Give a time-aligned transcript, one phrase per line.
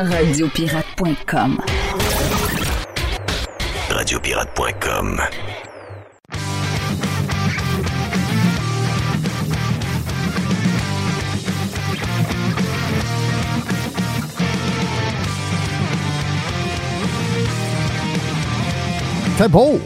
[0.00, 1.60] Radiopirate.com.
[3.90, 5.20] Radiopirate.com.
[19.36, 19.78] Fait beau.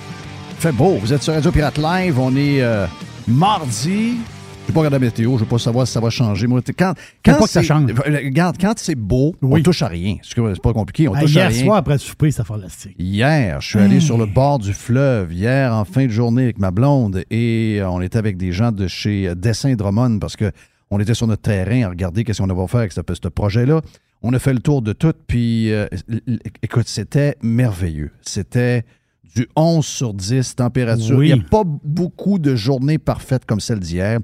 [0.60, 0.98] Fait beau.
[1.00, 2.20] Vous êtes sur Radio Pirate Live.
[2.20, 2.86] On est euh,
[3.26, 4.18] mardi.
[4.66, 5.34] Je vais pas regarder la météo.
[5.34, 6.46] Je veux pas savoir si ça va changer.
[6.46, 7.90] Moi, quand, quand pas que ça c'est- change.
[7.90, 9.62] euh, Regarde, quand c'est beau, on Oui.
[9.62, 10.16] touche à rien.
[10.22, 11.06] C'est pas compliqué.
[11.06, 11.64] On touche à hier rien.
[11.64, 12.96] soir, après le souper, ça fantastique.
[12.98, 16.58] Hier, je suis allé sur le bord du fleuve, hier en fin de journée avec
[16.58, 20.50] ma blonde, et on était avec des gens de chez Dessin Drummond parce que
[20.90, 23.80] on était sur notre terrain à regarder qu'est-ce qu'on va faire avec ce, ce projet-là.
[24.22, 25.86] On a fait le tour de tout, puis euh,
[26.62, 28.12] écoute, c'était merveilleux.
[28.22, 28.84] C'était
[29.36, 31.18] du 11 sur 10 température.
[31.18, 31.28] Oui.
[31.30, 34.20] Il n'y a pas beaucoup de journées parfaites comme celle d'hier.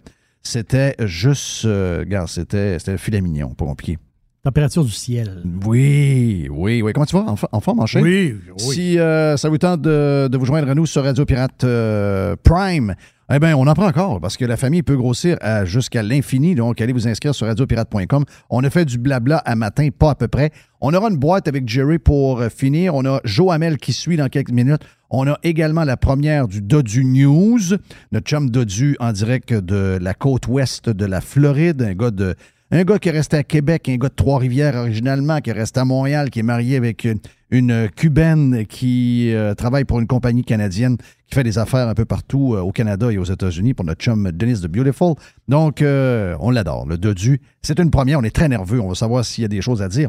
[0.50, 3.98] C'était juste, euh, regarde, c'était c'était le filet mignon, pas compliqué.
[4.42, 5.44] Température du ciel.
[5.64, 6.92] Oui, oui, oui.
[6.92, 7.24] Comment tu vas?
[7.52, 8.02] En forme, en chaîne?
[8.02, 8.34] Oui,
[8.66, 8.74] oui.
[8.74, 12.34] Si euh, ça vous tente de, de vous joindre à nous sur Radio Pirate euh,
[12.42, 12.96] Prime,
[13.36, 16.56] eh bien, on en prend encore parce que la famille peut grossir jusqu'à l'infini.
[16.56, 18.24] Donc, allez vous inscrire sur radiopirate.com.
[18.50, 20.50] On a fait du blabla à matin, pas à peu près.
[20.80, 22.94] On aura une boîte avec Jerry pour euh, finir.
[22.94, 24.82] On a Joe Hamel qui suit dans quelques minutes.
[25.10, 27.76] On a également la première du Dodu News,
[28.12, 32.34] notre chum Dodu en direct de la côte ouest de la Floride, un gars de
[32.72, 35.80] un gars qui est resté à Québec, un gars de Trois-Rivières originalement, qui est resté
[35.80, 37.06] à Montréal, qui est marié avec
[37.50, 42.04] une, Cubaine qui euh, travaille pour une compagnie canadienne qui fait des affaires un peu
[42.04, 45.14] partout euh, au Canada et aux États-Unis pour notre chum Denise de Beautiful.
[45.48, 46.86] Donc, euh, on l'adore.
[46.86, 48.20] Le Dodu, c'est une première.
[48.20, 48.80] On est très nerveux.
[48.80, 50.08] On va savoir s'il y a des choses à dire.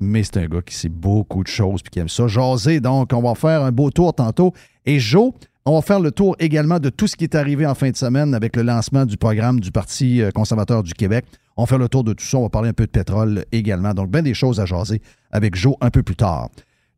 [0.00, 2.26] Mais c'est un gars qui sait beaucoup de choses puis qui aime ça.
[2.26, 2.80] Jaser.
[2.80, 4.52] Donc, on va faire un beau tour tantôt.
[4.86, 5.32] Et Joe,
[5.64, 7.96] on va faire le tour également de tout ce qui est arrivé en fin de
[7.96, 11.26] semaine avec le lancement du programme du Parti conservateur du Québec.
[11.56, 12.38] On va faire le tour de tout ça.
[12.38, 13.92] On va parler un peu de pétrole également.
[13.92, 15.02] Donc, bien des choses à jaser
[15.32, 16.48] avec Joe un peu plus tard.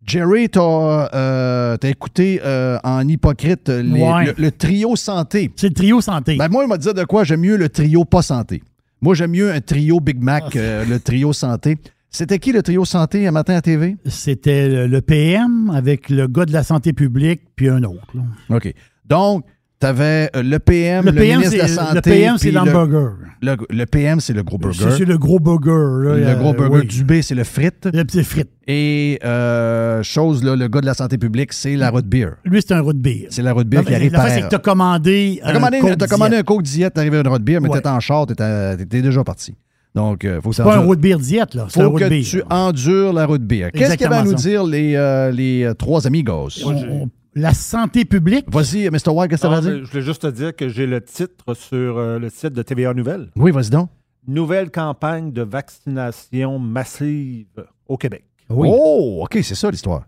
[0.07, 4.27] Jerry, t'as euh, t'as écouté euh, en hypocrite les- Ouais.
[4.27, 5.51] le, le trio santé.
[5.57, 6.37] C'est le trio santé.
[6.37, 7.25] Ben, moi, il m'a dit de quoi?
[7.25, 8.63] J'aime mieux le trio pas santé.
[9.03, 10.59] Moi, j'aime mieux un trio Big Mac, Ah.
[10.59, 11.79] euh, le trio santé.
[12.11, 13.97] C'était qui le trio santé un matin à TV?
[14.07, 18.07] C'était le, le PM avec le gars de la santé publique, puis un autre.
[18.15, 18.23] là.
[18.57, 18.75] OK.
[19.07, 19.45] Donc,
[19.81, 21.95] tu avais le PM, le, Le PM, ministre de la c'est- Santé.
[21.95, 23.11] le PM, c'est le- l'hamburger.
[23.43, 24.91] Le, le PM, c'est le gros burger.
[24.97, 25.71] C'est le gros burger.
[25.71, 26.17] là.
[26.17, 26.87] Le Euh, gros burger oui.
[26.87, 27.89] du B, c'est le frite.
[27.93, 28.51] Le petit frites.
[28.69, 32.33] Et euh, chose, là, le gars de la santé publique, c'est la root beer.
[32.45, 33.29] Lui, c'est un root beer.
[33.31, 35.41] C'est la root beer La qui arrive par c'est que tu as commandé.
[35.43, 37.69] T'as commandé, Coke t'as commandé un Coke diète, t'es arrivé à une root beer, mais
[37.71, 37.77] Ouais.
[37.79, 39.55] t'étais en short, t'étais déjà parti.
[39.95, 41.67] Donc, il faut que C'est pas un root beer diète, là.
[41.69, 42.23] C'est un faut root que beer.
[42.23, 43.71] tu endures la root beer.
[43.73, 46.51] Qu'est-ce qu'il y avait à nous dire les, euh, les euh, trois amigos?
[46.65, 48.47] On- on- la santé publique?
[48.49, 49.11] Vas-y, Mr.
[49.11, 49.85] White, qu'est-ce que ça Ah, veut dire?
[49.85, 52.95] je voulais juste te dire que j'ai le titre sur euh, le site de TVA
[52.95, 53.31] Nouvelles.
[53.37, 53.91] Oui, vas-y donc.
[54.27, 57.47] Nouvelle campagne de vaccination massive
[57.87, 58.25] au Québec.
[58.49, 58.69] Oui.
[58.71, 60.05] Oh, OK, c'est ça l'histoire.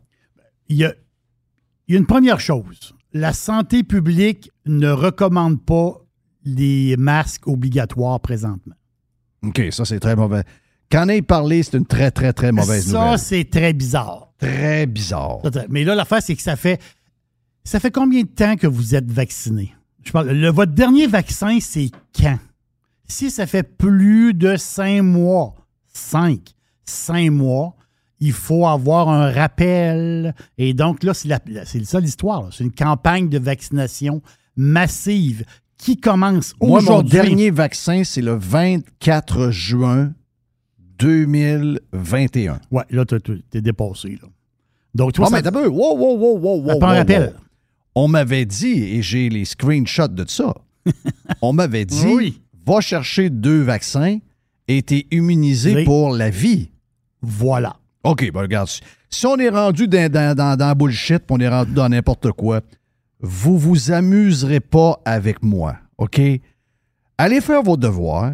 [0.68, 0.92] il y a,
[1.88, 2.94] il y a une première chose.
[3.12, 5.98] La santé publique ne recommande pas
[6.44, 8.74] les masques obligatoires présentement.
[9.46, 10.42] OK, ça, c'est très mauvais.
[10.90, 13.18] Qu'en ait parlé, c'est une très, très, très mauvaise ça, nouvelle.
[13.18, 14.32] c'est très bizarre.
[14.38, 15.38] Très bizarre.
[15.44, 16.80] Ça, Mais là, l'affaire, c'est que ça fait.
[17.64, 19.74] Ça fait combien de temps que vous êtes vacciné?
[20.04, 22.38] Je parle, le, votre dernier vaccin, c'est quand?
[23.08, 25.54] Si ça fait plus de cinq mois,
[25.92, 26.40] cinq,
[26.84, 27.76] cinq mois,
[28.18, 30.34] il faut avoir un rappel.
[30.58, 32.48] Et donc, là, c'est la- la- c'est ça l'histoire.
[32.52, 34.22] C'est une campagne de vaccination
[34.56, 35.44] massive
[35.76, 37.10] qui commence Moi, mon aujourd'hui.
[37.12, 40.12] dernier vaccin, c'est le 24 juin
[40.98, 42.60] 2021.
[42.70, 44.18] Ouais, là, t'es- dépassé.
[44.22, 44.28] Là.
[44.94, 47.22] Donc, toi, Oh, ça- mais wow, wow, wow, wow, prend un wow, rappel.
[47.22, 47.32] wow.
[47.94, 50.54] On m'avait dit, et j'ai les screenshots de ça,
[51.42, 52.40] on m'avait dit, Oui.
[52.66, 54.18] va chercher deux vaccins
[54.68, 55.84] et t'es immunisé Oui.
[55.84, 56.70] pour la vie.
[57.20, 57.76] Voilà.
[58.04, 58.68] OK, ben regarde,
[59.10, 61.88] si- on est rendu dans, dans, dans, dans la bullshit, puis on est rendu dans
[61.88, 62.60] n'importe quoi,
[63.20, 66.20] vous vous amuserez pas avec moi, OK?
[67.18, 68.32] Allez faire vos devoirs,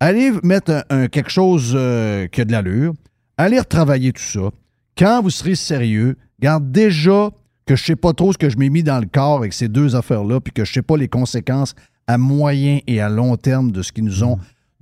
[0.00, 2.92] allez mettre un, un- quelque chose euh, qui a de l'allure,
[3.38, 4.50] allez retravailler tout ça.
[4.98, 7.30] Quand vous serez sérieux, garde déjà
[7.66, 9.68] que je sais pas trop ce que je m'ai mis dans le corps avec ces
[9.68, 11.74] deux affaires-là, puis que je sais pas les conséquences
[12.06, 14.38] à moyen et à long terme de ce qu'ils nous ont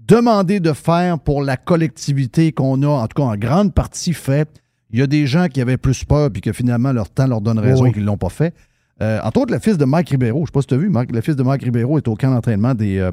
[0.07, 4.49] demandé de faire pour la collectivité qu'on a, en tout cas en grande partie fait.
[4.91, 7.41] Il y a des gens qui avaient plus peur puis que finalement leur temps leur
[7.41, 7.93] donne raison Oui.
[7.93, 8.55] qu'ils ne l'ont pas fait.
[9.03, 10.77] Euh, entre autres, le fils de Mike Ribeiro, je ne sais pas si tu as
[10.77, 13.11] vu, Mike, le fils de Mike Ribeiro est au camp d'entraînement des, euh,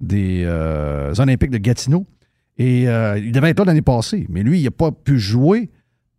[0.00, 2.06] des euh, Olympiques de Gatineau.
[2.56, 5.70] Et euh, il devait être là l'année passée, mais lui, il n'a pas pu jouer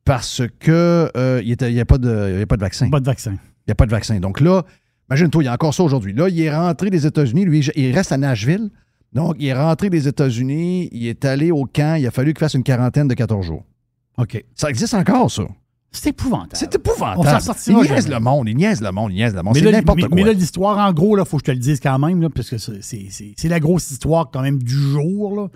[0.09, 2.89] parce que euh, il n'y avait pas de, il y avait pas de vaccin.
[2.89, 3.33] Pas de vaccin.
[3.33, 4.19] Il n'y a pas de vaccin.
[4.19, 4.63] Donc là,
[5.07, 6.13] imagine-toi, il y a encore ça aujourd'hui.
[6.13, 7.45] Là, il est rentré des États-Unis.
[7.45, 8.71] Lui, il reste à Nashville.
[9.13, 10.89] Donc, il est rentré des États-Unis.
[10.91, 11.93] Il est allé au camp.
[11.99, 13.63] Il a fallu qu'il fasse une quarantaine de 14 jours.
[14.17, 14.43] OK.
[14.55, 15.43] Ça existe encore, ça?
[15.91, 16.49] C'est épouvantable.
[16.55, 17.41] C'est On s'en épouvantable.
[17.43, 18.15] sortira Il niaise jamais.
[18.15, 18.49] le monde.
[18.49, 19.11] Il niaise le monde.
[19.11, 19.53] Il niaise le monde.
[19.53, 20.09] Mais C'est là, n'importe quoi.
[20.15, 22.29] mais là, l'histoire, en gros, il faut que je te le dise quand même, là,
[22.31, 25.35] parce que c'est la grosse histoire quand même du jour.
[25.35, 25.47] là.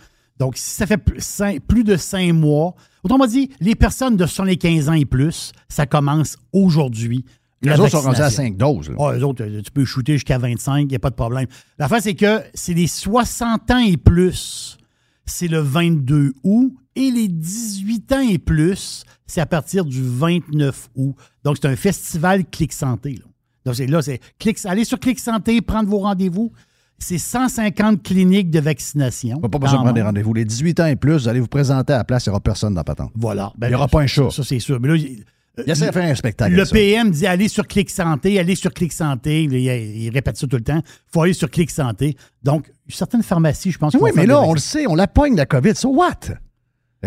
[0.43, 4.93] Donc, si ça fait plus, de cinq mois, autrement dit, les personnes de 75 ans
[4.93, 7.23] et plus, ça commence aujourd'hui.
[7.61, 8.43] les autres sont rendus à vaccination.
[8.43, 8.91] 5 doses.
[8.99, 11.47] Ah, les autres, euh, tu peux shooter jusqu'à 25, il n'y a pas de problème.
[11.79, 14.77] La fin, c'est que c'est les 60 ans et plus,
[15.25, 20.89] c'est le 22 août, et les 18 ans et plus, c'est à partir du 29
[20.97, 21.15] août.
[21.45, 23.13] Donc, c'est un festival Clic Santé.
[23.13, 23.71] Là.
[23.71, 24.19] Donc, là, c'est
[24.65, 26.51] allez sur Clic Santé, prendre vos rendez-vous.
[26.99, 29.35] C'est 150 cliniques de vaccination.
[29.37, 30.33] On va pas besoin de prendre des rendez-vous.
[30.33, 32.39] Les 18 ans et plus, vous allez vous présenter à la place, il n'y aura
[32.39, 33.11] personne dans la patente.
[33.15, 33.51] Voilà.
[33.57, 34.29] Ben, Il y aura pas un chat.
[34.29, 34.79] Ça, c'est sûr.
[34.79, 35.23] Mais là, il-
[35.65, 36.55] Il essaie de faire un spectacle.
[36.55, 36.65] Le.
[36.65, 39.43] PM dit allez sur Clic Santé, allez sur Clic Santé.
[39.43, 40.77] Il, il répète ça tout le temps.
[40.83, 42.15] Il faut aller sur Clic Santé.
[42.41, 43.93] Donc, certaines pharmacies, je pense.
[44.01, 45.75] Oui, mais là, on le sait, on la pogne, la COVID.
[45.75, 46.19] So what?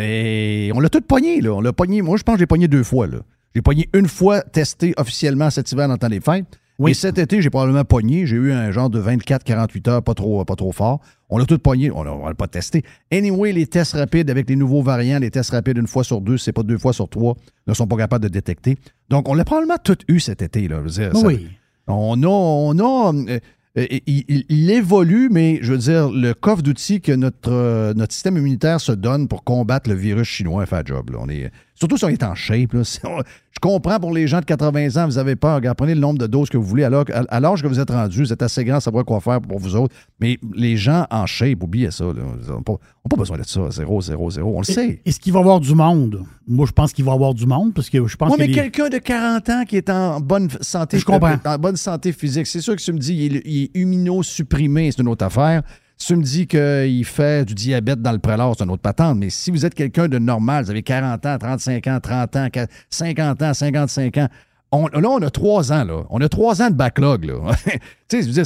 [0.00, 1.54] Et on l'a tout pogné, là.
[1.54, 2.02] On l'a pogné.
[2.02, 3.18] Moi, je pense que j'ai pogné deux fois, là.
[3.54, 6.44] J'ai pogné une fois testé officiellement cet hiver dans le temps des fêtes.
[6.78, 6.90] Oui.
[6.90, 8.26] Et cet été, j'ai probablement pogné.
[8.26, 11.00] J'ai eu un genre de 24-48 heures, pas trop, pas trop fort.
[11.31, 11.90] On l'a tout pogné.
[11.90, 12.82] On ne l'a pas testé.
[13.11, 16.37] Anyway, les tests rapides avec les nouveaux variants, les tests rapides une fois sur deux,
[16.38, 17.34] c'est pas deux fois sur trois,
[17.67, 18.76] ne sont pas capables de détecter.
[19.08, 20.76] Donc, on l'a probablement tout eu cet été, là.
[20.78, 21.49] Je veux dire, ça- Oui.
[21.87, 22.26] on a.
[22.28, 23.38] On a euh,
[23.79, 27.93] euh, il, il- il évolue, mais je veux dire, le coffre d'outils que notre, euh,
[27.93, 31.11] notre système immunitaire se donne pour combattre le virus chinois fait job.
[31.11, 31.19] là.
[31.20, 32.72] On est, surtout si on est en shape.
[32.72, 32.84] là.
[32.84, 33.22] Si on-
[33.56, 35.62] je comprends pour les gens de 80 ans, vous avez peur.
[35.79, 36.85] Prenez le nombre de doses que vous voulez.
[36.85, 39.41] Alors, à, l'âge que vous êtes rendu, vous êtes assez grand à savoir quoi faire
[39.41, 39.94] pour vous autres.
[40.20, 42.05] Mais les gens en shape, oubliez ça.
[42.05, 42.12] là.
[42.43, 42.76] Ils n'ont pas,
[43.17, 43.70] besoin de ça.
[43.70, 44.53] Zéro, zéro, zéro.
[44.56, 45.00] On le sait.
[45.06, 46.23] Est-ce qu'il va y avoir du monde?
[46.47, 48.49] Moi, je pense qu'il va y avoir du monde parce que je pense que mais
[48.49, 51.37] les- quelqu'un de 40 ans qui est en bonne santé, Je comprends.
[51.43, 54.91] en bonne santé physique, c'est sûr que tu me dis il est, il est immunosupprimé,
[54.93, 55.62] c'est une autre affaire.
[55.98, 59.16] Si tu me dis qu'il fait du diabète dans le prélat, c'est une autre patente.
[59.19, 62.48] Mais si vous êtes quelqu'un de normal, vous avez 40 ans, 35 ans, 30 ans,
[62.90, 64.28] 50 ans, 55 ans,
[64.72, 66.02] on- là, on a trois ans, là.
[66.10, 67.34] On a trois ans de backlog, là.
[67.64, 67.70] tu
[68.10, 68.44] sais, je veux dire,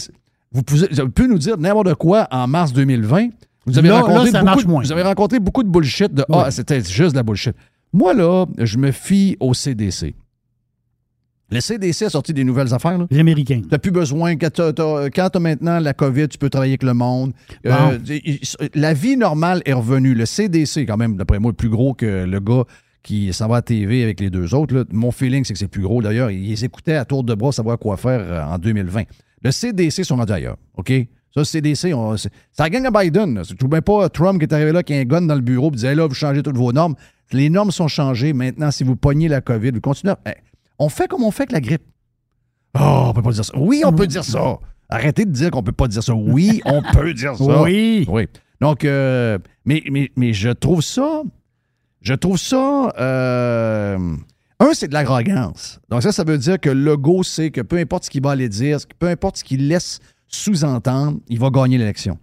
[0.53, 3.29] vous pouvez, vous pouvez nous dire n'importe quoi en mars 2020.
[3.67, 4.83] Vous avez, Là- rencontré, beaucoup, moins.
[4.83, 7.55] vous avez rencontré beaucoup de bullshit de Ah, c'était juste de la bullshit.
[7.93, 10.15] Moi, là, je me fie au CDC.
[11.51, 12.97] Le CDC a sorti des nouvelles affaires.
[12.99, 13.07] Là.
[13.11, 13.61] les Américains.
[13.63, 14.37] Tu n'as plus besoin.
[14.37, 17.33] Quand tu as, maintenant la COVID, tu peux travailler avec le monde.
[17.67, 17.99] Euh,
[18.75, 20.15] la vie normale est revenue.
[20.15, 22.65] Le CDC, quand même, d'après moi, est plus gros que le gars
[23.03, 24.75] qui s'en va à TV avec les deux autres.
[24.75, 24.85] là.
[24.93, 26.03] Mon feeling, c'est que c'est plus gros.
[26.03, 29.05] D'ailleurs, ils écoutaient à tour de bras savoir quoi faire euh, en 2020.
[29.43, 30.57] Le CDC sont rendus ailleurs.
[30.77, 30.93] OK?
[31.35, 32.15] Ça, le CDC, on-
[32.59, 33.41] la gang à Biden.
[33.45, 35.41] C'est tout bien pas Trump qui est arrivé là, qui a un gun dans le
[35.41, 36.95] bureau, et disait là, vous changez toutes vos normes.
[37.33, 38.33] Les normes sont changées.
[38.33, 40.13] Maintenant, si vous pognez la COVID, vous continuez.
[40.25, 40.35] à-
[40.81, 41.85] on fait comme on fait avec la grippe.
[42.79, 43.53] Oh, on peut pas dire ça.
[43.57, 44.59] Oui, on peut dire ça.
[44.89, 46.15] Arrêtez de dire qu'on peut pas dire ça.
[46.15, 47.63] Oui, on peut dire ça.
[47.63, 48.05] Oui.
[48.09, 48.27] Oui.
[48.61, 51.23] Donc, euh, mais, mais, mais je trouve ça.
[52.01, 52.93] Je trouve ça.
[52.99, 53.99] euh,
[54.59, 55.81] un, c'est de l'arrogance.
[55.89, 58.33] Donc, ça, ça veut dire que le go sait que peu importe ce qu'il va
[58.33, 62.19] aller dire, peu importe ce qu'il laisse sous-entendre, il va gagner l'élection.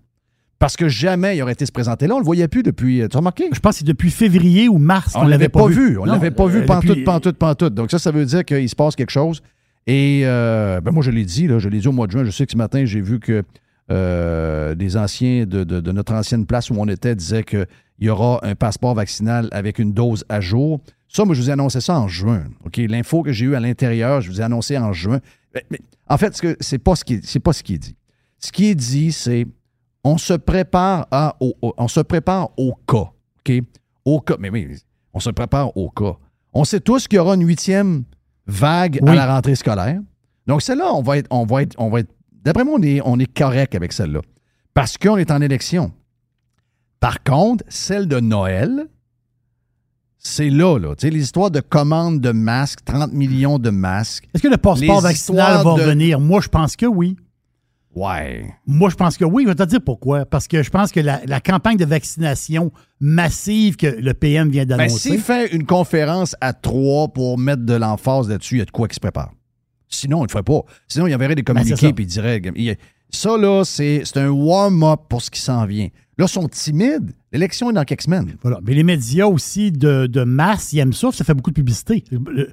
[0.59, 2.15] Parce que jamais il aurait été se présenter là.
[2.15, 3.03] On le voyait plus depuis.
[3.09, 3.45] Tu as remarqué?
[3.53, 5.97] Je pense que c'est depuis février ou mars On qu'on ne l'avait pas vu.
[5.99, 7.73] On Non, l'avait pas vu euh, pantoute, pantoute, pantoute.
[7.75, 9.41] Donc ça, ça veut dire qu'il se passe quelque chose.
[9.85, 12.23] Et euh, ben moi, je l'ai dit, là, je l'ai dit au mois de juin.
[12.25, 13.43] Je sais que ce matin, j'ai vu que
[13.91, 17.67] euh, des anciens de, de- de notre ancienne place où on était disaient qu'il
[17.99, 20.81] y aura un passeport vaccinal avec une dose à jour.
[21.07, 22.43] Ça, moi, je vous ai annoncé ça en juin.
[22.65, 22.77] OK?
[22.89, 25.19] L'info que j'ai eue à l'intérieur, je vous ai annoncé en juin.
[25.55, 27.79] Mais, mais, en fait, ce c'est pas ce qui est- c'est pas ce qui est
[27.79, 27.95] dit.
[28.39, 29.47] Ce qui est dit, c'est
[30.03, 33.09] on se prépare à, au, au- on se prépare au cas.
[33.39, 33.51] OK?
[34.05, 34.35] Au cas.
[34.39, 34.77] Mais oui,
[35.13, 36.15] on se prépare au cas.
[36.53, 38.03] On sait tous qu'il y aura une huitième
[38.45, 39.99] vague à la rentrée scolaire.
[40.47, 42.09] Donc, celle-là, on va être, on va être, on va être.
[42.43, 44.21] D'après moi, on est, on est correct avec celle-là.
[44.73, 45.91] Parce qu'on est en élection.
[46.99, 48.87] Par contre, celle de Noël,
[50.17, 50.95] c'est là, là.
[50.95, 54.27] Tu sais, les histoires de commandes de masques, 30 millions de masques.
[54.33, 56.19] Est-ce que le passeport vaccinal va de- revenir?
[56.19, 57.17] Moi, je pense que oui.
[57.97, 58.45] Ouais.
[58.67, 59.43] Moi, je pense que oui.
[59.43, 60.25] Je vais te dire pourquoi.
[60.25, 64.65] Parce que je pense que la, la campagne de vaccination massive que le PM vient
[64.65, 65.09] Ben, d'annoncer.
[65.11, 68.71] s'il fait une conférence à trois pour mettre de l'emphase là-dessus, il y a de
[68.71, 69.31] quoi qui se prépare.
[69.89, 70.61] Sinon, il ne le ferait pas.
[70.87, 71.93] Sinon, il enverrait des Ben, communiqués ça.
[71.93, 72.41] puis il dirait.
[72.55, 72.75] il-
[73.09, 75.87] Ça, là, c'est un warm-up pour ce qui s'en vient.
[76.17, 77.11] Là, ils sont timides.
[77.31, 78.35] L'élection est dans quelques semaines.
[78.41, 78.59] Voilà.
[78.65, 82.03] Mais les médias aussi de, de masse, ils aiment ça, ça fait beaucoup de publicité.
[82.11, 82.49] Le-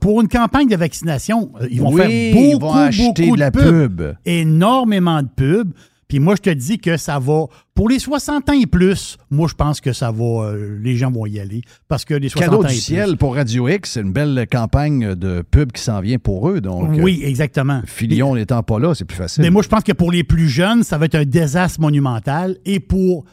[0.00, 3.36] Pour une campagne de vaccination, euh, ils vont oui, faire beaucoup, ils vont acheter beaucoup
[3.36, 3.96] de la pub.
[3.96, 4.14] pub.
[4.26, 5.72] Énormément de pub.
[6.08, 7.44] Puis moi, je te dis que ça va.
[7.74, 10.24] Pour les 60 ans et plus, moi, je pense que ça va.
[10.24, 11.60] euh, les gens vont y aller.
[11.86, 14.46] Parce que les 60 Cadeau ans du et ciel pour Radio X, c'est une belle
[14.50, 16.60] campagne de pub qui s'en vient pour eux.
[16.62, 17.02] Donc, plus.
[17.02, 17.80] Oui, exactement.
[17.80, 19.42] euh, Filion n'étant pas là, c'est plus facile.
[19.42, 22.56] Mais moi, je pense que pour les plus jeunes, ça va être un désastre monumental.
[22.64, 23.24] Et pour.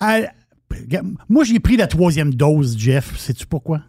[0.00, 0.20] à-
[1.28, 3.18] moi, j'ai pris la troisième dose, Jeff.
[3.18, 3.82] Sais-tu pourquoi?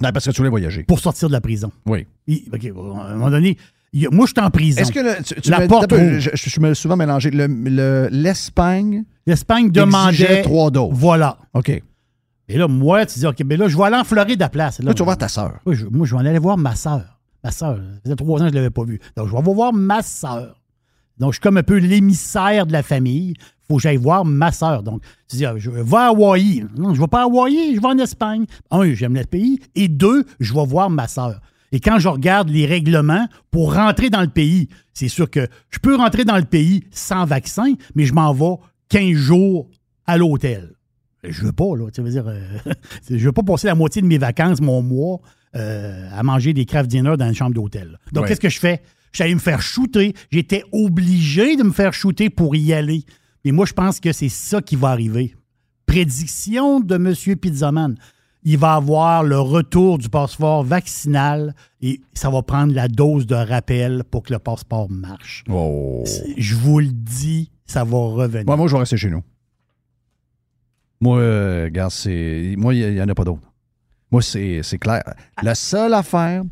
[0.00, 0.84] Non, parce que tu voulais voyager.
[0.84, 1.70] Pour sortir de la prison.
[1.84, 2.06] Oui.
[2.26, 2.68] Il- OK, à
[3.10, 3.58] un moment donné,
[3.92, 4.80] il moi, je suis en prison.
[4.80, 6.96] Est-ce que le- tu, tu La me- porte peu, je, je- je me suis souvent
[6.96, 7.30] mélangé.
[7.30, 10.42] Le- le- L'Espagne L'Espagne demandait.
[10.42, 10.90] trois doses.
[10.92, 11.38] Voilà.
[11.54, 11.68] OK.
[12.48, 14.80] Et là, moi, tu dis, OK, mais là, je vais aller en Floride à place.
[14.80, 15.60] Là, tu vas voir ta sœur.
[15.64, 17.20] Oui, je- moi, je vais aller voir ma sœur.
[17.44, 17.76] Ma sœur.
[17.76, 19.00] Ça faisait trois ans que je ne l'avais pas vue.
[19.16, 20.60] Donc, je vais voir ma sœur.
[21.18, 23.34] Donc, je suis comme un peu l'émissaire de la famille.
[23.38, 24.82] Il faut que j'aille voir ma sœur.
[24.82, 26.64] Donc, tu dis, ah, je vais à Hawaï.
[26.76, 28.44] Non, je ne vais pas à Hawaï, je vais en Espagne.
[28.70, 29.60] Un, j'aime le pays.
[29.74, 31.40] Et deux, je vais voir ma sœur.
[31.72, 35.78] Et quand je regarde les règlements pour rentrer dans le pays, c'est sûr que je
[35.78, 38.56] peux rentrer dans le pays sans vaccin, mais je m'en vais
[38.90, 39.70] 15 jours
[40.06, 40.74] à l'hôtel.
[41.24, 41.90] Je veux pas, là.
[41.90, 42.58] Tu veux dire, euh,
[43.10, 45.20] je veux pas passer la moitié de mes vacances, mon mois,
[45.56, 47.98] euh, à manger des craft dinner dans une chambre d'hôtel.
[48.12, 48.28] Donc, Ouais.
[48.28, 48.82] qu'est-ce que je fais?
[49.12, 50.14] J'allais me faire shooter.
[50.30, 53.04] J'étais obligé de me faire shooter pour y aller.
[53.44, 55.34] Mais moi, je pense que c'est ça qui va arriver.
[55.86, 57.36] Prédiction de M.
[57.36, 57.96] Pizzaman.
[58.44, 63.36] Il va avoir le retour du passeport vaccinal et ça va prendre la dose de
[63.36, 65.44] rappel pour que le passeport marche.
[65.48, 66.02] Oh.
[66.36, 68.44] Je vous le dis, ça va revenir.
[68.46, 69.22] Moi, moi, je vais rester chez nous.
[71.00, 72.54] Moi, euh, regarde, c'est.
[72.56, 73.42] Moi, il n'y en a pas d'autre.
[74.10, 75.02] Moi, c'est clair.
[75.42, 76.42] La seule affaire,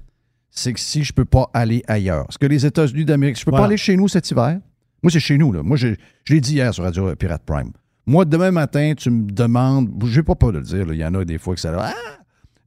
[0.51, 2.27] c'est que si je peux pas aller ailleurs.
[2.27, 3.65] Parce que les États-Unis d'Amérique, je peux Voilà.
[3.65, 4.59] pas aller chez nous cet hiver.
[5.03, 5.63] Moi, c'est chez nous, là.
[5.63, 5.89] Moi, je,
[6.25, 7.71] je l'ai dit hier sur Radio Pirate Prime.
[8.11, 9.89] Moi, demain matin, tu me demandes.
[10.05, 11.73] Je n'ai pas peur de le dire, il y en a des fois que ça.
[11.79, 11.93] Ah!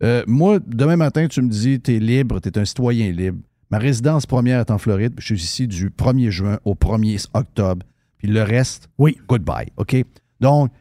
[0.01, 3.39] Euh, moi, demain matin, tu me dis, tu es libre, tu es un citoyen libre.
[3.69, 5.13] Ma résidence première est en Floride.
[5.17, 7.85] Je suis ici du 1er juin au 1er octobre.
[8.19, 9.17] Puis le reste, Oui.
[9.27, 9.67] goodbye.
[9.75, 9.97] OK?
[10.39, 10.71] Donc,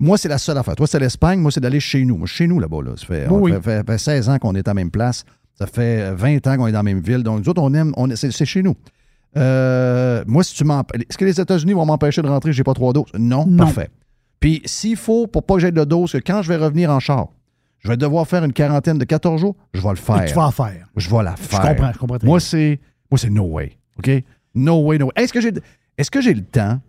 [0.00, 0.76] moi, c'est la seule affaire.
[0.76, 1.38] Toi, c'est l'Espagne.
[1.40, 2.16] Moi, c'est d'aller chez nous.
[2.16, 2.82] Moi, chez nous, là-bas.
[2.82, 2.92] Là.
[2.96, 3.52] Ça fait, on Oui.
[3.52, 5.24] fait, fait- fait 16 ans qu'on est à la même place.
[5.58, 7.22] Ça fait 20 ans qu'on est dans la même ville.
[7.22, 7.92] Donc, nous autres, on aime.
[7.98, 8.76] On, c'est, chez nous.
[9.36, 12.52] Euh, moi, si tu m'emp- Est-ce que les États-Unis vont m'empêcher de rentrer?
[12.54, 13.04] J'ai pas trois doses?
[13.18, 13.64] Non, Non.
[13.64, 13.90] parfait.
[14.40, 17.00] Puis, s'il faut, pour pas que j'aie de dose, que quand je vais revenir en
[17.00, 17.28] char,
[17.78, 20.24] je vais devoir faire une quarantaine de 14 jours, je vais le faire.
[20.24, 20.86] Tu vas en faire.
[20.96, 21.60] Je vais la Je faire.
[21.62, 22.78] comprends, je comprends Moi, c'est.
[23.10, 23.76] Moi, c'est no way.
[23.98, 24.10] OK?
[24.54, 25.12] No way, no way.
[25.16, 25.52] Est-ce que j'ai
[25.98, 26.80] est-ce que j'ai le temps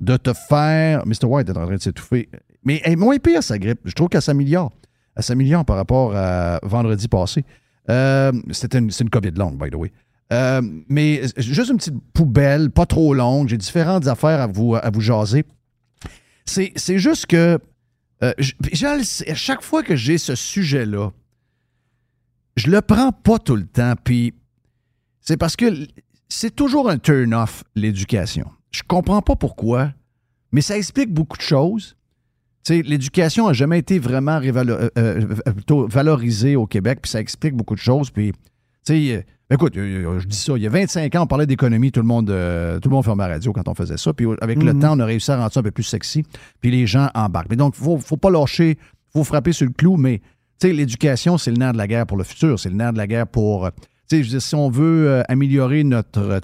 [0.00, 1.04] de te faire.
[1.06, 1.24] Mr.
[1.26, 2.28] White est en train de s'étouffer.
[2.64, 3.80] Mais elle est moins pire, sa grippe.
[3.84, 4.72] Je trouve qu'elle s'améliore.
[5.14, 7.44] Elle s'améliore par rapport à vendredi passé.
[7.88, 9.92] Euh, c'était une, c'est une COVID longue, by the way.
[10.32, 13.48] Euh, mais juste une petite poubelle, pas trop longue.
[13.48, 15.44] J'ai différentes affaires à vous, à vous jaser.
[16.46, 17.58] C'est, juste que
[18.22, 18.32] euh,
[18.82, 21.10] à chaque fois que j'ai ce sujet-là,
[22.56, 23.94] je le prends pas tout le temps.
[24.02, 24.32] Puis
[25.20, 25.86] c'est parce que
[26.28, 28.50] c'est toujours un turn-off, l'éducation.
[28.70, 29.92] Je comprends pas pourquoi,
[30.52, 31.96] mais ça explique beaucoup de choses.
[32.68, 35.36] L'éducation n'a jamais été vraiment euh, euh,
[35.88, 38.10] valorisée au Québec, puis ça explique beaucoup de choses.
[38.10, 38.32] Puis,
[38.92, 41.92] sais, euh, écoute, euh, je dis ça, il y a 25 ans, on parlait d'économie,
[41.92, 44.12] tout le monde euh, tout le monde fermait la radio quand on faisait ça.
[44.12, 44.80] Puis avec le Mhm.
[44.80, 46.24] temps, on a réussi à rendre ça un peu plus sexy,
[46.60, 47.50] puis les gens embarquent.
[47.50, 48.78] Mais donc, il faut, faut pas lâcher,
[49.12, 50.20] faut frapper sur le clou, mais
[50.62, 53.06] l'éducation, c'est le nerf de la guerre pour le futur, c'est le nerf de la
[53.06, 53.66] guerre pour.
[53.66, 53.70] euh,
[54.10, 56.20] je dire, si on veut euh, améliorer notre.
[56.20, 56.38] euh,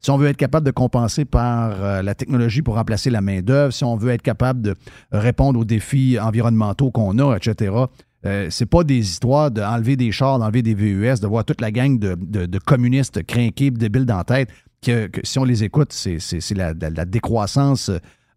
[0.00, 3.72] si on veut être capable de compenser par euh, la technologie pour remplacer la main-d'œuvre,
[3.72, 4.74] si on veut être capable de
[5.12, 7.72] répondre aux défis environnementaux qu'on a, etc.,
[8.26, 11.70] euh, c'est pas des histoires d'enlever des chars, d'enlever des VUS, de voir toute la
[11.70, 14.48] gang de, communistes crinqués, débiles dans la tête,
[14.82, 16.18] que, si on les écoute, c'est
[16.56, 17.90] la décroissance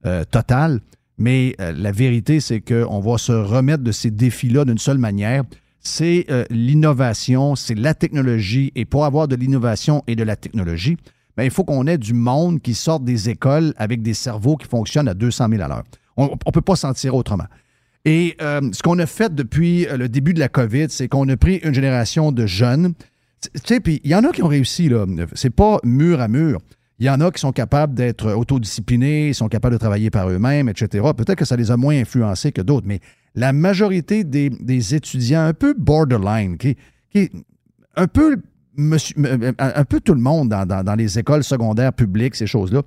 [0.06, 0.80] euh, totale.
[1.18, 5.44] Mais euh, la vérité, c'est qu'on va se remettre de ces défis-là d'une seule manière.
[5.80, 8.72] C'est euh, l'innovation, c'est la technologie.
[8.76, 10.98] Et pour avoir de l'innovation et de la technologie,
[11.36, 14.68] ben, il faut qu'on ait du monde qui sorte des écoles avec des cerveaux qui
[14.68, 15.84] fonctionnent à 200 000 à l'heure.
[16.16, 17.46] On ne peut pas s'en tirer autrement.
[18.08, 21.28] Et euh, ce qu'on a fait depuis euh, le début de la COVID, c'est qu'on
[21.28, 22.94] a pris une génération de jeunes.
[23.42, 25.06] Tu sais, puis il y en a qui ont réussi, là.
[25.34, 26.62] C'est pas mur à mur.
[27.00, 30.70] Il y en a qui sont capables d'être autodisciplinés, sont capables de travailler par eux-mêmes,
[30.70, 31.06] etc.
[31.18, 33.02] Peut-être que ça les a moins influencés que d'autres, mais
[33.36, 36.78] la majorité des, étudiants un peu borderline, qui,
[37.98, 38.38] un peu
[38.78, 42.84] monsieur- un un peu tout le monde dans, les écoles secondaires publiques, ces choses-là.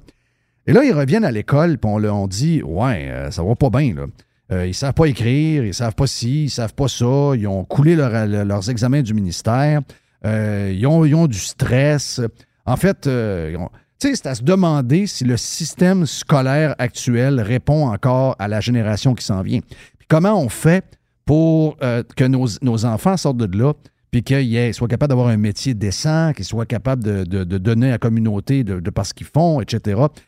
[0.66, 3.68] Et là, ils reviennent à l'école, puis on, on dit Ouais, euh, ça va pas
[3.68, 4.06] bien, là.
[4.52, 7.64] Euh, ils savent pas écrire, ils savent pas ci, ils savent pas ça, ils ont
[7.64, 9.80] coulé leur- leur- leurs examens du ministère,
[10.26, 12.20] euh, ils, ont, du stress.
[12.66, 13.56] En fait, euh,
[13.98, 19.24] c'est à se demander si le système scolaire actuel répond encore à la génération qui
[19.24, 19.60] s'en vient.
[19.60, 20.84] Puis comment on fait
[21.24, 23.72] pour euh, que nos, enfants sortent de là,
[24.10, 27.98] puis qu'ils soient capables d'avoir un métier décent, qu'ils soient capables de donner à la
[27.98, 29.78] communauté de, de par ce qu'ils font, etc.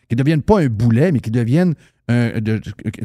[0.09, 1.75] Qu'ils ne deviennent pas un boulet, mais qu'ils deviennent
[2.09, 2.33] un-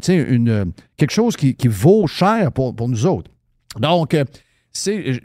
[0.02, 0.66] sais, une, euh,
[0.98, 3.32] quelque chose qui, vaut cher pour, pour nous autres.
[3.80, 4.26] Donc, euh,
[4.72, 5.18] c'est, euh,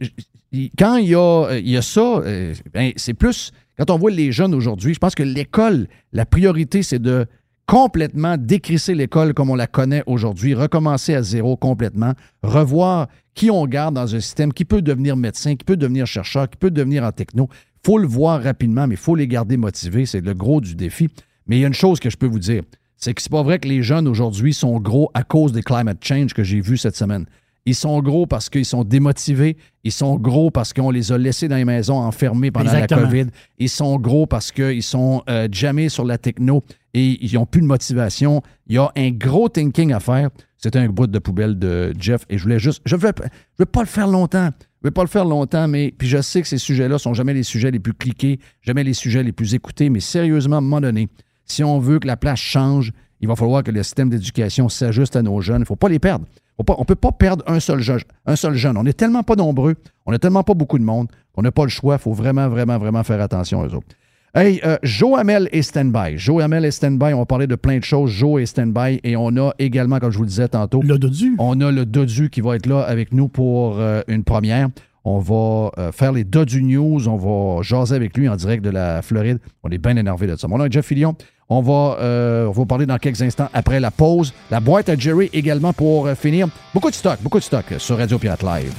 [0.54, 1.18] euh, quand il y a,
[1.50, 4.94] euh, il y a ça, euh, ben, c'est plus, quand on voit les jeunes aujourd'hui,
[4.94, 7.26] je pense que l'école, la priorité, c'est de
[7.66, 12.12] complètement décrisser l'école comme on la connaît aujourd'hui, recommencer à zéro complètement,
[12.42, 16.50] revoir qui on garde dans un système, qui peut devenir médecin, qui peut devenir chercheur,
[16.50, 17.48] qui peut devenir en techno.
[17.52, 20.04] Il faut le voir rapidement, mais il faut les garder motivés.
[20.06, 21.08] C'est le gros du défi.
[21.46, 22.62] Mais il y a une chose que je peux vous dire,
[23.02, 25.98] c'est que c'est pas vrai que les jeunes aujourd'hui sont gros à cause des climate
[26.04, 27.26] change que j'ai vus cette semaine.
[27.66, 29.56] Ils sont gros parce qu'ils sont démotivés.
[29.82, 33.00] Ils sont gros parce qu'on les a laissés dans les maisons enfermés pendant Exactement.
[33.00, 33.26] la COVID.
[33.58, 36.62] Ils sont gros parce qu'ils sont euh, jamais sur la techno
[36.94, 38.40] et ils n'ont plus de motivation.
[38.68, 40.30] Il y a un gros thinking à faire.
[40.56, 42.82] C'était un bout de poubelle de Jeff et je voulais juste.
[42.86, 44.50] Je ne veux, pas le faire longtemps.
[44.80, 47.34] Je veux pas le faire longtemps, mais puis je sais que ces sujets-là sont jamais
[47.34, 50.62] les sujets les plus cliqués, jamais les sujets les plus écoutés, mais sérieusement, à un
[50.62, 51.08] moment donné,
[51.52, 55.14] si on veut que la place change, il va falloir que le système d'éducation s'ajuste
[55.16, 55.58] à nos jeunes.
[55.58, 56.24] Il ne faut pas les perdre.
[56.56, 58.76] Faut pas- on ne peut pas perdre un seul, jeune, un seul jeune.
[58.76, 59.74] On n'est tellement pas nombreux,
[60.06, 61.94] on n'a tellement pas beaucoup de monde qu'on n'a pas le choix.
[61.94, 63.86] Il faut vraiment, vraiment, vraiment faire attention aux autres.
[64.34, 66.16] Hey, euh, Joe Hamel est stand-by.
[66.16, 67.12] Joe Hamel est stand-by.
[67.12, 68.10] On va parler de plein de choses.
[68.10, 69.00] Joe est stand-by.
[69.04, 71.36] Et on a également, comme je vous le disais tantôt, Le dodu.
[71.38, 74.68] on a le Dodu qui va être là avec nous pour euh, une première.
[75.04, 77.08] On va euh, faire les Dodu News.
[77.08, 79.38] On va jaser avec lui en direct de la Floride.
[79.64, 80.48] On est bien énervé de ça.
[80.48, 81.14] Mon nom est Jeff Fillion.
[81.54, 84.32] On va, euh, va parler dans quelques instants après la pause.
[84.50, 86.48] La boîte à Jerry également pour euh, finir.
[86.72, 88.72] Beaucoup de stock, beaucoup de stock sur Radio Pirate Live.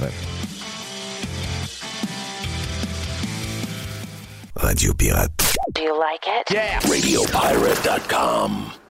[4.56, 5.30] Radio Pirate.
[5.76, 6.52] Do you like it?
[6.90, 8.50] RadioPirate.com.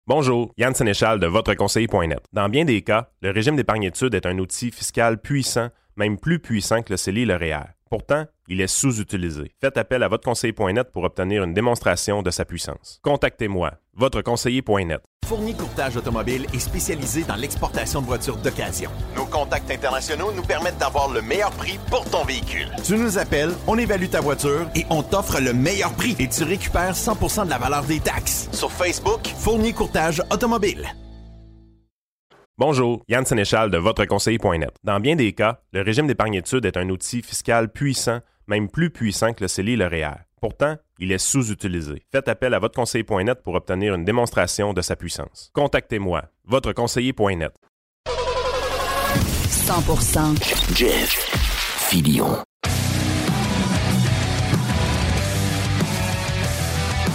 [0.06, 2.20] Bonjour, Yann Sénéchal de votreconseiller.net.
[2.34, 6.38] Dans bien des cas, le régime d'épargne études est un outil fiscal puissant, même plus
[6.38, 7.79] puissant que le CELI et le REER.
[7.90, 9.50] Pourtant, il est sous-utilisé.
[9.60, 13.00] Faites appel à votreconseiller.net pour obtenir une démonstration de sa puissance.
[13.02, 15.02] Contactez-moi, votreconseiller.net.
[15.26, 18.92] Fournier Courtage Automobile est spécialisé dans l'exportation de voitures d'occasion.
[19.16, 22.68] Nos contacts internationaux nous permettent d'avoir le meilleur prix pour ton véhicule.
[22.84, 26.44] Tu nous appelles, on évalue ta voiture et on t'offre le meilleur prix et tu
[26.44, 28.48] récupères 100% de la valeur des taxes.
[28.52, 30.94] Sur Facebook, Fournier Courtage Automobile.
[32.60, 34.74] Bonjour, Yann Sénéchal de votreconseiller.net.
[34.84, 38.90] Dans bien des cas, le régime d'épargne études est un outil fiscal puissant, même plus
[38.90, 40.16] puissant que le CELI et le REER.
[40.42, 42.02] Pourtant, il est sous-utilisé.
[42.12, 45.50] Faites appel à votreconseiller.net pour obtenir une démonstration de sa puissance.
[45.54, 47.54] Contactez-moi, votreconseiller.net.
[48.06, 52.36] 100% Jeff Fillion.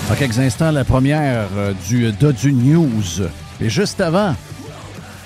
[0.09, 3.27] Dans quelques instants, la première euh, du Dodu News.
[3.61, 4.35] Et juste avant,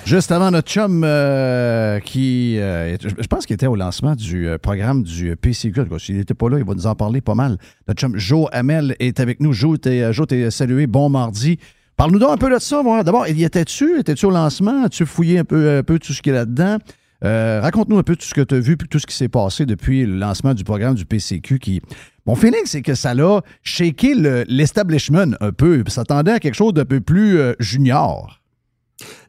[0.04, 4.58] juste avant notre chum euh, qui, euh, je pense qu'il était au lancement du euh,
[4.58, 7.58] programme du tout cas, S'il n'était pas là, il va nous en parler pas mal.
[7.86, 9.52] Notre chum Joe Hamel est avec nous.
[9.52, 10.86] Joe, t'es, Joe, t'es salué.
[10.86, 11.58] Bon mardi.
[11.96, 12.82] Parle-nous donc un peu de ça.
[13.04, 14.00] D'abord, il y était-tu?
[14.00, 14.84] Étais-tu au lancement?
[14.84, 16.78] As-tu fouillé un peu, un peu tout ce qu'il y a là-dedans?
[17.22, 20.06] Raconte-nous un peu tout ce que tu as vu tout ce qui s'est passé depuis
[20.06, 21.82] le lancement du programme du PCQ qui.
[22.26, 25.84] Mon feeling, c'est que ça l'a shaké le- l'establishment un peu.
[25.88, 28.39] Ça tendait à quelque chose d'un peu plus junior.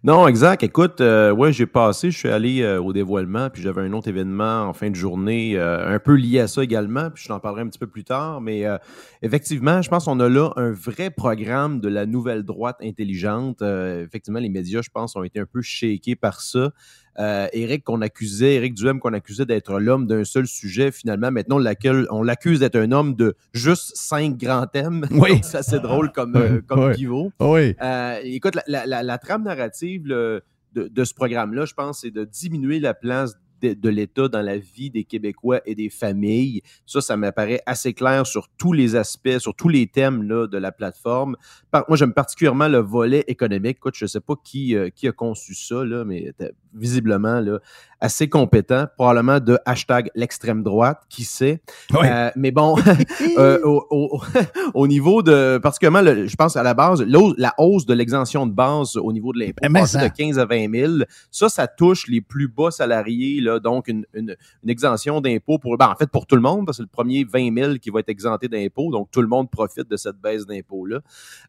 [0.03, 0.63] Non, exact.
[0.63, 4.07] Écoute, euh, ouais, j'ai passé, je suis allé euh, au dévoilement, puis j'avais un autre
[4.07, 7.39] événement en fin de journée, euh, un peu lié à ça également, puis je t'en
[7.39, 8.41] parlerai un petit peu plus tard.
[8.41, 8.77] Mais euh,
[9.21, 13.61] effectivement, je pense qu'on a là un vrai programme de la nouvelle droite intelligente.
[13.61, 16.71] Effectivement, les médias, je pense, ont été un peu shakés par ça.
[17.19, 21.57] Euh, Éric qu'on accusait, Éric Duhem qu'on accusait d'être l'homme d'un seul sujet, finalement, maintenant
[21.57, 25.05] on l'accuse- on l'accuse d'être un homme de juste cinq grands thèmes.
[25.11, 25.39] Oui.
[25.43, 27.31] C'est assez drôle comme, euh, comme pivot.
[27.41, 27.75] Oui.
[27.81, 30.41] Euh, écoute, la, la- la- la trame narrative de,
[30.73, 34.57] de ce programme-là, je pense, c'est de diminuer la place de, de l'État dans la
[34.57, 36.61] vie des Québécois et des familles.
[36.87, 40.57] Ça, ça m'apparaît assez clair sur tous les aspects, sur tous les thèmes là, de
[40.57, 41.35] la plateforme.
[41.69, 43.77] Par- moi, j'aime particulièrement le volet économique.
[43.77, 46.31] Écoute, je ne sais pas qui, euh, qui a conçu ça, là, mais
[46.73, 47.59] visiblement là,
[48.03, 51.61] assez compétent, probablement de hashtag l'extrême droite, qui sait.
[51.93, 51.99] Oui.
[52.09, 52.75] Euh, mais bon,
[53.37, 54.21] euh, au, au-
[54.73, 58.53] au niveau de, particulièrement, le- je pense à la base, la hausse de l'exemption de
[58.53, 59.59] base au niveau de l'impôt,
[60.01, 60.93] de 15 à 20 000,
[61.29, 65.77] ça, ça touche les plus bas salariés, là, donc une, une- une exemption d'impôt pour,
[65.77, 67.89] ben, en fait, pour tout le monde, parce que c'est le premier 20 000 qui
[67.91, 70.99] va être exempté d'impôt, donc tout le monde profite de cette baisse d'impôt-là.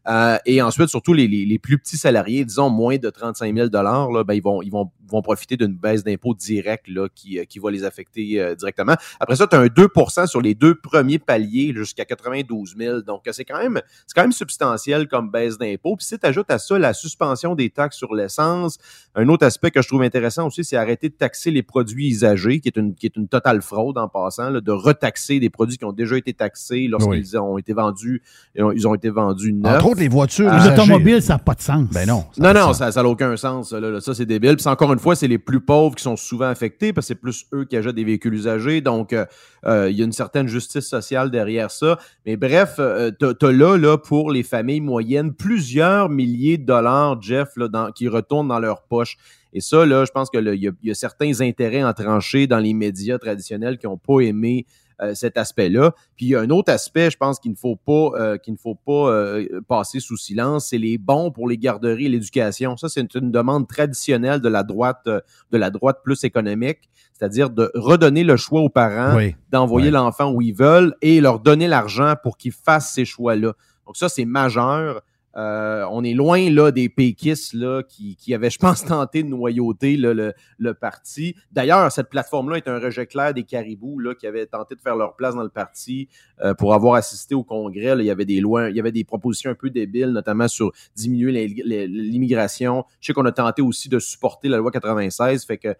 [0.07, 3.69] Euh, et ensuite, surtout les, les- les plus petits salariés, disons moins de 35 000
[3.71, 7.43] là, ben, ils, vont, ils vont vont profiter d'une baisse d'impôts directe là, qui, euh,
[7.45, 8.95] qui va les affecter euh, directement.
[9.19, 13.01] Après ça, tu as un 2% sur les deux premiers paliers jusqu'à 92 000.
[13.01, 15.95] Donc, c'est quand même c'est quand même substantiel comme baisse d'impôts.
[15.95, 18.77] Puis si tu ajoutes à ça la suspension des taxes sur l'essence,
[19.15, 22.59] un autre aspect que je trouve intéressant aussi, c'est arrêter de taxer les produits usagés,
[22.59, 25.77] qui est une, qui est une totale fraude en passant, là, de retaxer des produits
[25.77, 28.21] qui ont déjà été taxés lorsqu'ils ont été vendus,
[28.55, 29.75] ils ont été vendus neufs.
[29.75, 31.87] Entre autres, les voitures Les automobiles, ça n'a pas de sens.
[31.91, 32.25] Ben non.
[32.31, 32.77] ça Non, non, sens.
[32.77, 33.69] ça ça n'a aucun sens.
[33.69, 34.01] Ça, là, là.
[34.01, 34.55] Ça, c'est débile.
[34.55, 37.19] Puis encore une fois, c'est les plus pauvres qui sont souvent affectés parce que c'est
[37.19, 38.81] plus eux qui achètent des véhicules usagés.
[38.81, 39.25] Donc, euh,
[39.65, 41.99] euh, il y a une certaine justice sociale derrière ça.
[42.25, 47.21] Mais bref, euh, t'as t'as là, là, pour les familles moyennes, plusieurs milliers de dollars,
[47.21, 49.17] Jeff, là, dans- qui retournent dans leur poche.
[49.53, 52.57] Et ça, là, je pense que là, il y, y a certains intérêts entranchés dans
[52.59, 54.65] les médias traditionnels qui n'ont pas aimé
[55.13, 55.91] cet aspect-là.
[56.15, 58.53] Puis il y a un autre aspect, je pense qu'il ne faut pas, euh, qu'il
[58.53, 62.77] ne faut pas euh, passer sous silence, c'est les bons pour les garderies et l'éducation.
[62.77, 65.19] Ça, c'est une, une demande traditionnelle de la droite, euh,
[65.51, 69.35] de la droite plus économique, c'est-à-dire de redonner le choix aux parents Oui.
[69.51, 73.53] d'envoyer l'enfant où ils veulent et leur donner l'argent pour qu'ils fassent ces choix-là.
[73.85, 75.01] Donc ça, c'est majeur.
[75.35, 79.29] Euh, on est loin là des péquistes là, qui, qui avaient, je pense, tenté de
[79.29, 80.33] noyauter le,
[80.73, 81.35] parti.
[81.51, 84.95] D'ailleurs, cette plateforme-là est un rejet clair des caribous là, qui avaient tenté de faire
[84.95, 86.07] leur place dans le parti
[86.43, 87.95] euh, pour avoir assisté au Congrès.
[87.97, 90.71] il y avait des lois, il y avait des propositions un peu débiles, notamment sur
[90.95, 92.85] diminuer l'immigration.
[92.99, 95.45] Je sais qu'on a tenté aussi de supporter la loi 96.
[95.45, 95.75] Fait que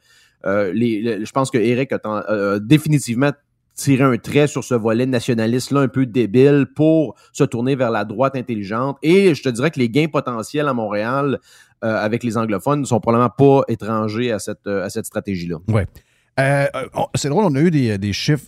[0.46, 3.32] euh, je pense que Eric a définitivement
[3.76, 8.06] tirer un trait sur ce volet nationaliste-là un peu débile pour se tourner vers la
[8.06, 8.98] droite intelligente.
[9.02, 11.40] Et je te dirais que les gains potentiels à Montréal
[11.84, 15.58] euh, avec les anglophones ne sont probablement pas étrangers à cette, euh, à cette stratégie-là.
[15.68, 15.86] Ouais.
[16.40, 18.48] Euh, euh, c'est drôle, on a eu des, des chiffres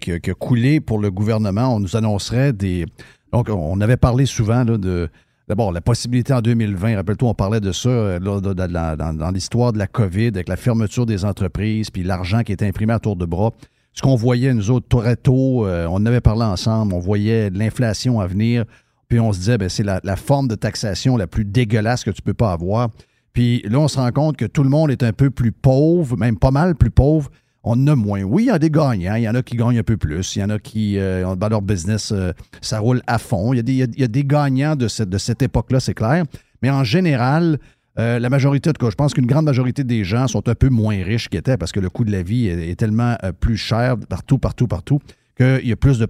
[0.00, 1.74] qui, qui coulé pour le gouvernement.
[1.74, 2.86] On nous annoncerait des.
[3.32, 5.08] Donc, on avait parlé souvent là, de.
[5.48, 9.86] D'abord, la possibilité en 2020, rappelle-toi, on parlait de ça dans, dans l'histoire de la
[9.86, 13.52] COVID, avec la fermeture des entreprises, puis l'argent qui était imprimé à tour de bras.
[13.96, 18.20] Ce qu'on voyait, nous autres, très tôt, euh, on avait parlé ensemble, on voyait l'inflation
[18.20, 18.66] à venir,
[19.08, 22.20] puis on se disait, ben, c'est la, forme de taxation la plus dégueulasse que tu
[22.20, 22.90] peux pas avoir.
[23.32, 26.16] Puis là, on se rend compte que tout le monde est un peu plus pauvre,
[26.18, 27.30] même pas mal plus pauvre.
[27.64, 28.22] On en a moins.
[28.22, 29.14] Oui, il y a des gagnants.
[29.14, 30.36] Il y en a qui gagnent un peu plus.
[30.36, 33.52] Il y en a qui, euh, dans leur business, euh, ça roule à fond.
[33.54, 36.24] Il y a des, des gagnants de cette, de cette époque-là, c'est clair.
[36.62, 37.58] Mais en général,
[37.98, 40.54] euh, la majorité, en tout cas, je pense qu'une grande majorité des gens sont un
[40.54, 43.32] peu moins riches qu'ils étaient parce que le coût de la vie est, tellement euh,
[43.32, 45.00] plus cher partout, partout, partout,
[45.36, 46.06] qu'il y a plus de,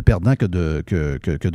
[0.00, 1.48] perdants que de, que,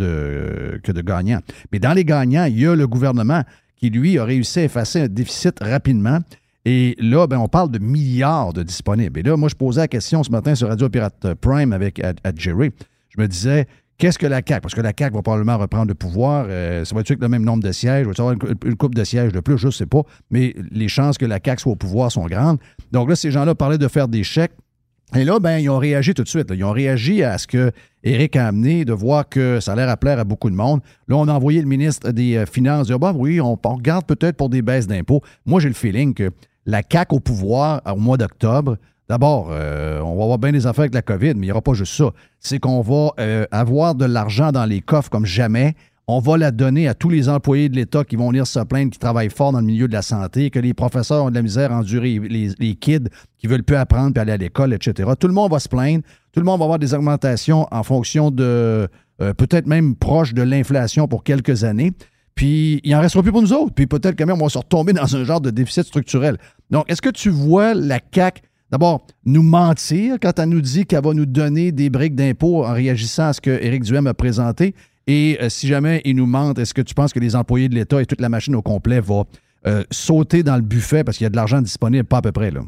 [0.91, 1.41] de, gagnants.
[1.71, 3.43] Mais dans les gagnants, il y a le gouvernement
[3.75, 6.19] qui, lui, a réussi à effacer un déficit rapidement.
[6.65, 9.19] Et là, ben, on parle de milliards de disponibles.
[9.19, 12.01] Et là, moi, je posais la question ce matin sur Radio Pirate Prime avec
[12.35, 12.71] Jerry.
[13.09, 13.67] Je me disais,
[13.97, 14.61] qu'est-ce que la CAQ?
[14.61, 16.45] Parce que la CAQ va probablement reprendre le pouvoir.
[16.49, 18.05] Euh, ça va-tu avec le même nombre de sièges?
[18.05, 19.57] Va-tu avoir une, coupe de sièges de plus?
[19.57, 20.01] Je ne sais pas.
[20.29, 22.59] Mais les chances que la CAQ soit au pouvoir sont grandes.
[22.91, 24.53] Donc là, ces gens-là parlaient de faire des chèques.
[25.15, 26.51] Et là, ben, ils ont réagi tout de suite.
[26.53, 27.71] Ils ont réagi à ce que
[28.03, 30.81] Éric a amené, de voir que ça a l'air à plaire à beaucoup de monde.
[31.07, 34.05] Là, on a envoyé le ministre des euh, Finances dire bah oui, on, on regarde
[34.05, 35.21] peut-être pour des baisses d'impôts.
[35.45, 36.31] Moi, j'ai le feeling que
[36.65, 38.77] la CAQ au pouvoir au mois d'octobre,
[39.09, 41.61] d'abord, euh, on va avoir bien des affaires avec la COVID, mais il n'y aura
[41.61, 42.11] pas juste ça.
[42.39, 45.75] C'est qu'on va euh, avoir de l'argent dans les coffres comme jamais.
[46.09, 48.91] On va la donner à tous les employés de l'État qui vont venir se plaindre,
[48.91, 51.41] qui travaillent fort dans le milieu de la santé, que les professeurs ont de la
[51.41, 55.11] misère à endurer les, les kids qui veulent plus apprendre puis aller à l'école, etc.
[55.19, 56.03] Tout le monde va se plaindre.
[56.31, 58.87] Tout le monde va avoir des augmentations en fonction de
[59.21, 61.91] euh, peut-être même proche de l'inflation pour quelques années.
[62.35, 63.73] Puis il n'en restera plus pour nous autres.
[63.73, 66.37] Puis peut-être quand même on va se retomber dans un genre de déficit structurel.
[66.69, 68.41] Donc, est-ce que tu vois la CAQ
[68.71, 72.73] d'abord nous mentir quand elle nous dit qu'elle va nous donner des briques d'impôts en
[72.73, 74.75] réagissant à ce que Éric Duhem a présenté?
[75.07, 77.75] Et euh, si jamais il nous mente, est-ce que tu penses que les employés de
[77.75, 79.25] l'État et toute la machine au complet vont
[79.65, 82.31] euh, sauter dans le buffet parce qu'il y a de l'argent disponible, pas à peu
[82.31, 82.61] près, là?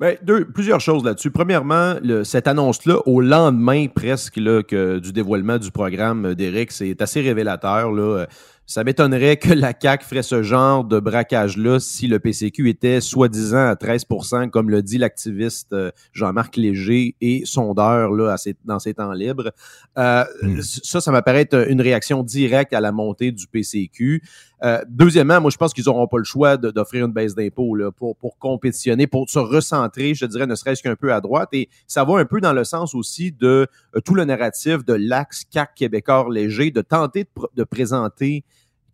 [0.00, 1.30] Ben, deux, plusieurs choses là-dessus.
[1.30, 1.94] Premièrement,
[2.24, 4.60] cette annonce-là, au lendemain presque là,
[4.98, 7.92] du dévoilement du programme d'Éric, c'est assez révélateur.
[7.92, 8.26] Là.
[8.66, 13.66] Ça m'étonnerait que la CAQ ferait ce genre de braquage-là si le PCQ était soi-disant
[13.68, 18.78] à 13% comme le dit l'activiste euh, Jean-Marc Léger et sondeur là, à ses- dans
[18.78, 19.52] ses temps libres.
[19.98, 20.24] Euh,
[20.62, 24.22] Ça, ça m'apparaît être une réaction directe à la montée du PCQ.
[24.64, 27.90] Euh, deuxièmement, moi, je pense qu'ils n'auront pas le choix d'offrir une baisse d'impôts là,
[27.92, 31.50] pour, pour compétitionner, pour se recentrer, je dirais, ne serait-ce qu'un peu à droite.
[31.52, 34.94] Et ça va un peu dans le sens aussi de euh, tout le narratif de
[34.94, 38.42] l'axe CAC québécois léger, de tenter de, pr- de présenter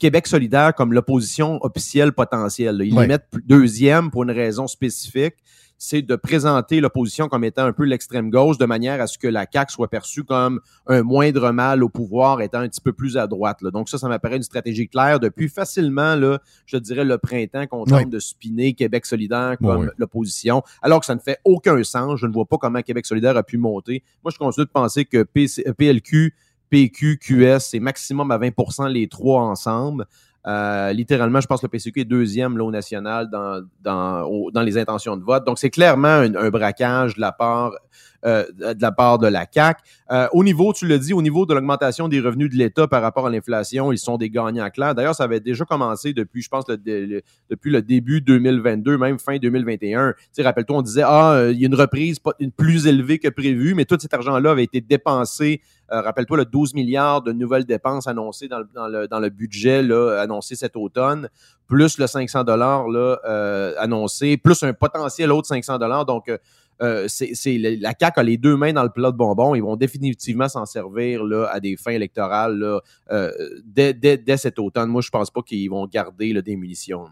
[0.00, 2.76] Québec solidaire comme l'opposition officielle potentielle.
[2.78, 2.84] là.
[2.84, 3.02] Ils Ouais.
[3.02, 5.34] les mettent deuxième pour une raison spécifique.
[5.82, 9.26] C'est de présenter l'opposition comme étant un peu l'extrême gauche, de manière à ce que
[9.26, 13.16] la CAQ soit perçue comme un moindre mal au pouvoir, étant un petit peu plus
[13.16, 13.62] à droite.
[13.62, 13.70] là.
[13.70, 17.86] Donc ça, ça m'apparaît une stratégie claire depuis facilement, là, je dirais, le printemps qu'on
[17.86, 19.86] tente de spinner Québec solidaire comme Oui.
[19.96, 22.20] l'opposition, alors que ça ne fait aucun sens.
[22.20, 24.02] Je ne vois pas comment Québec solidaire a pu monter.
[24.22, 26.34] Moi, je continue de penser que PC, PLQ,
[26.68, 30.04] PQ, QS, c'est maximum à 20% les trois ensemble.
[30.46, 34.78] Euh, littéralement, je pense que le PCQ est deuxième là, au national dans, dans, les
[34.78, 35.44] intentions de vote.
[35.46, 37.72] Donc, c'est clairement un braquage de la part
[38.24, 39.78] euh, de la part de la CAC.
[40.32, 43.26] au niveau, tu le dis, au niveau de l'augmentation des revenus de l'État par rapport
[43.26, 44.94] à l'inflation, ils sont des gagnants clairs.
[44.94, 49.38] D'ailleurs, ça avait déjà commencé depuis, je pense, le, depuis le début 2022, même fin
[49.38, 50.12] 2021.
[50.12, 52.18] Tu sais, rappelle-toi, on disait ah, euh, il y a une reprise
[52.56, 55.60] plus élevée que prévu, mais tout cet argent-là avait été dépensé.
[55.92, 59.78] Euh, rappelle-toi le 12 milliards de nouvelles dépenses annoncées dans le, budget
[60.18, 61.28] annoncé cet automne,
[61.66, 66.04] plus le 500 dollars euh, annoncé, plus un potentiel autre 500 dollars.
[66.04, 66.38] Donc euh,
[66.82, 69.54] euh, c'est, la CAQ a les deux mains dans le plat de bonbons.
[69.54, 73.30] Ils vont définitivement s'en servir là, à des fins électorales là, euh,
[73.64, 74.88] dès, dès, cet automne.
[74.88, 77.06] Moi, je pense pas qu'ils vont garder là, des munitions.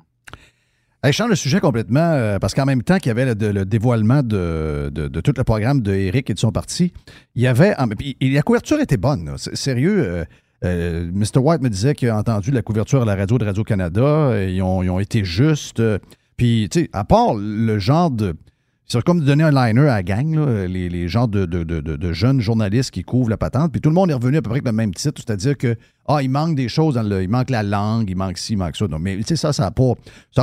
[1.11, 4.91] Change le sujet complètement euh, parce qu'en même temps qu'il y avait le, dévoilement de,
[4.93, 6.93] de- tout le programme de et de son parti,
[7.35, 7.75] il y avait.
[8.21, 9.37] et la couverture était bonne.
[9.39, 10.25] Sérieux,
[10.65, 11.39] euh, Mr.
[11.39, 14.43] White me disait qu'il a entendu la couverture à la radio de Radio-Canada.
[14.45, 15.83] Ils ont, ils ont été justes.
[16.37, 18.35] Puis, tu sais, à part le genre de.
[18.91, 20.35] C'est comme de donner un liner à la gang,
[20.67, 23.71] les, les genres de, de- de- jeunes journalistes qui couvrent la patente.
[23.71, 25.77] Puis tout le monde est revenu à peu près avec le même titre, c'est-à-dire que
[26.07, 28.57] ah, il manque des choses, dans le, il manque la langue, il manque ci, il
[28.57, 28.87] manque ça.
[28.89, 29.93] Non, mais tu sais, ça, ça n'a pas,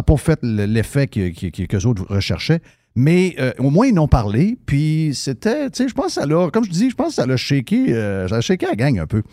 [0.06, 1.30] pas fait le- l'effet que,
[1.66, 2.60] que, autres recherchaient.
[2.96, 4.60] Mais euh, au moins, ils n'ont parlé.
[4.68, 7.14] Puis c'était, tu sais, je pense que ça l'a, comme je dis, je pense que
[7.16, 9.24] ça l'a shaké, euh, ça a shaké la gang un peu.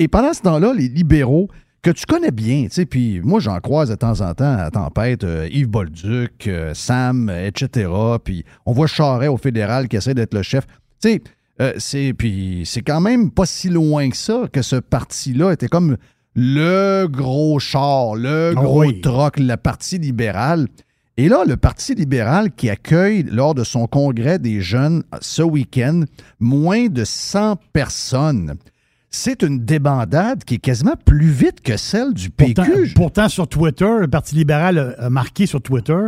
[0.00, 1.48] Et pendant ce temps-là, les libéraux,
[1.82, 4.70] que tu connais bien, tu sais, puis moi, j'en croise de temps en temps à
[4.70, 7.88] Tempête, euh, Yves Bolduc, euh, Sam, etc.
[8.22, 10.66] Puis on voit Charret au fédéral qui essaie d'être le chef.
[11.00, 11.22] Tu sais,
[11.60, 15.68] euh, c'est, puis c'est quand même pas si loin que ça que ce parti-là était
[15.68, 15.96] comme
[16.34, 19.00] le gros char, le Ah gros oui.
[19.00, 20.68] troc, le Parti libéral.
[21.16, 26.04] Et là, le Parti libéral qui accueille lors de son congrès des jeunes ce week-end
[26.38, 28.54] moins de 100 personnes.
[29.20, 32.92] C'est une débandade qui est quasiment plus vite que celle du PQ.
[32.94, 35.98] pourtant, sur Twitter, le Parti libéral a, marqué sur Twitter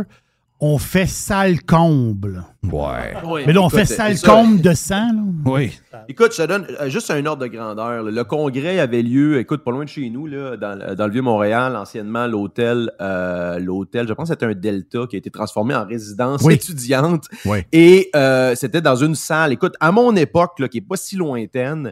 [0.63, 2.43] on fait sale comble.
[2.63, 3.13] Ouais.
[3.47, 4.27] Mais là, on Écoute, fait sale ça.
[4.31, 5.07] comble de sang.
[5.11, 5.21] là.
[5.43, 5.77] Oui.
[6.07, 8.03] Écoute, je te donne euh, juste un ordre de grandeur.
[8.03, 11.11] Le congrès avait lieu, écoute, pas loin de chez nous, là, dans, le- dans le
[11.13, 15.73] Vieux-Montréal, anciennement l'hôtel, euh, l'hôtel, je pense que c'était un Delta qui a été transformé
[15.75, 16.53] en résidence Oui.
[16.53, 17.25] étudiante.
[17.45, 17.63] Oui.
[17.73, 19.51] Et euh, c'était dans une salle.
[19.51, 21.91] Écoute, à mon époque, là, qui est pas si lointaine,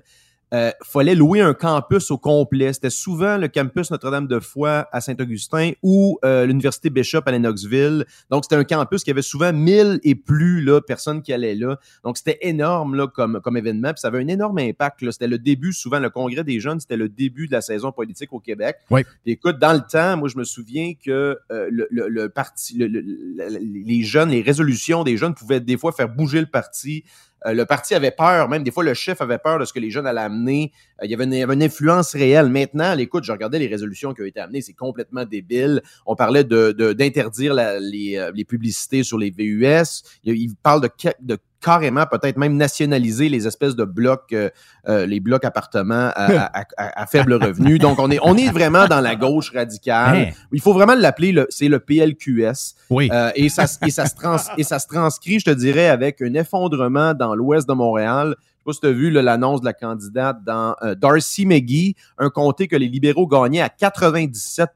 [0.54, 2.74] euh, fallait louer un campus au complet.
[2.74, 8.06] C'était souvent le campus Notre-Dame-de-Foy à Saint-Augustin ou euh, l'université Bishop à Lennoxville.
[8.30, 11.78] Donc, c'était un campus qui avait souvent 1000 et plus là, personnes qui allaient là.
[12.04, 13.90] Donc, c'était énorme là, comme, comme événement.
[13.94, 15.10] Puis ça avait un énorme impact.
[15.12, 18.34] C'était le début, souvent, le congrès des jeunes, c'était le début de la saison politique
[18.34, 18.78] au Québec.
[18.90, 19.04] Oui.
[19.24, 22.78] Puis écoute, dans le temps, moi, je me souviens que euh, le, le- le parti,
[22.78, 26.48] le- le- le- les jeunes, les résolutions des jeunes pouvaient des fois faire bouger le
[26.48, 27.04] parti.
[27.46, 29.80] Euh, le parti avait peur, même des fois le chef avait peur de ce que
[29.80, 30.72] les jeunes allaient amener.
[31.02, 32.50] Euh, il, y avait une, influence réelle.
[32.50, 35.82] Maintenant, écoute, je regardais les résolutions qui ont été amenées, c'est complètement débile.
[36.06, 40.04] On parlait de de- d'interdire la- les, euh, les publicités sur les VUS.
[40.24, 40.90] Il, il parle de,
[41.22, 44.50] de carrément peut-être même nationaliser les espèces de blocs, euh,
[44.88, 46.26] euh, les blocs appartements à,
[46.60, 47.80] à- à- à faible revenu.
[47.80, 50.16] Donc, on est, on est vraiment dans la gauche radicale.
[50.18, 50.32] Hein?
[50.52, 52.76] Il faut vraiment l'appeler, le- c'est le PLQS.
[52.90, 53.10] Oui.
[53.12, 56.22] Euh, et, ça, et, ça se trans, et ça se transcrit, je te dirais, avec
[56.22, 58.36] un effondrement dans l'ouest de Montréal.
[58.40, 62.30] Je sais pas si tu as vu l'annonce de la candidate dans Darcy McGee, un
[62.30, 64.70] comté que les libéraux gagnaient à 97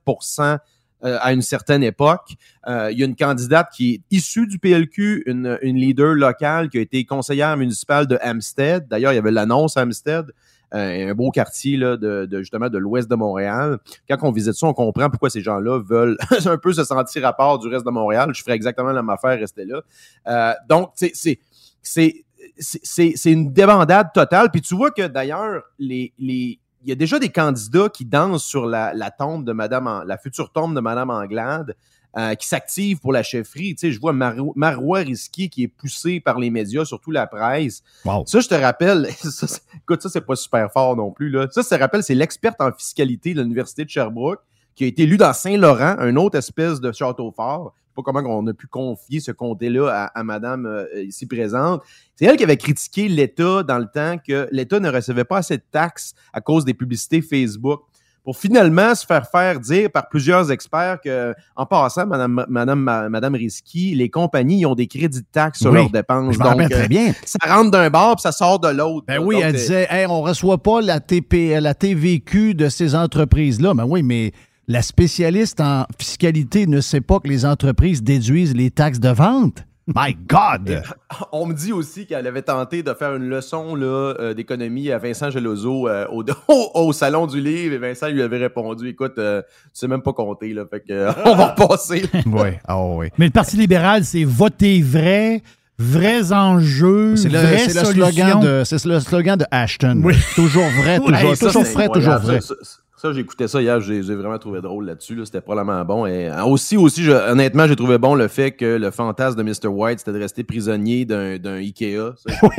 [1.04, 2.34] euh, à une certaine époque.
[2.68, 6.70] Euh, il y a une candidate qui est issue du PLQ, une, une leader locale
[6.70, 8.88] qui a été conseillère municipale de Hampstead.
[8.88, 10.28] D'ailleurs, il y avait l'annonce à Hampstead,
[10.74, 13.78] euh, un beau quartier là, de, de, justement de l'ouest de Montréal.
[14.10, 17.34] Quand on visite ça, on comprend pourquoi ces gens-là veulent un peu se sentir à
[17.34, 18.32] part du reste de Montréal.
[18.34, 19.82] Je ferais exactement la même affaire, rester là.
[20.28, 21.40] Euh, donc, c'est c'est
[21.82, 22.26] c'est
[22.58, 24.50] c'est c'est une débandade totale.
[24.52, 28.44] Puis tu vois que d'ailleurs, les, les, il y a déjà des candidats qui dansent
[28.44, 31.76] sur la, la tombe de Madame, la future tombe de Madame Anglade,
[32.16, 33.74] euh, qui s'activent pour la chefferie.
[33.74, 37.26] Tu sais, je vois Maro- Marois Risky qui est poussé par les médias, surtout la
[37.26, 37.82] presse.
[38.06, 38.24] Wow.
[38.28, 41.30] Ça, je te rappelle, ça, écoute, ça, c'est pas super fort non plus.
[41.32, 41.48] Là.
[41.50, 44.42] Ça, je te rappelle, c'est l'experte en fiscalité de l'Université de Sherbrooke
[44.76, 47.74] qui a été élu dans Saint-Laurent, un autre espèce de château fort.
[47.96, 51.28] Je sais pas comment on a pu confier ce comté-là à, à madame euh, ici
[51.28, 51.84] présente.
[52.16, 55.58] C'est elle qui avait critiqué l'État dans le temps que l'État ne recevait pas assez
[55.58, 57.82] de taxes à cause des publicités Facebook.
[58.24, 63.36] pour finalement se faire faire dire par plusieurs experts que, en passant, Madame, Madame, Madame
[63.36, 66.34] Risky, les compagnies ont des crédits de taxes sur Oui, leurs dépenses.
[66.34, 67.14] je m'en rappelle très bien.
[67.26, 69.06] Ça rentre d'un bord puis ça sort de l'autre.
[69.08, 72.56] Ben oui, Donc, elle euh, disait, Hey, on ne reçoit pas la, TP, la TVQ
[72.56, 73.74] de ces entreprises-là.
[73.74, 74.32] Ben oui, mais
[74.68, 79.66] la spécialiste en fiscalité ne sait pas que les entreprises déduisent les taxes de vente.
[79.88, 80.82] My God!
[81.34, 84.98] On me dit aussi qu'elle avait tenté de faire une leçon là, euh, d'économie à
[84.98, 86.06] Vincent Gelozo euh,
[86.74, 90.14] au, Salon du Livre et Vincent lui avait répondu Écoute, euh, tu sais même pas
[90.14, 92.06] compter, là, fait que, euh, on va repasser.
[92.26, 93.08] oui, ah oui.
[93.18, 95.42] Mais le Parti libéral, c'est voter vrai,
[95.78, 98.12] vrais enjeux, C'est le, vraies c'est le solutions.
[98.12, 100.00] slogan de, c'est le slogan de Ashton.
[100.02, 100.14] Oui.
[100.36, 102.40] Toujours vrai, toujours, Hey, toujours frais, vrai.
[102.40, 105.14] Ça, ça, ça, j'ai écouté ça hier, j'ai vraiment trouvé drôle là-dessus.
[105.16, 105.26] là.
[105.26, 106.06] C'était probablement bon.
[106.06, 109.44] Et euh, aussi, aussi je- honnêtement, j'ai trouvé bon le fait que le fantasme de
[109.44, 109.68] Mr.
[109.68, 112.14] White, c'était de rester prisonnier d'un Ikea.
[112.26, 112.34] Ça,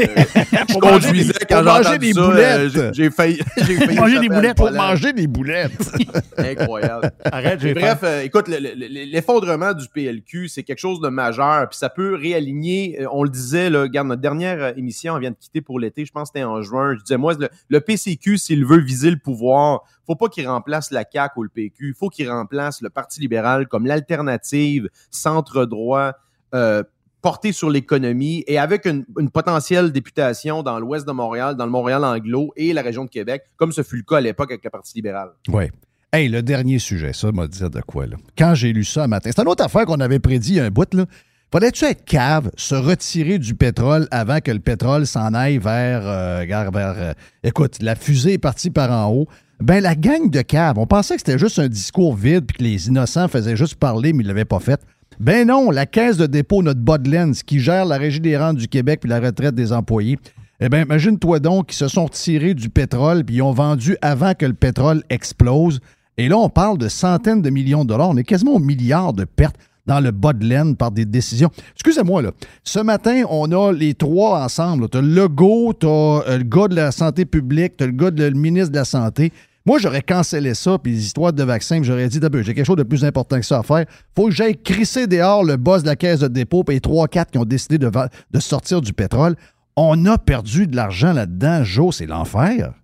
[0.68, 2.68] je conduisais des- quand pour j'ai manger entendu des ça, boulettes.
[2.74, 3.38] j'ai- J'ai failli,
[3.96, 5.90] Manger des boulettes le Pour manger des boulettes.
[6.36, 7.10] Incroyable.
[7.24, 11.08] Arrête, j'ai bref, euh, écoute, le- le- le- l'effondrement du PLQ, c'est quelque chose de
[11.08, 15.18] majeur, puis ça peut réaligner, euh, on le disait, là, regarde, notre dernière émission, on
[15.18, 17.48] vient de quitter pour l'été, je pense que c'était en juin, je disais, moi, le,
[17.70, 21.48] le PCQ, s'il veut viser le pouvoir, faut pas qu'il remplace la CAQ ou le
[21.48, 26.12] PQ, il faut qu'il remplace le Parti libéral comme l'alternative centre-droit,
[26.54, 26.82] euh,
[27.22, 32.04] porté sur l'économie et avec une, potentielle députation dans l'ouest de Montréal, dans le Montréal
[32.04, 34.70] anglo et la région de Québec, comme ce fut le cas à l'époque avec le
[34.70, 35.30] Parti libéral.
[35.48, 35.64] Oui.
[36.12, 38.16] Hey, le dernier sujet, ça m'a dit de quoi, là?
[38.36, 40.92] Quand j'ai lu ça matin, c'est une autre affaire qu'on avait prédit il un bout,
[40.94, 41.06] là.
[41.50, 46.44] Fallait-tu être cave, se retirer du pétrole avant que le pétrole s'en aille vers, euh,
[46.50, 47.14] euh,
[47.44, 49.28] écoute, la fusée est partie par en haut.
[49.60, 52.62] Ben, la gang de cave, on pensait que c'était juste un discours vide puis que
[52.62, 54.80] les innocents faisaient juste parler, mais ils ne l'avaient pas fait.
[55.20, 58.66] Ben non, la caisse de dépôt, notre Bodlands, qui gère la régie des rentes du
[58.66, 60.18] Québec puis la retraite des employés,
[60.60, 64.34] eh bien, imagine-toi donc qu'ils se sont retirés du pétrole puis ils ont vendu avant
[64.34, 65.80] que le pétrole explose.
[66.16, 68.08] Et là, on parle de centaines de millions de dollars.
[68.08, 69.56] On est quasiment au milliard de pertes
[69.86, 71.50] dans le bas de laine par des décisions.
[71.74, 72.30] Excusez-moi, là.
[72.62, 74.88] Ce matin, on a les trois ensemble.
[74.88, 77.92] Tu as le Legault, tu as le gars de la santé publique, tu as le
[77.92, 79.32] gars de le ministre de la Santé.
[79.66, 82.82] Moi, j'aurais cancellé ça, puis les histoires de vaccins, j'aurais dit, j'ai quelque chose de
[82.82, 83.86] plus important que ça à faire.
[84.14, 87.30] faut que j'aille crisser dehors le boss de la caisse de dépôt, puis les 3-4
[87.30, 89.36] qui ont décidé de, de sortir du pétrole.
[89.74, 92.74] On a perdu de l'argent là-dedans, Joe, c'est l'enfer.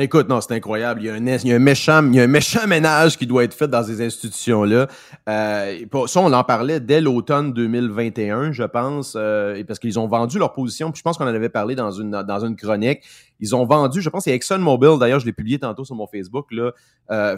[0.00, 1.02] Écoute, non, c'est incroyable.
[1.02, 3.18] Il y, a un, il, y a un méchant, il y a un méchant ménage
[3.18, 4.86] qui doit être fait dans ces institutions-là.
[5.28, 10.38] Euh, ça, on en parlait dès l'automne 2021, je pense, euh, parce qu'ils ont vendu
[10.38, 10.92] leur position.
[10.92, 13.00] Puis je pense qu'on en avait parlé dans une, dans une chronique.
[13.40, 16.46] Ils ont vendu, je pense, c'est ExxonMobil, d'ailleurs, je l'ai publié tantôt sur mon Facebook.
[16.50, 16.72] Là.
[17.10, 17.36] Euh,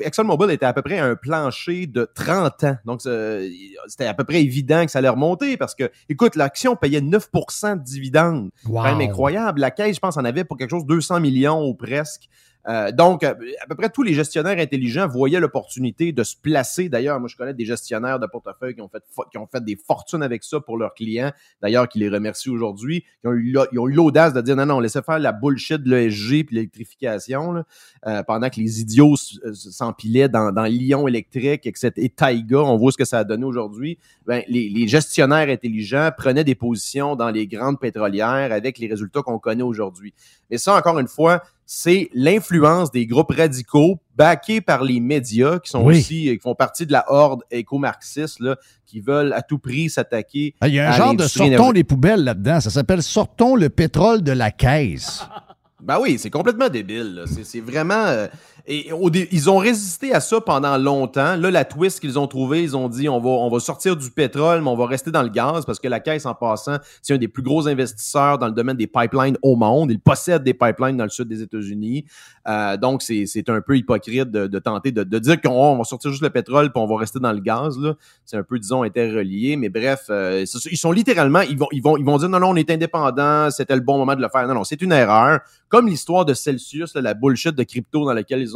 [0.00, 2.76] ExxonMobil était à peu près à un plancher de 30 ans.
[2.84, 7.00] Donc, c'était à peu près évident que ça allait remonter parce que, écoute, l'action payait
[7.00, 8.50] 9% de dividendes.
[8.66, 8.82] Wow.
[8.82, 9.60] Quand même incroyable.
[9.60, 12.28] La caisse, je pense, en avait pour quelque chose de 200 millions ou presque.
[12.68, 16.88] Euh, donc, à peu près tous les gestionnaires intelligents voyaient l'opportunité de se placer.
[16.88, 19.76] D'ailleurs, moi, je connais des gestionnaires de portefeuille qui ont fait, qui ont fait des
[19.76, 21.32] fortunes avec ça pour leurs clients.
[21.62, 23.04] D'ailleurs, qui les remercient aujourd'hui.
[23.24, 26.56] Ils ont eu l'audace de dire non, non, laissez faire la bullshit de l'ESG puis
[26.56, 27.64] l'électrification,
[28.06, 32.58] euh, pendant que les idiots euh, s'empilaient dans, dans Lyon électrique et que c'était Taïga.
[32.58, 33.98] On voit ce que ça a donné aujourd'hui.
[34.26, 39.22] Ben, les, les gestionnaires intelligents prenaient des positions dans les grandes pétrolières avec les résultats
[39.22, 40.14] qu'on connaît aujourd'hui.
[40.50, 45.68] Mais ça, encore une fois, c'est l'influence des groupes radicaux backés par les médias qui
[45.68, 45.98] sont Oui.
[45.98, 50.54] aussi, qui font partie de la horde éco-marxiste, là, qui veulent à tout prix s'attaquer.
[50.60, 52.60] Ah, Il y a un à genre de sortons les poubelles là-dedans.
[52.60, 55.24] Ça s'appelle Sortons le pétrole de la caisse.
[55.82, 57.14] Ben oui, c'est complètement débile.
[57.14, 57.22] là.
[57.26, 58.06] C'est, c'est vraiment.
[58.06, 58.26] euh,
[58.68, 61.36] et au ils ont résisté à ça pendant longtemps.
[61.36, 64.10] Là, la twist qu'ils ont trouvée, ils ont dit on va, on va sortir du
[64.10, 67.14] pétrole, mais on va rester dans le gaz parce que la Caisse, en passant, c'est
[67.14, 69.90] un des plus gros investisseurs dans le domaine des pipelines au monde.
[69.92, 72.04] Il possède des pipelines dans le sud des États-Unis.
[72.48, 75.78] Euh, donc, c'est, c'est un peu hypocrite de, de tenter de, de dire qu'on on
[75.78, 77.78] va sortir juste le pétrole puis on va rester dans le gaz.
[77.78, 77.94] Là.
[78.24, 79.56] C'est un peu, disons, interrelié.
[79.56, 82.50] Mais bref, euh, ils sont littéralement, ils vont, ils, vont, ils vont dire non, non,
[82.50, 84.46] on est indépendant, c'était le bon moment de le faire.
[84.48, 85.40] Non, non, c'est une erreur.
[85.68, 88.55] Comme l'histoire de Celsius, là, la bullshit de crypto dans laquelle ils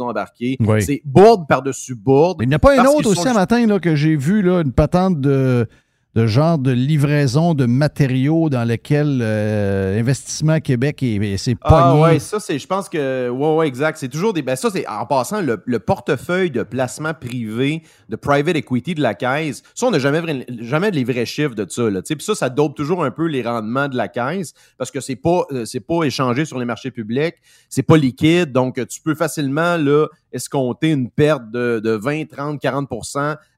[0.59, 0.81] Oui.
[0.81, 2.39] C'est bourde par-dessus bourde.
[2.41, 4.61] Il n'y a pas un autre aussi sont- un matin là, que j'ai vu, là,
[4.61, 5.67] une patente de,
[6.13, 11.95] de genre de livraison de matériaux dans lequel euh, Investissement Québec est, est- s'est Ah
[11.95, 13.97] ouais, ça c'est, je pense que, ouais, ouais, exact.
[13.97, 18.15] C'est toujours des, ben ça c'est, en passant, le, le portefeuille de placement privé, de
[18.17, 21.89] private equity de la caisse, ça on n'a jamais, jamais les vrais chiffres de ça,
[21.89, 22.01] là.
[22.01, 25.15] Puis ça, ça dope toujours un peu les rendements de la caisse parce que c'est
[25.15, 27.35] pas, euh, c'est pas échangé sur les marchés publics,
[27.69, 32.59] c'est pas liquide, donc tu peux facilement, là, escompter une perte de, de 20, 30,
[32.59, 32.89] 40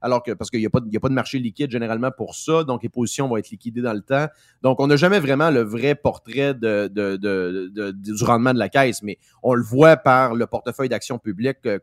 [0.00, 2.34] alors que, parce qu'il n'y a, pas y a pas de marché liquide généralement pour
[2.34, 2.43] ça.
[2.46, 4.26] Donc, les positions vont être liquidées dans le temps.
[4.62, 9.54] Donc, on n'a jamais vraiment le vrai portrait du rendement de la caisse, mais on
[9.54, 11.78] le voit par le portefeuille d'actions publiques, euh.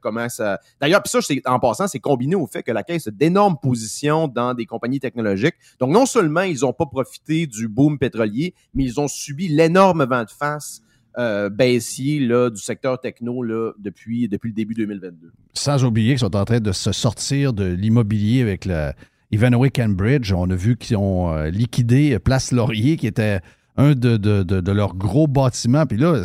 [0.80, 4.28] D'ailleurs, puis ça, en passant, c'est combiné au fait que la caisse a d'énormes positions
[4.28, 5.56] dans des compagnies technologiques.
[5.80, 10.06] Donc, non seulement ils n'ont pas profité du boom pétrolier, mais ils ont subi l'énorme
[10.06, 10.82] vent de face
[11.18, 13.44] euh, baissier du secteur techno
[13.78, 15.32] depuis, depuis le début 2022.
[15.54, 18.92] Sans oublier qu'ils sont en train de se sortir de l'immobilier avec le
[19.32, 20.34] Ivanhoe Cambridge.
[20.34, 23.40] On a vu qu'ils ont euh, liquidé Place Laurier, qui était
[23.78, 25.86] un de, leurs gros bâtiments.
[25.86, 26.22] Puis là,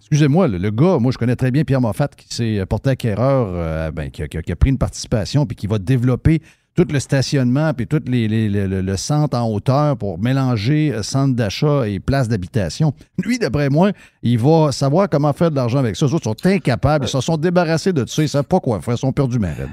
[0.00, 3.90] excusez-moi, le, gars, moi je connais très bien Pierre Moffat, qui s'est porté acquéreur, euh,
[3.90, 6.40] ben, qui, a, pris une participation, puis qui va développer
[6.76, 11.88] tout le stationnement, puis tout les, le, centre en hauteur pour mélanger euh, centre d'achat
[11.88, 12.92] et place d'habitation.
[13.24, 13.92] Lui, d'après moi,
[14.22, 16.06] il va savoir comment faire de l'argent avec ça.
[16.06, 18.94] Les autres sont incapables, ils se sont débarrassés de ça, ils savent pas quoi faire,
[18.94, 19.70] ils sont perdus, malades.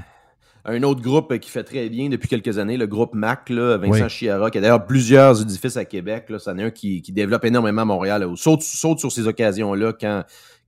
[0.64, 4.04] Un autre groupe qui fait très bien depuis quelques années, le groupe MAC, là, Vincent
[4.04, 4.08] Oui.
[4.10, 6.26] Chiara, qui a d'ailleurs plusieurs édifices à Québec.
[6.28, 8.22] Là, c'en est un qui, qui développe énormément à Montréal.
[8.22, 10.22] là, saute, saute sur ces occasions-là quand,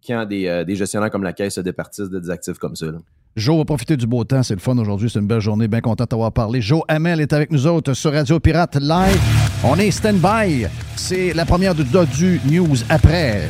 [0.05, 2.87] quand des, euh, des gestionnaires comme la Caisse se départissent de des actifs comme ça.
[2.87, 2.99] là.
[3.37, 5.81] Joe va profiter du beau temps, c'est le fun aujourd'hui, c'est une belle journée, bien
[5.81, 6.61] content de t'avoir parlé.
[6.61, 9.21] Joe Hamel est avec nous autres sur Radio Pirate Live.
[9.65, 10.67] On est stand-by.
[10.97, 13.49] C'est la première de Dodu News après.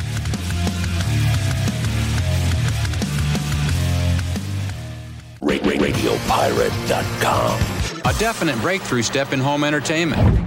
[5.45, 7.59] RadioPirate.com.
[8.03, 10.45] A definite breakthrough step in home entertainment.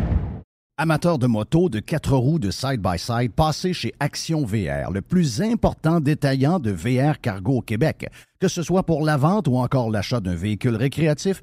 [0.81, 5.99] Amateur de moto, de quatre roues, de side-by-side, passez chez Action VR, le plus important
[5.99, 8.09] détaillant de VR cargo au Québec.
[8.39, 11.43] Que ce soit pour la vente ou encore l'achat d'un véhicule récréatif,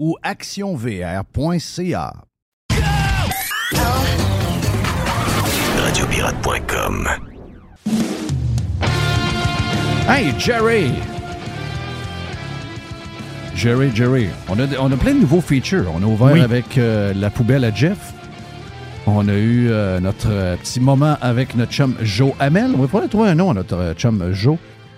[0.00, 2.12] ou actionvr.ca.
[5.80, 7.08] RadioPirate.com.
[10.08, 10.90] Hey, Jerry!
[13.54, 14.28] Jerry, Jerry.
[14.48, 15.86] On a, on a plein de nouveaux features.
[15.94, 16.40] On a ouvert Oui.
[16.40, 18.12] avec euh, la poubelle à Jeff.
[19.06, 22.70] On a eu euh, notre euh, petit moment avec notre chum Joe Hamel.
[22.74, 24.56] On va pouvoir trouver un nom à notre euh, chum Joe.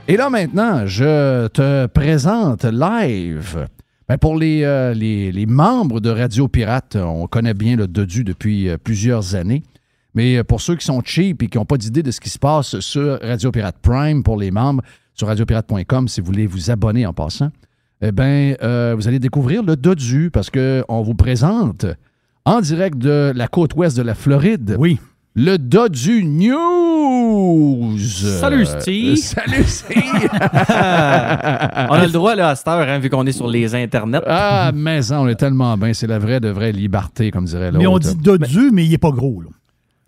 [0.09, 3.67] Et là, maintenant, je te présente live.
[4.13, 8.25] Ben, pour les, euh, les, les membres de Radio Pirate, on connaît bien le Dodu
[8.25, 9.63] depuis euh, plusieurs années.
[10.15, 12.29] Mais euh, pour ceux qui sont cheap et qui n'ont pas d'idée de ce qui
[12.29, 14.83] se passe sur Radio Pirate Prime pour les membres,
[15.15, 17.53] sur radiopirate.com, si vous voulez vous abonner en passant,
[18.03, 21.87] eh bien, euh, vous allez découvrir le Dodu parce qu'on vous présente
[22.45, 24.77] en direct de la côte ouest de la Floride.
[24.79, 25.01] Oui.
[25.35, 27.97] Le Dodu News.
[27.99, 29.13] Salut, Steve.
[29.13, 30.29] Euh, salut Steve.
[30.31, 34.21] on a le droit là, à cette heure, hein, vu qu'on est sur les internets.
[34.27, 35.95] Ah, mais ça, on est tellement bien.
[35.95, 37.79] C'est la vraie de vraie liberté, comme dirait l'autre.
[37.79, 39.41] Mais on dit dodu, mais il n'est pas gros.
[39.41, 39.49] Là.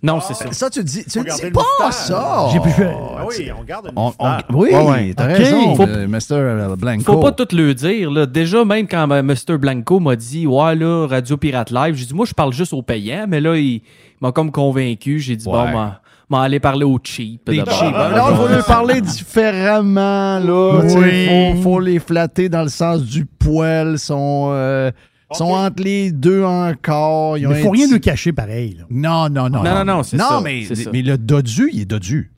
[0.05, 0.45] Non, c'est ça.
[0.53, 2.47] Ça, tu dis, tu dis le pas ça.
[2.53, 4.43] J'ai plus fait- Ah oui, on garde une On- on- moustache.
[4.53, 5.15] oui, Ouais, ouais.
[5.17, 6.77] t'as raison, Faut- euh, Mr.
[6.77, 7.05] Blanco.
[7.05, 8.11] Faut pas tout le dire.
[8.11, 8.27] Là.
[8.27, 9.57] Déjà, même quand euh, Mr.
[9.59, 12.83] Blanco m'a dit Ouais, là, Radio Pirate Live, j'ai dit Moi, je parle juste aux
[12.83, 13.81] payants, mais là, il
[14.21, 15.19] m'a comme convaincu.
[15.21, 15.53] J'ai dit Ouais.
[15.55, 15.93] Bon, m'en-
[16.29, 17.47] m'en aller parler aux cheap.
[17.47, 17.67] Des cheap.
[17.67, 20.81] Non, il faut leur parler différemment, là.
[20.97, 21.55] Oui.
[21.57, 23.99] Faut, faut les flatter dans le sens du poil.
[23.99, 24.91] Sont, euh,
[25.35, 27.39] sont entre les deux encore.
[27.39, 28.77] Ils Il ne faut rien nous cacher pareil.
[28.79, 28.85] là.
[28.91, 29.63] Non, non, non.
[29.63, 30.91] Non, non, non, c'est non, ça, mais, c'est ça.
[30.93, 32.31] mais le dodu, il est dodu.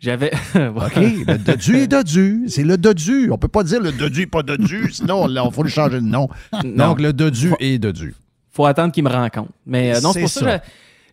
[0.00, 0.30] J'avais.
[0.54, 0.96] OK?
[0.96, 2.44] le dodu est dodu.
[2.48, 3.30] C'est le dodu.
[3.30, 6.06] On peut pas dire le dodu est pas dodu, sinon il faut lui changer de
[6.06, 6.28] nom.
[6.64, 6.88] Non.
[6.88, 8.14] Donc, le dodu est dodu.
[8.50, 9.52] faut attendre qu'il me rencontre.
[9.66, 10.62] Mais euh, non, c'est pour ça, ça.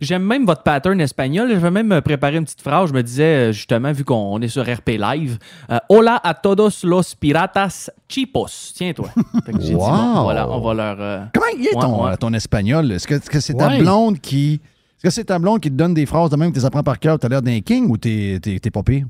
[0.02, 1.50] J'aime même votre pattern espagnol.
[1.52, 2.90] Je vais même euh, préparer une petite phrase.
[2.90, 5.38] Je me disais, euh, justement, vu qu'on est sur RP Live,
[5.72, 8.74] euh, Hola a todos los piratas chipos.
[8.76, 9.10] Tiens-toi.
[9.54, 9.90] Dit, Wow.
[9.90, 10.98] bon, voilà, on va leur.
[11.00, 12.18] euh, Comment il est ton, ouais.
[12.18, 12.92] ton espagnol?
[12.92, 13.80] Est-ce que c'est ta Ouais.
[13.80, 14.56] blonde qui.
[14.98, 16.66] Est-ce que c'est ta blonde qui te donne des phrases de même que tu les
[16.66, 17.18] apprends par cœur?
[17.18, 18.40] T'as l'air d'un king ou t'es
[18.74, 19.06] pas pire?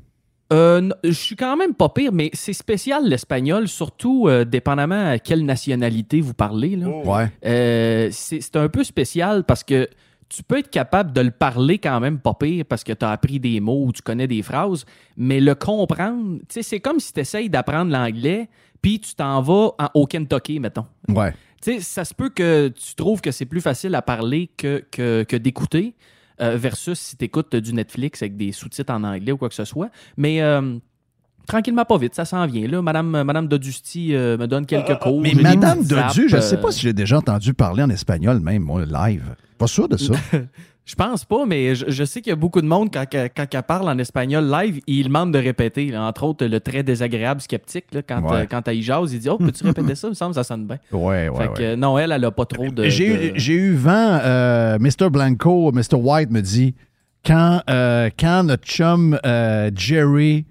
[0.52, 5.18] Euh, je suis quand même pas pire, mais c'est spécial l'espagnol, surtout euh, dépendamment à
[5.18, 6.76] quelle nationalité vous parlez.
[6.76, 6.88] Là.
[6.88, 7.30] Ouais.
[7.46, 9.88] Euh, c'est un peu spécial parce que
[10.34, 13.10] tu peux être capable de le parler quand même pas pire parce que tu as
[13.10, 14.84] appris des mots ou tu connais des phrases,
[15.16, 18.48] mais le comprendre, tu sais, c'est comme si tu essayes d'apprendre l'anglais
[18.80, 20.86] puis tu t'en vas en- au Kentucky, mettons.
[21.08, 21.32] Ouais.
[21.62, 24.82] Tu sais, ça se peut que tu trouves que c'est plus facile à parler que,
[24.90, 25.94] que, que d'écouter,
[26.40, 29.54] euh, versus si tu écoutes du Netflix avec des sous-titres en anglais ou quoi que
[29.54, 29.90] ce soit.
[30.16, 30.78] Mais euh,
[31.46, 32.66] tranquillement, pas vite, ça s'en vient.
[32.66, 35.20] Là, Madame, Madame Dodusti euh, me donne quelques cours.
[35.20, 38.62] Mais Madame Dodu, je sais euh, pas si j'ai déjà entendu parler en espagnol, même,
[38.62, 39.36] moi, live.
[39.62, 40.14] Pas sûr de ça.
[40.84, 43.28] Je pense pas, mais je, je sais qu'il y a beaucoup de monde, quand, quand,
[43.36, 45.86] quand elle parle en espagnol live, il demande de répéter.
[45.92, 46.02] là.
[46.02, 48.38] Entre autres, le très désagréable sceptique, là, quand, Ouais.
[48.38, 50.34] euh, quand elle y jase, il dit Oh, peux-tu répéter ça Il me semble que
[50.34, 50.78] ça sonne bien.
[50.90, 51.54] Ouais, ouais, fait ouais.
[51.56, 52.88] que, euh, non, elle, elle a pas trop de.
[52.88, 55.08] J'ai de- eu, j'ai eu vent, euh, Mr.
[55.08, 55.94] Blanco, Mr.
[55.94, 56.74] White me dit,
[57.24, 60.46] quand, euh, quand notre chum euh, Jerry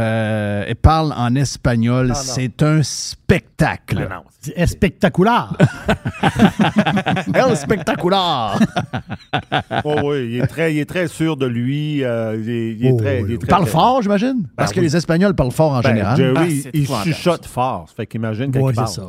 [0.00, 4.08] euh, elle parle en espagnol, c'est un spectacle.
[4.40, 5.54] C'est spectaculaire.
[7.34, 8.58] El spectacular!
[9.84, 12.02] Oh, oui, il est, très, il est très sûr de lui.
[12.04, 13.38] euh, il est, il est Oh, très, oui, il est oui.
[13.38, 14.46] très- parle très- fort, j'imagine?
[14.56, 14.86] Parce Ben que oui.
[14.86, 16.16] les Espagnols parlent fort en Ben, général.
[16.16, 17.86] Jerry, Ah, il- chuchote fort.
[17.88, 18.88] Ça fait qu'imagine quand Ouais, il parle.
[18.88, 19.06] c'est ça.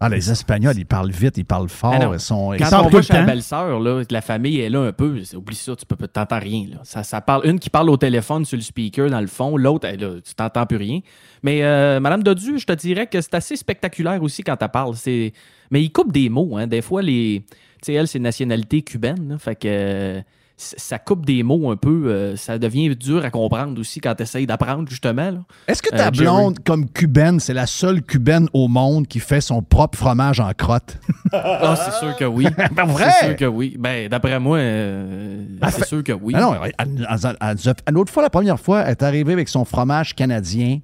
[0.00, 1.94] Ah, les Espagnols, ils parlent vite, ils parlent fort.
[2.00, 3.26] Ah ils sont, ils Quand on va le chez la temps.
[3.26, 6.66] belle-sœur, la famille est là un peu, oublie ça, tu peux t'entends rien.
[6.70, 6.76] Là.
[6.84, 9.88] Ça, ça parle, une qui parle au téléphone sur le speaker dans le fond, l'autre,
[9.90, 11.00] tu t'entends plus rien.
[11.42, 14.94] Mais euh, Madame Dodu, je te dirais que c'est assez spectaculaire aussi quand elle parle.
[14.94, 15.32] C'est...
[15.72, 16.56] Mais il coupe des mots.
[16.56, 16.68] Hein.
[16.68, 17.44] Des fois, les...
[17.48, 19.28] tu sais, elle, c'est nationalité cubaine.
[19.28, 19.38] là.
[19.38, 20.22] fait que
[20.60, 22.06] ça coupe des mots un peu.
[22.06, 25.44] euh, ça devient dur à comprendre aussi quand tu essayes d'apprendre, justement.
[25.68, 26.24] Est-ce que ta Euh, Jerry?
[26.26, 30.52] blonde, comme cubaine, c'est la seule cubaine au monde qui fait son propre fromage en
[30.52, 30.98] crotte?
[31.32, 32.46] Ah, c'est sûr que oui.
[32.74, 33.10] Ben, vrai?
[33.20, 33.76] C'est sûr que oui.
[33.78, 36.32] Ben, d'après moi, euh, Ben, c'est fait- sûr que oui.
[36.36, 38.90] Ah non, elle- elle- elle- elle nous a- une autre fois, la première fois, elle
[38.92, 40.78] est arrivée avec son fromage canadien,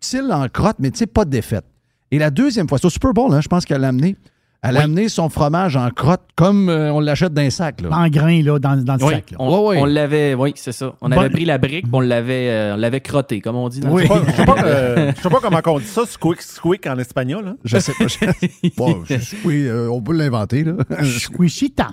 [0.00, 1.64] style en crotte, mais tu sais, pas de défaite.
[2.10, 4.16] Et la deuxième fois, c'est au Super Bowl, hein, je pense qu'elle l'a amené.
[4.60, 4.84] Elle a Oui.
[4.86, 7.80] amené son fromage en crotte comme euh, on l'achète d'un sac.
[7.80, 7.90] Là.
[7.92, 9.30] En grain, là, dans, dans le Oui, sac.
[9.30, 9.36] là.
[9.38, 9.78] on, ouais.
[9.80, 10.94] on l'avait, oui, c'est ça.
[11.00, 13.78] On Bon- avait pris la brique, on l'avait, euh, on l'avait crotté, comme on dit.
[13.78, 14.02] Dans Oui.
[14.02, 16.42] le Je sais pas- je sais pas, euh, sais pas comment on dit ça, squeak,
[16.42, 17.44] squeak en espagnol.
[17.46, 17.56] hein.
[17.64, 18.06] Je sais pas.
[18.08, 20.64] je- Bon, je- oui, euh, on peut l'inventer.
[20.64, 20.72] là.
[21.04, 21.90] Squishita.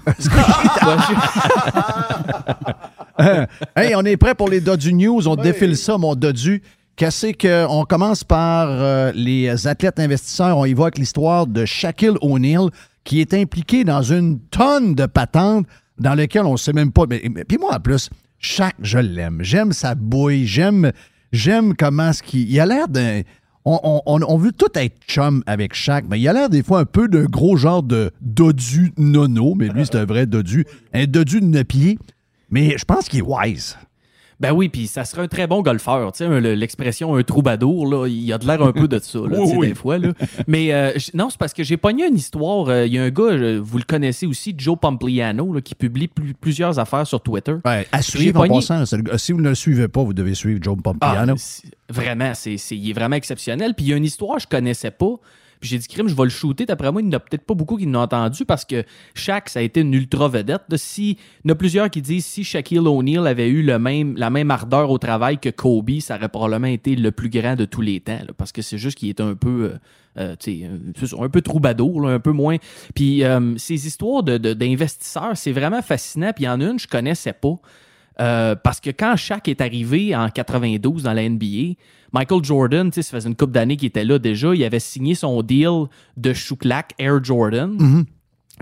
[3.75, 5.27] hey, on est prêt pour les Dodu News.
[5.27, 6.63] On défile ça, mon Dodu.
[6.95, 10.57] Qu'est-ce que on commence par euh, les athlètes investisseurs.
[10.57, 12.69] On évoque l'histoire de Shaquille O'Neal
[13.03, 15.67] qui est impliqué dans une tonne de patentes
[15.99, 17.03] dans lesquelles on ne sait même pas.
[17.09, 19.39] Mais, puis moi, en plus, Shaq, je l'aime.
[19.41, 20.47] J'aime sa bouille.
[20.47, 20.91] J'aime,
[21.31, 22.49] j'aime comment ce qu'il.
[22.49, 23.21] Il a l'air d'un.
[23.65, 27.07] On, veut tout être chum avec Shaq, mais il a l'air des fois un peu
[27.07, 30.65] d'un gros genre de dodu nono, mais lui, c'est un vrai dodu.
[30.93, 31.97] Un dodu de pieds.
[32.51, 33.75] Mais je pense qu'il est wise.
[34.47, 36.11] Ben oui, puis ça serait un très bon golfeur.
[36.19, 39.67] L'expression un troubadour, là, il a de l'air un peu de ça, là, tu sais,
[39.67, 39.97] des fois.
[39.97, 40.09] Là.
[40.47, 42.67] Mais euh, non, c'est parce que j'ai pogné une histoire.
[42.69, 46.07] euh, Il y a un gars, vous le connaissez aussi, Joe Pompliano, là, qui publie
[46.07, 47.55] plus- plusieurs affaires sur Twitter.
[47.65, 48.79] Ouais, à suivre en passant.
[48.91, 51.33] le Si vous ne le suivez pas, vous devez suivre Joe Pompliano.
[51.35, 53.73] Ah, c'est- vraiment, c'est, c'est- il est vraiment exceptionnel.
[53.75, 55.15] Puis il y a une histoire que je connaissais pas.
[55.65, 56.65] J'ai dit, crime, je vais le shooter.
[56.65, 59.49] D'après moi, il n'y en a peut-être pas beaucoup qui l'ont entendu parce que Shaq,
[59.49, 60.61] ça a été une ultra vedette.
[60.69, 63.79] De si, il y en a plusieurs qui disent si Shaquille O'Neal avait eu le
[63.79, 67.55] même, la même ardeur au travail que Kobe, ça aurait probablement été le plus grand
[67.55, 68.19] de tous les temps.
[68.37, 69.77] parce que c'est juste qu'il est un peu, euh,
[70.17, 72.57] euh, euh, un peu troubadour, un peu moins.
[72.93, 76.31] Puis euh, ces histoires de, de- d'investisseurs, c'est vraiment fascinant.
[76.33, 77.55] Puis il y en a une, je connaissais pas.
[78.19, 81.75] Euh, parce que quand Shaq est arrivé en 92 dans la NBA,
[82.13, 84.79] Michael Jordan, tu sais, ça faisait une couple d'années qu'il était là déjà, il avait
[84.79, 85.85] signé son deal
[86.15, 88.05] de chouclac Air Jordan.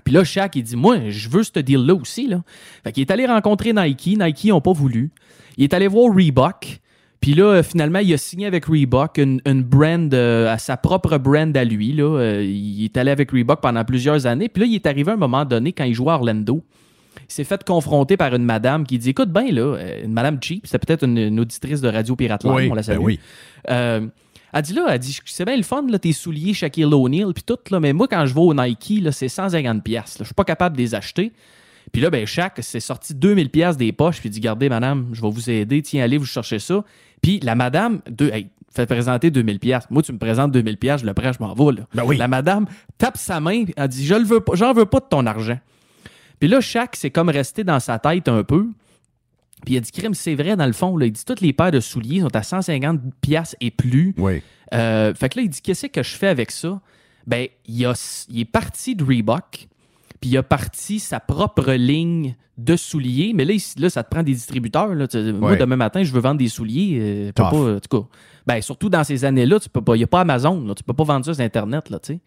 [0.03, 2.27] Puis là, Shaq, il dit Moi, je veux ce deal-là aussi.
[2.27, 2.41] Là.
[2.83, 4.17] Fait qu'il est allé rencontrer Nike.
[4.19, 5.11] Nike n'ont pas voulu.
[5.57, 6.79] Il est allé voir Reebok.
[7.19, 11.17] Puis là, finalement, il a signé avec Reebok une, une brand, euh, à sa propre
[11.17, 11.93] brand à lui.
[11.93, 12.03] Là.
[12.03, 14.49] Euh, il est allé avec Reebok pendant plusieurs années.
[14.49, 16.63] Puis là, il est arrivé à un moment donné, quand il jouait à Orlando,
[17.19, 20.37] il s'est fait confronter par une madame qui dit Écoute bien, là, euh, une madame
[20.41, 22.97] cheap, c'est peut-être une, une auditrice de Radio Pirate Live, Oui, on la salue.
[22.99, 23.19] ben oui.
[23.69, 24.07] Euh,
[24.55, 27.43] elle dit là, elle dit c'est bien le fun, là, tes souliers Shaquille O'Neal, puis
[27.43, 29.81] tout, là, mais moi, quand je vais au Nike, là, c'est 150$.
[29.81, 30.23] piastres, là.
[30.23, 31.31] Je suis pas capable de les acheter.
[31.91, 35.21] Puis là, ben, Shaq s'est sorti 2000$ piastres des poches, puis dit Gardez, madame, je
[35.21, 36.83] vais vous aider, tiens, allez vous chercher ça.
[37.21, 39.59] Puis la madame, hey, fait présenter 2000$.
[39.59, 39.91] piastres.
[39.91, 41.79] Moi, tu me présentes 2000$, piastres, je le prends, je m'en vais.
[41.79, 41.87] Là.
[41.93, 42.17] Ben oui.
[42.17, 42.65] La madame
[42.97, 45.59] tape sa main, elle dit Je le veux pas, j'en veux pas de ton argent.
[46.43, 48.67] Puis là, Shaq, c'est comme resté dans sa tête un peu.
[49.65, 50.97] Puis il a dit, crime, c'est vrai, dans le fond.
[50.97, 54.13] Là, il dit, toutes les paires de souliers sont à 150 pièces et plus.
[54.17, 54.41] Oui.
[54.73, 56.81] Euh, fait que là, il dit, qu'est-ce que je fais avec ça?
[57.25, 59.69] Ben, il, a- il est parti de Reebok,
[60.19, 63.31] puis il a parti sa propre ligne de souliers.
[63.33, 64.93] Mais là, il- là ça te prend des distributeurs.
[64.93, 65.07] Là.
[65.13, 66.97] Moi, demain matin, je veux vendre des souliers.
[66.99, 68.07] euh, pas, en tout cas,
[68.45, 69.95] ben, surtout dans ces années-là, tu peux pas.
[69.95, 70.61] Il n'y a pas Amazon.
[70.67, 71.89] Là, tu peux pas vendre ça sur Internet.
[71.89, 72.19] Là, tu sais.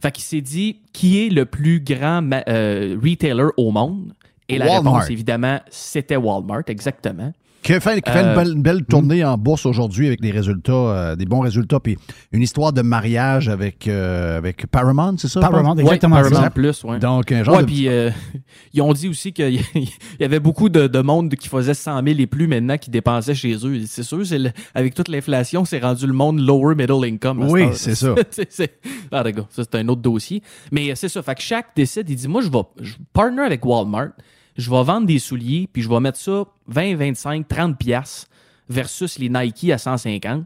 [0.00, 4.14] Fait qu'il s'est dit, qui est le plus grand euh, retailer au monde?
[4.48, 4.94] Et la Walmart.
[4.94, 7.32] réponse, évidemment, c'était Walmart, exactement.
[7.62, 10.30] Qui fait, qui fait Euh, une, belle, une belle tournée en bourse aujourd'hui avec des
[10.30, 11.98] résultats, euh, des bons résultats, puis
[12.32, 15.40] une histoire de mariage avec, euh, avec Paramount, c'est ça?
[15.40, 16.30] Paramount, exactement ça.
[16.30, 16.98] Paramount Plus, ouais.
[16.98, 17.66] Donc, un genre Ouais, de...
[17.66, 18.10] puis euh,
[18.72, 19.88] ils ont dit aussi qu'il y
[20.20, 23.34] y avait beaucoup de, de monde qui faisait 100 000 et plus maintenant qui dépensait
[23.34, 23.82] chez eux.
[23.86, 27.44] C'est sûr, c'est le- avec toute l'inflation, c'est rendu le monde lower middle income.
[27.50, 28.14] Oui, c'est ça.
[28.48, 28.78] C'est-
[29.10, 30.42] Ah, ça c'est un autre dossier.
[30.70, 31.22] Mais c'est ça.
[31.22, 34.10] Fait que chaque décide, il dit Moi, je vais je partner avec Walmart.
[34.58, 38.28] Je vais vendre des souliers, puis je vais mettre ça 20, 25, 30 piastres
[38.68, 40.44] versus les Nike à 150.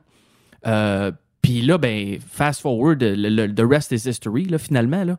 [0.66, 1.10] Euh,
[1.40, 5.18] puis là, ben, fast forward, le, le- the rest is history, là, finalement, là.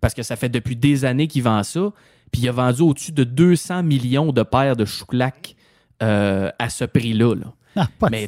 [0.00, 1.92] Parce que ça fait depuis des années qu'il vend ça.
[2.32, 5.54] Puis il a vendu au-dessus de 200 millions de paires de chouclacs
[6.02, 7.34] euh, à ce prix-là.
[7.36, 7.52] là.
[7.76, 8.26] Ah, pas Mais,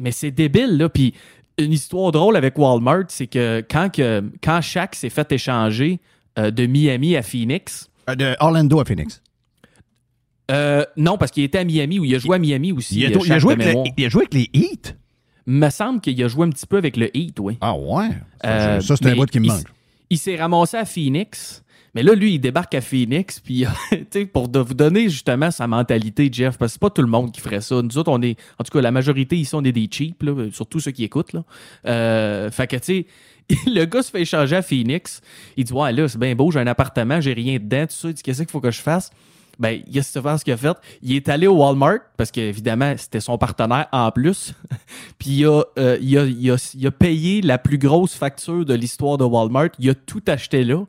[0.00, 0.88] mais c'est débile, là.
[0.88, 1.14] Puis
[1.58, 6.00] une histoire drôle avec Walmart, c'est que quand, que, quand Shaq s'est fait échanger
[6.38, 9.22] euh, de Miami à Phoenix, De Orlando à Phoenix.
[10.50, 12.96] euh, non, parce qu'il était à Miami, ou il a joué à Miami aussi.
[13.00, 14.96] Il a, euh, il joué avec les, il a joué avec les Heat.
[15.46, 17.56] me semble qu'il a joué un petit peu avec le Heat, oui.
[17.60, 18.08] Ah ouais?
[18.42, 19.66] Ça, Euh, ça, c'est un bout qui me il- manque.
[20.10, 21.62] Il s'est ramassé à Phoenix.
[21.92, 23.64] Mais là, lui, il débarque à Phoenix, puis
[24.32, 27.32] pour de- vous donner justement sa mentalité, Jeff, parce que c'est pas tout le monde
[27.32, 27.82] qui ferait ça.
[27.82, 30.34] Nous autres, on est, en tout cas, la majorité ici, on est des cheap, là,
[30.52, 31.32] surtout ceux qui écoutent.
[31.32, 31.44] Là.
[31.86, 33.06] Euh, fait que, tu sais,
[33.66, 35.20] le gars se fait échanger à Phoenix.
[35.56, 38.08] Il dit, ouais, là, c'est bien beau, j'ai un appartement, j'ai rien dedans, tout ça.
[38.08, 39.10] Il dit, qu'est-ce qu'il faut que je fasse?
[39.58, 40.76] Ben, il a ce ce qu'il a fait?
[41.02, 44.54] Il est allé au Walmart, parce qu'évidemment, c'était son partenaire en plus.
[45.18, 45.62] Puis euh,
[46.00, 49.68] il, a, il a- il a payé la plus grosse facture de l'histoire de Walmart.
[49.78, 50.84] Il a tout acheté là.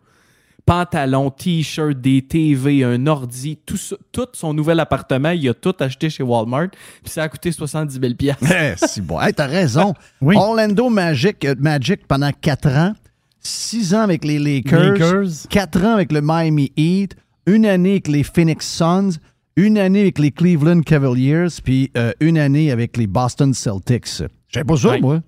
[0.65, 5.73] Pantalon, t-shirt, des TV, un ordi, tout, ça- tout son nouvel appartement, il a tout
[5.79, 6.69] acheté chez Walmart.
[7.03, 9.19] Puis ça a coûté 70 000 Eh, c'est bon.
[9.19, 9.93] Hey, t'as raison.
[10.21, 10.35] Oui.
[10.37, 12.93] Orlando Magic, euh, Magic pendant 4 ans,
[13.39, 15.47] 6 ans avec les Lakers, Lakers.
[15.49, 17.15] 4 ans avec le Miami Heat,
[17.47, 19.17] une année avec les Phoenix Suns,
[19.55, 24.23] une année avec les Cleveland Cavaliers, puis euh, une année avec les Boston Celtics.
[24.47, 25.01] J'avais pas ça, Ouais.
[25.01, 25.21] moi.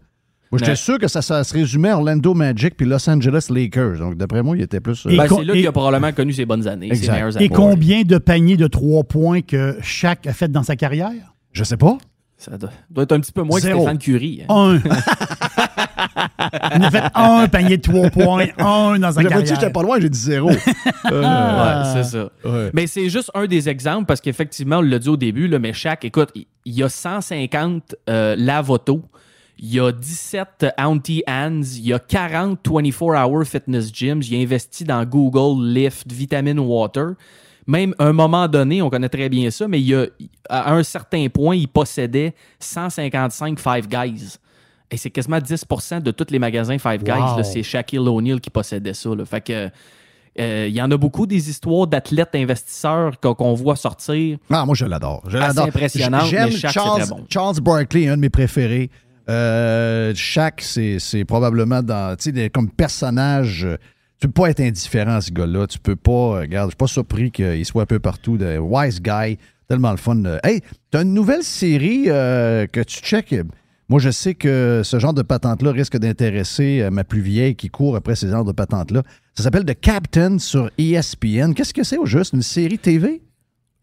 [0.54, 0.76] Moi, j'étais Ouais.
[0.76, 3.98] sûr que ça, ça se résumait à Orlando Magic puis Los Angeles Lakers.
[3.98, 5.06] Donc, d'après moi, il était plus.
[5.06, 7.14] euh, Et Ben, c'est là et- qu'il a probablement connu ses bonnes années, ses Exact.
[7.14, 7.50] meilleures Et années.
[7.50, 11.12] combien de paniers de trois points que Shaq a fait dans sa carrière?
[11.54, 11.98] Je sais pas.
[12.38, 13.78] Ça doit, doit être un petit peu moins Zéro.
[13.80, 14.44] que Stéphane Curie.
[14.48, 14.76] hein.
[14.76, 14.80] Un.
[16.76, 19.56] Il a fait un panier de trois points, un dans sa J'avais dit que carrière.
[19.60, 20.50] j'étais pas loin, j'ai dit zéro.
[21.12, 22.30] Euh, Ouais, c'est ça.
[22.46, 22.70] ouais.
[22.74, 25.74] Mais c'est juste un des exemples parce qu'effectivement, on l'a dit au début, là, mais
[25.74, 29.02] chaque, écoute, il y a 150 euh, lavoto,
[29.60, 34.42] il y a 17 Auntie Hands, il y a 40 24-hour fitness gyms, il a
[34.44, 37.14] investi dans Google, Lyft, Vitamin Water.
[37.66, 40.06] Même à un moment donné, on connaît très bien ça, mais il y a,
[40.50, 44.38] à un certain point, il possédait 155 Five Guys.
[44.92, 47.38] Et c'est quasiment 10% de tous les magasins Five Guys.
[47.38, 47.44] Wow.
[47.44, 49.16] C'est Shaquille O'Neal qui possédait ça.
[49.16, 49.26] là.
[49.26, 49.70] Fait que
[50.40, 54.38] euh, il y en a beaucoup des histoires d'athlètes investisseurs qu'on voit sortir.
[54.50, 55.24] Ah, moi, je l'adore.
[55.28, 55.68] Je l'adore.
[55.68, 57.26] impressionnante, J'aime Charles, bon.
[57.30, 58.90] Charles Barkley, un de mes préférés.
[59.30, 62.16] Euh, Shaq, c'est probablement dans,
[62.54, 63.66] comme personnage.
[63.66, 63.78] euh,
[64.20, 65.68] Tu peux pas être indifférent à ce gars-là.
[65.68, 66.12] Tu peux pas.
[66.12, 68.38] euh, Regarde, je suis pas surpris qu'il soit un peu partout.
[68.38, 70.24] De wise guy, tellement le fun.
[70.26, 70.40] euh.
[70.44, 70.62] Hey,
[70.92, 73.36] t'as une nouvelle série que tu checkes.
[73.90, 77.96] Moi, je sais que ce genre de patente-là risque d'intéresser ma plus vieille qui court
[77.96, 79.04] après ces genres de patentes-là.
[79.36, 81.54] Ça s'appelle The Captain sur ESPN.
[81.54, 82.34] Qu'est-ce que c'est au juste?
[82.34, 83.22] Une série TV?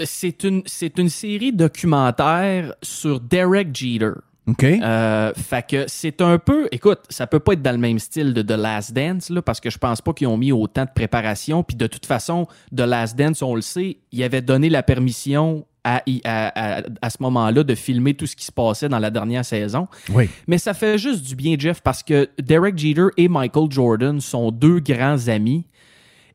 [0.02, 4.12] C'est une, c'est une série documentaire sur Derek Jeter.
[4.50, 4.64] OK.
[4.64, 6.68] Euh, fait que c'est un peu.
[6.72, 9.60] Écoute, ça peut pas être dans le même style de The Last Dance, là, parce
[9.60, 11.62] que je pense pas qu'ils ont mis autant de préparation.
[11.62, 12.46] Puis de toute façon,
[12.76, 17.10] The Last Dance, on le sait, il avait donné la permission à, à, à- à
[17.10, 19.88] ce moment-là de filmer tout ce qui se passait dans la dernière saison.
[20.12, 20.28] Oui.
[20.46, 24.50] Mais ça fait juste du bien, Jeff, parce que Derek Jeter et Michael Jordan sont
[24.50, 25.64] deux grands amis.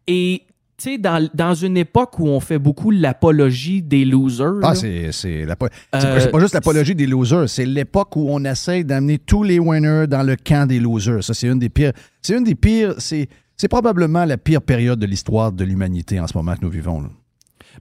[0.07, 0.43] Et,
[0.78, 4.59] tu sais, dans, dans une époque où on fait beaucoup l'apologie des losers.
[4.61, 8.84] Ah, c'est Euh, pas- c'est pas juste l'apologie des losers, c'est l'époque où on essaye
[8.84, 11.23] d'amener tous les winners dans le camp des losers.
[11.23, 11.93] Ça, c'est une des pires.
[12.21, 12.95] C'est une des pires.
[12.97, 16.69] C'est c'est probablement la pire période de l'histoire de l'humanité en ce moment que nous
[16.69, 17.01] vivons.
[17.01, 17.07] là.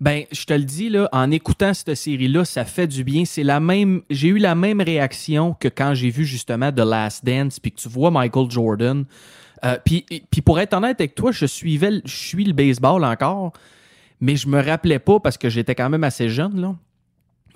[0.00, 3.24] Ben, je te le dis, là, en écoutant cette série-là, ça fait du bien.
[3.24, 4.02] C'est la même.
[4.10, 7.80] J'ai eu la même réaction que quand j'ai vu justement The Last Dance, puis que
[7.80, 9.04] tu vois Michael Jordan.
[9.64, 10.04] Euh, puis,
[10.44, 13.52] pour être honnête avec toi, je suivais, je suis le baseball encore,
[14.20, 16.74] mais je me rappelais pas parce que j'étais quand même assez jeune, là.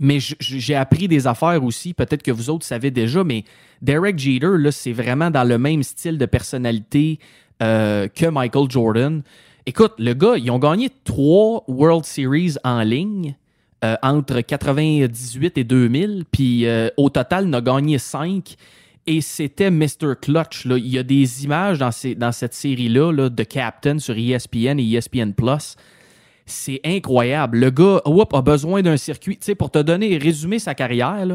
[0.01, 3.43] Mais j'ai appris des affaires aussi, peut-être que vous autres savez déjà, mais
[3.83, 7.19] Derek Jeter, là, c'est vraiment dans le même style de personnalité
[7.65, 9.23] euh, que Michael Jordan.
[9.67, 13.35] Écoute, le gars, ils ont gagné trois World Series en ligne
[13.85, 16.65] euh, entre 98 et 2000, puis
[16.97, 18.55] au total, il a gagné cinq.
[19.11, 20.17] Et c'était Mr.
[20.21, 20.67] Clutch.
[20.67, 20.77] Là.
[20.77, 25.33] Il y a des images dans, cette série-là là, de Captain sur ESPN et ESPN
[25.33, 25.77] Plus.
[26.45, 27.59] C'est incroyable.
[27.59, 29.39] Le gars a besoin d'un circuit.
[29.59, 31.27] Pour te donner, résumer sa carrière,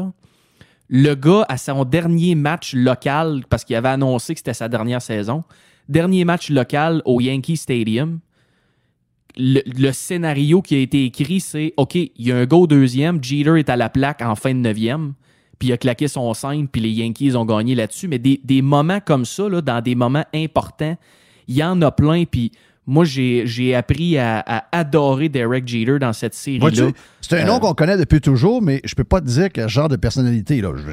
[0.88, 5.02] le gars, à son dernier match local, parce qu'il avait annoncé que c'était sa dernière
[5.02, 5.42] saison,
[5.88, 8.20] dernier match local au Yankee Stadium,
[9.36, 13.20] le, le scénario qui a été écrit, c'est OK, il y a un go deuxième,
[13.20, 15.14] Jeter est à la plaque en fin de neuvième,
[15.64, 18.06] puis il a claqué son 5, puis les Yankees ont gagné là-dessus.
[18.08, 20.96] Mais des, des moments comme ça, là, dans des moments importants,
[21.48, 22.52] il y en a plein, puis
[22.86, 26.90] Moi, j'ai appris à, à adorer Derek Jeter dans cette série-là.
[27.22, 29.70] c'est un nom Euh, qu'on connaît depuis toujours, mais je peux pas te dire quel
[29.70, 30.60] genre de personnalité.
[30.60, 30.72] Là.
[30.76, 30.90] Je,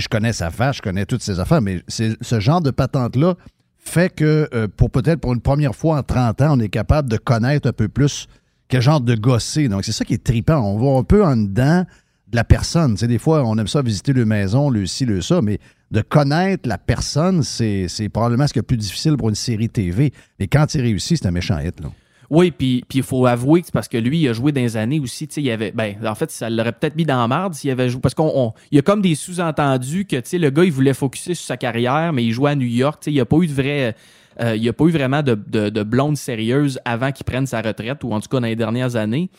[0.00, 3.36] je- connais sa face, je connais toutes ses affaires, mais ce genre de patente-là
[3.78, 7.08] fait que, euh, pour peut-être pour une première fois en 30 ans, on est capable
[7.08, 8.26] de connaître un peu plus
[8.66, 9.68] quel genre de gossé.
[9.68, 10.56] Donc, c'est ça qui est trippant.
[10.58, 11.86] On va un peu en dedans de
[12.34, 12.96] la personne.
[12.96, 15.58] Sais, des fois, on aime ça visiter le maison, le ci, le ça, mais
[15.90, 19.34] de connaître la personne, c'est, c'est probablement ce qui est le plus difficile pour une
[19.34, 20.12] série TV.
[20.40, 21.80] Mais quand il réussit, c'est un méchant hit.
[21.80, 21.88] Là.
[22.30, 24.76] Oui, puis il faut avouer que c'est parce que lui, il a joué dans les
[24.76, 25.26] années aussi.
[25.36, 25.72] Il avait.
[25.72, 28.00] Ben, en fait, ça l'aurait peut-être mis dans la marde s'il avait joué.
[28.00, 31.34] Parce qu'on on- il y a comme des sous-entendus que le gars, il voulait focuser
[31.34, 33.02] sur sa carrière, mais il jouait à New York.
[33.06, 33.94] Il n'y a pas eu de vrai.
[34.40, 37.46] Euh, il n'y a pas eu vraiment de, de, de blonde sérieuse avant qu'il prenne
[37.46, 39.30] sa retraite, ou en tout cas dans les dernières années.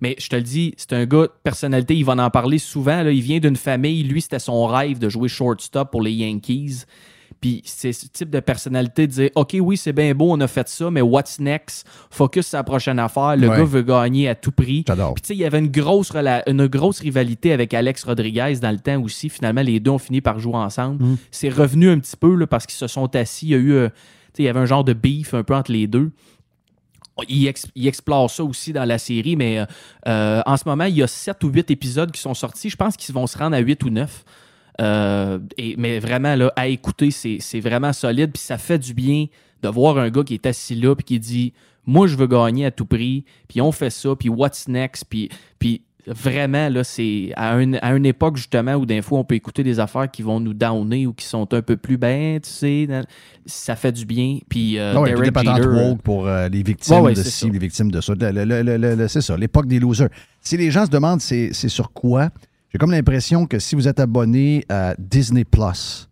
[0.00, 3.02] Mais je te le dis, c'est un gars de personnalité, il va en parler souvent.
[3.02, 6.84] Là, il vient d'une famille, lui, c'était son rêve de jouer shortstop pour les Yankees.
[7.40, 10.46] Puis c'est ce type de personnalité de dire OK, oui, c'est bien beau, on a
[10.46, 11.84] fait ça, mais what's next?
[12.08, 13.36] Focus sur la prochaine affaire.
[13.36, 13.56] Le Ouais.
[13.56, 14.84] gars veut gagner à tout prix.
[14.86, 15.14] J'adore.
[15.14, 16.12] Puis tu sais, il y avait une grosse,
[16.46, 19.28] une grosse rivalité avec Alex Rodriguez dans le temps aussi.
[19.28, 21.02] Finalement, les deux ont fini par jouer ensemble.
[21.04, 21.16] Mm.
[21.32, 23.46] C'est revenu un petit peu là, parce qu'ils se sont assis.
[23.46, 23.88] Il y a eu, euh,
[24.38, 26.10] il y avait un genre de beef un peu entre les deux.
[27.28, 29.66] Il, ex- il explore ça aussi dans la série, mais euh,
[30.08, 32.70] euh, en ce moment, il y a 7 ou 8 épisodes qui sont sortis.
[32.70, 34.24] Je pense qu'ils vont se rendre à 8 ou 9.
[34.80, 35.38] Euh,
[35.76, 38.32] mais vraiment, là, à écouter, c'est c'est vraiment solide.
[38.32, 39.26] Puis ça fait du bien
[39.62, 41.52] de voir un gars qui est assis là puis qui dit
[41.84, 43.26] Moi, je veux gagner à tout prix.
[43.46, 44.16] Puis on fait ça.
[44.16, 45.04] Puis what's next?
[45.08, 45.28] Puis,
[45.58, 49.34] puis vraiment, là, c'est à, un- à une époque, justement, où des fois, on peut
[49.34, 52.50] écouter des affaires qui vont nous downer ou qui sont un peu plus ben, tu
[52.50, 53.04] sais, dans-
[53.46, 54.38] ça fait du bien.
[54.48, 57.22] Puis euh, Ah ouais, puis Jeter, euh, woke pour euh, les victimes Ouais, ouais, de
[57.22, 57.48] ci, ça.
[57.48, 58.14] les victimes de ça.
[59.08, 60.08] C'est ça, l'époque des losers.
[60.40, 62.30] Si les gens se demandent c'est sur quoi,
[62.72, 66.08] j'ai comme l'impression que si vous êtes abonné à Disney Plus,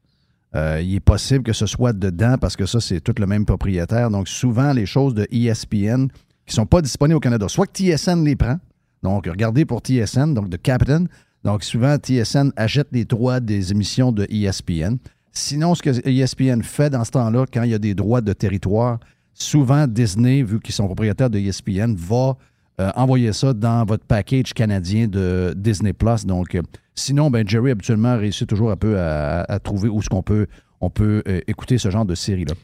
[0.55, 3.47] euh, il est possible que ce soit dedans parce que ça, c'est tout le même
[3.47, 4.11] propriétaire.
[4.11, 6.09] Donc, souvent, les choses de ESPN
[6.47, 8.59] qui ne sont pas disponibles au Canada, soit que TSN les prend,
[9.03, 11.05] donc regardez pour TSN, donc de Captain.
[11.45, 14.97] Donc, souvent, TSN achète les droits des émissions de ESPN.
[15.33, 18.33] Sinon, ce que ESPN fait dans ce temps-là, quand il y a des droits de
[18.33, 18.99] territoire,
[19.33, 22.37] souvent Disney, vu qu'ils sont propriétaires de ESPN, va
[22.81, 26.27] euh, envoyer ça dans votre package canadien de Disney Plus.
[26.27, 26.63] Donc, euh,
[26.95, 30.47] sinon, ben, Jerry habituellement réussit toujours un peu à, trouver où est-ce qu'on peut,
[30.81, 32.55] on peut écouter ce genre de série-là.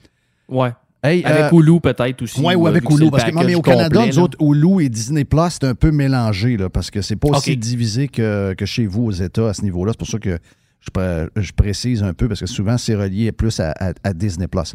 [0.49, 0.73] Ouais.
[1.07, 2.41] Hey, avec euh, Hulu, peut-être aussi.
[2.43, 3.11] Oui, ou avec Hulu.
[3.11, 5.75] Parce que, non, mais au Canada, complet, nous autres, Hulu et Disney Plus, c'est un
[5.75, 9.49] peu mélangé, là, parce que c'est pas aussi divisé que, que chez vous aux États
[9.49, 9.93] à ce niveau-là.
[9.93, 10.39] C'est pour ça que
[10.81, 14.13] je, pré- je précise un peu, parce que souvent, c'est relié plus à, à- à
[14.13, 14.75] Disney Plus.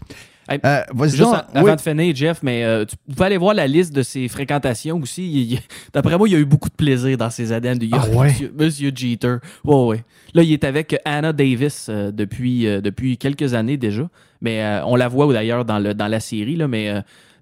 [0.49, 1.35] Hey, Euh, Juste donc.
[1.35, 1.75] a- avant Oui.
[1.75, 5.59] de finir, Jeff, mais euh, tu pouvais aller voir la liste de ses fréquentations aussi.
[5.93, 7.73] D'après moi, il y a eu beaucoup de plaisir dans ses années.
[7.79, 8.27] Il y a- Ah ouais?
[8.29, 9.35] Monsieur, Monsieur Jeter.
[9.63, 10.03] Ouais, ouais.
[10.33, 14.09] Là, il est avec Anna Davis euh, depuis, euh, depuis quelques années déjà.
[14.41, 16.55] Mais euh, on la voit d'ailleurs dans, le, dans la série.
[16.55, 16.89] Là, mais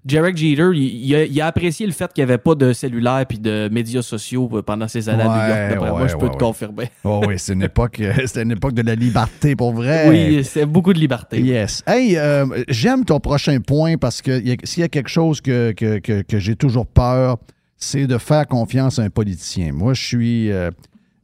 [0.06, 2.72] Jarek Jeter, il, il a, il a apprécié le fait qu'il n'y avait pas de
[2.72, 5.32] cellulaire puis de médias sociaux euh, pendant ses années à New
[5.76, 5.82] York.
[5.82, 6.90] Ouais, moi, je peux ouais, te confirmer.
[7.04, 10.08] Oh oui, c'est une époque, euh, c'était une époque de la liberté pour vrai.
[10.08, 11.40] Oui, c'est beaucoup de liberté.
[11.40, 11.82] Yes.
[11.86, 15.98] Hey, euh, j'aime ton prochain point parce que s'il y a quelque chose que, que,
[15.98, 17.36] que- que j'ai toujours peur,
[17.76, 19.72] c'est de faire confiance à un politicien.
[19.72, 20.50] Moi, je suis.
[20.50, 20.70] euh,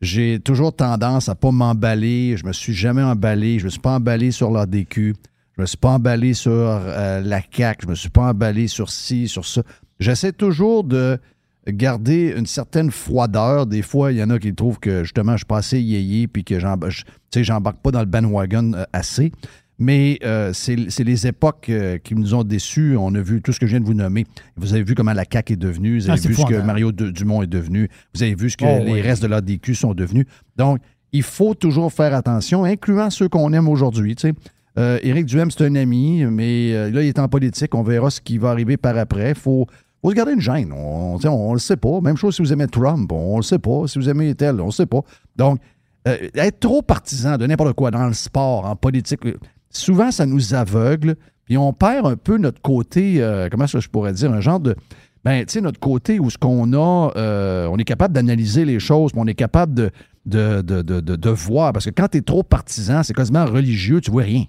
[0.02, 2.36] j'ai toujours tendance à pas m'emballer.
[2.36, 3.58] Je me suis jamais emballé.
[3.58, 5.14] Je me suis pas emballé sur l'ADQ.
[5.56, 7.84] Je me suis pas emballé sur euh, la CAQ.
[7.86, 9.62] Je me suis pas emballé sur ci, sur ça.
[9.98, 11.18] J'essaie toujours de
[11.66, 13.66] garder une certaine froideur.
[13.66, 16.28] Des fois, il y en a qui trouvent que justement, je suis pas assez yéyé
[16.28, 19.32] puis que j'embarque, pas dans le bandwagon euh, assez.
[19.78, 22.96] Mais euh, c'est les époques euh, qui nous ont déçus.
[22.98, 24.24] On a vu tout ce que je viens de vous nommer.
[24.56, 25.98] Vous avez vu comment la CAQ est devenue.
[26.00, 26.66] Vous Ah, avez vu ce que épouvantable.
[26.66, 27.88] Mario De- Dumont est devenu.
[28.14, 29.00] Vous avez vu ce que Oh, les oui.
[29.02, 30.24] restes de l'ADQ sont devenus.
[30.56, 30.78] Donc,
[31.12, 34.14] il faut toujours faire attention, incluant ceux qu'on aime aujourd'hui.
[34.78, 37.74] Euh, Éric Duhem, c'est un ami, mais euh, là, il est en politique.
[37.74, 39.30] On verra ce qui va arriver par après.
[39.30, 39.66] Il faut,
[40.04, 40.72] se garder une gêne.
[40.72, 42.00] On ne le sait pas.
[42.00, 43.86] Même chose si vous aimez Trump, on ne le sait pas.
[43.86, 45.00] Si vous aimez tel, on ne le sait pas.
[45.34, 45.58] Donc,
[46.06, 49.20] euh, être trop partisan de n'importe quoi dans le sport, en politique,
[49.70, 51.16] souvent, ça nous aveugle.
[51.46, 54.74] Puis on perd un peu notre côté, comment que je pourrais dire, un genre de.
[55.24, 59.10] Ben, tu sais, notre côté où ce qu'on a, on est capable d'analyser les choses,
[59.16, 59.90] on est capable de,
[60.24, 61.72] de, de, de, de- de voir.
[61.72, 64.44] Parce que quand tu es trop partisan, c'est quasiment religieux, tu vois rien.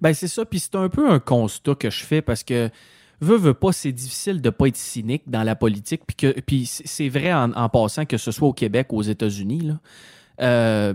[0.00, 2.70] Ben c'est ça, puis c'est un peu un constat que je fais parce que
[3.20, 6.66] veux, veux pas, c'est difficile de pas être cynique dans la politique, puis que puis
[6.66, 9.80] c'est vrai en, en passant que ce soit au Québec ou aux États-Unis là.
[10.40, 10.94] Euh,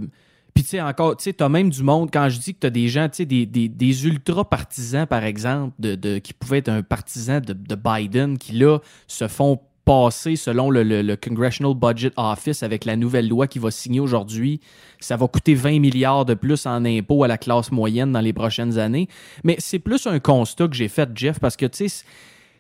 [0.54, 2.70] puis tu sais encore, tu sais, t'as même du monde quand je dis que t'as
[2.70, 6.60] des gens, tu sais, des, des, des ultra partisans par exemple, de, de- qui pouvaient
[6.60, 12.12] être un partisan de, de Biden, qui là se font passer selon le, Congressional Budget
[12.16, 14.62] Office avec la nouvelle loi qui va signer aujourd'hui.
[15.00, 18.34] Ça va coûter 20 milliards de plus en impôts à la classe moyenne dans les
[18.34, 19.08] prochaines années.
[19.44, 22.06] Mais c'est plus un constat que j'ai fait, Jeff, parce que, tu sais,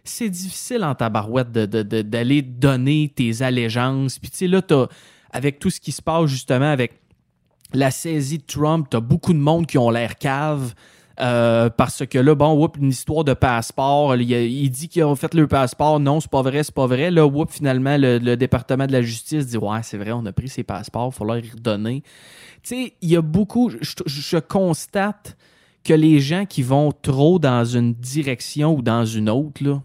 [0.03, 4.19] c'est difficile en tabarouette d'aller donner tes allégeances.
[4.19, 4.61] Puis, tu sais, là,
[5.31, 6.99] avec tout ce qui se passe justement avec
[7.73, 10.73] la saisie de Trump, t'as beaucoup de monde qui ont l'air cave.
[11.19, 14.15] Euh, parce que là, bon, une histoire de passeport.
[14.15, 15.99] Il, dit qu'ils ont fait le passeport.
[15.99, 17.11] Non, c'est pas vrai, c'est pas vrai.
[17.11, 20.63] Là, finalement, le, département de la justice dit Ouais, c'est vrai, on a pris ses
[20.63, 22.03] passeports, il faut leur y redonner.
[22.63, 23.69] Tu sais, il y a beaucoup.
[23.69, 25.37] Je, je constate
[25.83, 29.81] que les gens qui vont trop dans une direction ou dans une autre, là,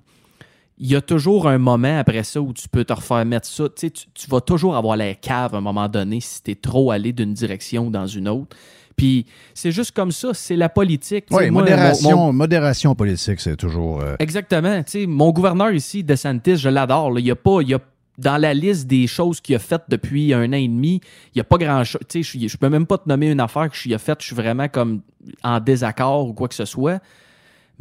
[0.81, 3.65] il y a toujours un moment après ça où tu peux te refaire mettre ça.
[3.69, 6.53] Tu, sais, tu, tu vas toujours avoir la cave à un moment donné si tu
[6.53, 8.57] es trop allé d'une direction ou dans une autre.
[8.99, 9.25] Puis
[9.55, 11.25] c'est juste comme ça, c'est la politique.
[11.31, 14.03] Oui, modération, mon- mon- modération politique, c'est toujours.
[14.03, 14.83] euh, Exactement.
[14.83, 17.19] Tu sais, mon gouverneur ici, DeSantis, je l'adore.
[17.19, 17.61] Il y a pas.
[17.63, 17.81] il y a-
[18.19, 21.41] dans la liste des choses qu'il a faites depuis un an et demi, il n'y
[21.41, 22.01] a pas grand-chose.
[22.09, 24.19] Tu sais, je, je peux même pas te nommer une affaire que je a faite,
[24.23, 25.03] je suis vraiment comme
[25.45, 27.01] en désaccord ou quoi que ce soit.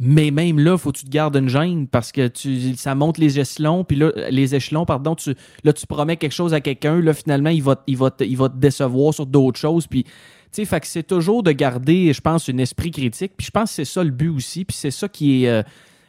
[0.00, 3.18] Mais même là, faut que tu te gardes une gêne parce que tu, ça monte
[3.18, 7.00] les échelons, puis là, les échelons, pardon, tu, là, tu promets quelque chose à quelqu'un,
[7.00, 10.04] là, finalement, il va, il va, te, il va te décevoir sur d'autres choses, puis,
[10.52, 13.76] tu sais, c'est toujours de garder, je pense, un esprit critique, puis je pense que
[13.76, 15.62] c'est ça le but aussi, puis c'est ça qui est, euh,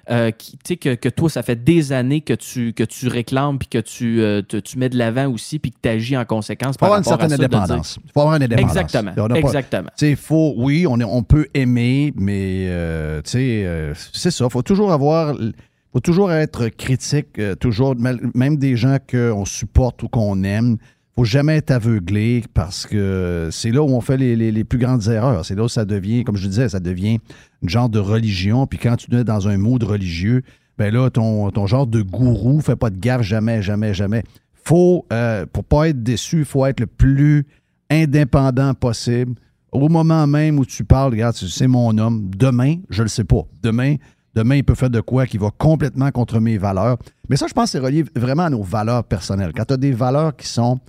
[0.09, 3.67] euh, qui- que, que toi, ça fait des années que tu, que tu réclames, puis
[3.67, 6.75] que tu, euh, te- tu mets de l'avant aussi, puis que tu agis en conséquence
[6.75, 7.31] Il faut avoir une certaine
[7.67, 7.99] indépendance.
[8.03, 8.71] Il faut avoir une indépendance.
[8.71, 9.89] Exactement, On n'a pas- exactement.
[10.15, 14.45] Faut, oui, on, est- on peut aimer, mais euh, c'est ça.
[14.45, 15.35] Il faut toujours avoir.
[15.93, 20.77] faut toujours être critique, toujours, même des gens qu'on supporte ou qu'on aime.
[21.19, 25.05] Faut jamais être aveuglé parce que c'est là où on fait les, les- plus grandes
[25.09, 25.43] erreurs.
[25.43, 27.19] C'est là où ça devient, comme je disais, ça devient
[27.61, 28.65] une genre de religion.
[28.67, 30.43] Puis quand tu es dans un mood religieux,
[30.77, 34.23] ben là, ton, ton genre de gourou fait pas de gaffe jamais, jamais, jamais.
[34.63, 37.45] Faut, euh, pour pas être déçu, il faut être le plus
[37.89, 39.33] indépendant possible.
[39.73, 42.31] Au moment même où tu parles, regarde, c'est mon homme.
[42.33, 43.41] Demain, je le sais pas.
[43.61, 43.95] Demain,
[44.35, 46.97] demain, il peut faire de quoi qui va complètement contre mes valeurs.
[47.27, 49.51] Mais ça, je pense c'est relié vraiment à nos valeurs personnelles.
[49.53, 50.79] Quand tu as des valeurs qui sont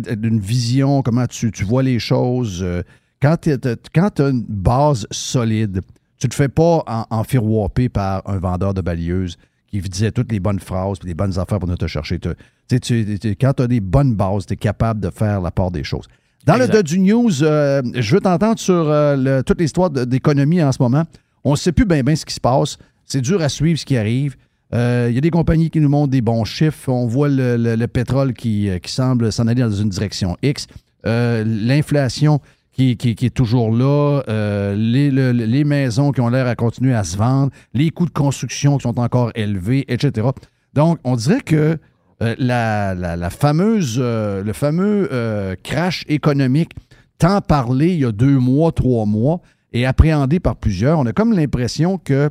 [0.00, 2.82] d'une vision, comment tu, tu vois les choses, euh,
[3.20, 5.80] quand tu as une base solide,
[6.18, 9.36] tu te fais pas en, enfirouapper par un vendeur de balayeuses
[9.68, 12.18] qui disait toutes les bonnes phrases et les bonnes affaires pour venir te chercher.
[12.18, 12.28] Tu-
[12.68, 15.40] tu sais, tu- tu- quand tu as des bonnes bases, tu es capable de faire
[15.40, 16.06] la part des choses.
[16.46, 16.66] Dans Exact.
[16.68, 20.82] le Dodu News, euh, je veux t'entendre sur euh, le- toute l'histoire d'économie en ce
[20.82, 21.04] moment.
[21.44, 22.76] On ne sait plus bien bien ce qui se passe.
[23.06, 24.36] C'est dur à suivre ce qui arrive.
[24.74, 26.88] Euh, Il y a des compagnies qui nous montrent des bons chiffres.
[26.88, 30.36] On voit le, le- le pétrole qui, euh, qui semble s'en aller dans une direction
[30.42, 30.66] X.
[31.06, 32.40] Euh, L'inflation
[32.72, 34.22] qui, qui- est toujours là.
[34.28, 37.50] Euh, les, le- les maisons qui ont l'air à continuer à se vendre.
[37.74, 40.28] Les coûts de construction qui sont encore élevés, etc.
[40.74, 41.76] Donc, on dirait que
[42.22, 46.70] euh, la, la- fameuse, euh, le fameux euh, crash économique,
[47.18, 49.40] tant parlé il y a deux mois, trois mois,
[49.74, 52.30] et appréhendé par plusieurs, on a comme l'impression que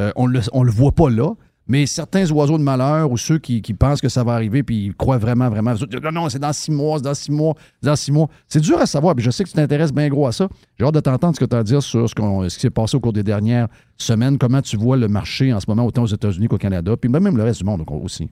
[0.00, 1.30] euh, on le, on le voit pas là,
[1.66, 4.94] mais certains oiseaux de malheur ou ceux qui, pensent que ça va arriver puis ils
[4.94, 5.74] croient vraiment, vraiment.
[6.02, 8.28] Non, non, c'est dans six mois, c'est dans six mois, c'est dans six mois.
[8.48, 10.48] C'est dur à savoir, puis je sais que tu t'intéresses bien gros à ça.
[10.78, 12.70] J'ai hâte de t'entendre ce que tu as à dire sur ce, ce qui s'est
[12.70, 16.02] passé au cours des dernières semaines, comment tu vois le marché en ce moment, autant
[16.02, 18.28] aux États-Unis qu'au Canada, puis même le reste du monde aussi.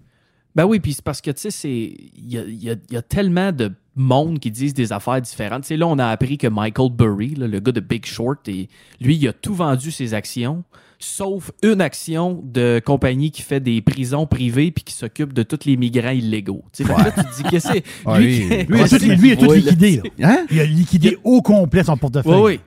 [0.54, 1.70] Ben oui, puis c'est parce que, tu sais.
[1.70, 5.62] Il y a, tellement de monde qui disent des affaires différentes.
[5.62, 8.68] Tu sais, là, on a appris que Michael Burry, le gars de Big Short, et
[9.00, 10.62] lui, il a tout vendu ses actions,
[11.04, 15.64] sauf une action de compagnie qui fait des prisons privées puis qui s'occupe de tous
[15.66, 16.62] les migrants illégaux.
[16.72, 17.82] Tu sais, là, tu te dis que c'est.
[18.06, 20.00] Ouais, lui, lui- il a tout, lui, il a tout liquidé.
[20.18, 20.28] là.
[20.30, 20.46] Hein?
[20.50, 22.32] Il a liquidé au complet son portefeuille.
[22.34, 22.60] Oui, oui.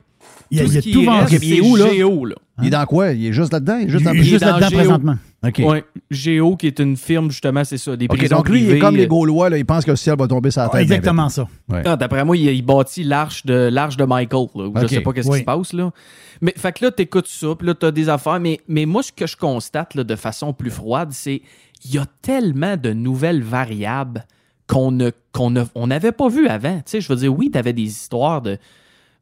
[0.56, 1.20] Il a, Tout il ce a qui tout vendu.
[1.32, 1.90] reste, il est où, là?
[1.94, 2.36] Géo, là.
[2.62, 3.12] Il est dans quoi?
[3.12, 3.78] Il est juste là-dedans?
[3.78, 4.78] Il est juste Il dans est juste dans là-dedans Géo.
[4.80, 5.16] présentement.
[5.46, 5.62] OK.
[5.66, 5.84] Ouais.
[6.10, 8.80] Géo, qui est une firme, justement, c'est ça, des OK, prisons donc lui, il est
[8.80, 10.82] comme les Gaulois, là, il pense que le ciel va tomber sur la tête.
[10.82, 11.48] Exactement ça.
[11.72, 14.48] Ah, D'après moi, il, il bâtit l'arche de, l'arche de Michael.
[14.56, 14.74] là, où.
[14.82, 15.36] Je sais pas qu'est-ce Oui.
[15.36, 15.74] qui se passe.
[15.74, 15.92] Là.
[16.42, 18.40] Mais fait que là, t'écoutes ça, puis là, t'as des affaires.
[18.40, 21.42] Mais, mais moi, ce que je constate là, de façon plus froide, c'est
[21.84, 24.26] il y a tellement de nouvelles variables
[24.68, 26.78] qu'on ne, qu'on ne- on n'avait pas vu avant.
[26.78, 28.58] Tu sais, je veux dire, oui, t'avais des histoires de.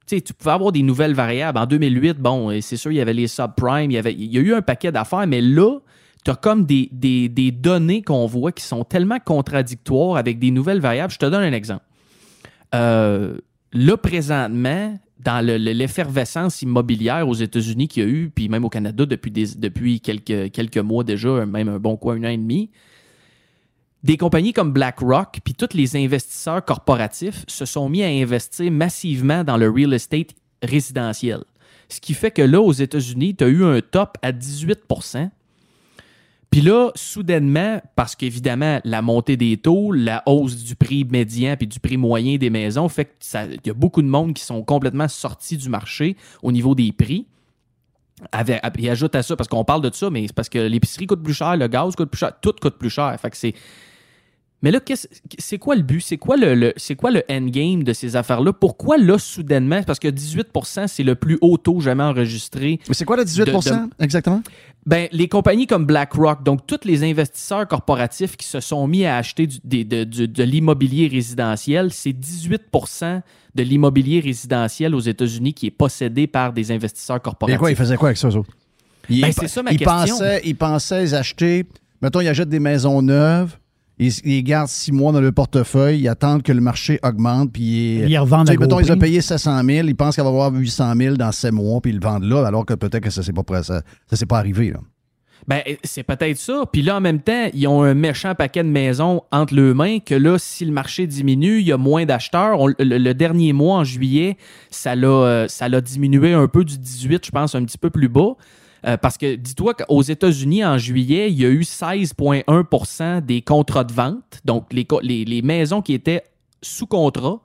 [0.06, 1.58] Tu pouvais avoir des nouvelles variables.
[1.58, 4.54] En 2008, bon, et c'est sûr, il y avait les subprimes, il y, a eu
[4.54, 5.80] un paquet d'affaires, mais là,
[6.26, 6.90] tu as comme des,
[7.52, 11.12] données qu'on voit qui sont tellement contradictoires avec des nouvelles variables.
[11.14, 11.84] Je te donne un exemple.
[12.76, 13.38] Euh,
[13.72, 18.66] là, présentement, dans le- le- l'effervescence immobilière aux États-Unis qu'il y a eu, puis même
[18.66, 22.70] au Canada depuis, quelques, quelques mois déjà, même un bon quoi, un an et demi,
[24.04, 29.44] des compagnies comme BlackRock, puis tous les investisseurs corporatifs se sont mis à investir massivement
[29.44, 30.32] dans le real estate
[30.62, 31.44] résidentiel.
[31.88, 35.30] Ce qui fait que là, aux États-Unis, tu as eu un top à 18%
[36.50, 41.68] Puis là, soudainement, parce qu'évidemment, la montée des taux, la hausse du prix médian puis
[41.68, 45.08] du prix moyen des maisons fait qu'il y a beaucoup de monde qui sont complètement
[45.08, 47.28] sortis du marché au niveau des prix.
[48.32, 51.08] Avec, et ajoute à ça, parce qu'on parle de ça, mais c'est parce que l'épicerie
[51.08, 53.16] coûte plus cher, le gaz coûte plus cher, tout coûte plus cher.
[53.20, 53.54] Fait que c'est.
[54.64, 55.08] Mais là, qu'est-ce-
[55.38, 56.00] c'est quoi le but?
[56.02, 58.52] C'est quoi le, le- c'est quoi le endgame de ces affaires-là?
[58.54, 59.84] Pourquoi là, soudainement?
[59.84, 62.80] Parce que 18% c'est le plus haut taux jamais enregistré.
[62.88, 64.42] Mais c'est quoi le 18 de- de- exactement?
[64.86, 69.18] ben, les compagnies comme BlackRock, donc tous les investisseurs corporatifs qui se sont mis à
[69.18, 73.22] acheter du- des- de, de l'immobilier résidentiel, c'est 18%
[73.56, 77.60] de l'immobilier résidentiel aux États-Unis qui est possédé par des investisseurs Et corporatifs.
[77.60, 78.50] quoi, ils faisaient quoi avec ça, eux autres?
[79.10, 79.96] Ils, Ben, c'est ça ma ils question.
[80.18, 81.66] Pensaient, ils pensaient acheter,
[82.02, 83.58] mettons, ils achètent des maisons neuves,
[84.08, 88.00] ils, ils gardent six mois dans le portefeuille, ils attendent que le marché augmente, puis
[88.00, 90.16] ils, Ils revendent tu sais, à gros mettons, ils ont payé 700 000, ils pensent
[90.16, 92.66] qu'il va y avoir 800 000 dans 7 mois, puis ils le vendent là, alors
[92.66, 94.72] que peut-être que ça s'est pas, ça, ça s'est pas arrivé.
[94.72, 94.80] Là.
[95.48, 96.64] Ben, c'est peut-être ça.
[96.72, 100.00] Puis là, en même temps, ils ont un méchant paquet de maisons entre leurs mains
[100.00, 102.60] que là, si le marché diminue, il y a moins d'acheteurs.
[102.62, 104.38] On- le, le dernier mois, en juillet,
[104.70, 107.90] ça l'a, euh, ça l'a diminué un peu du 18, je pense, un petit peu
[107.90, 108.36] plus bas.
[108.86, 113.84] Euh, parce que dis-toi qu'aux États-Unis, en juillet, il y a eu 16,1% des contrats
[113.84, 114.42] de vente.
[114.44, 116.24] Donc, les, les, les maisons qui étaient
[116.62, 117.42] sous contrat,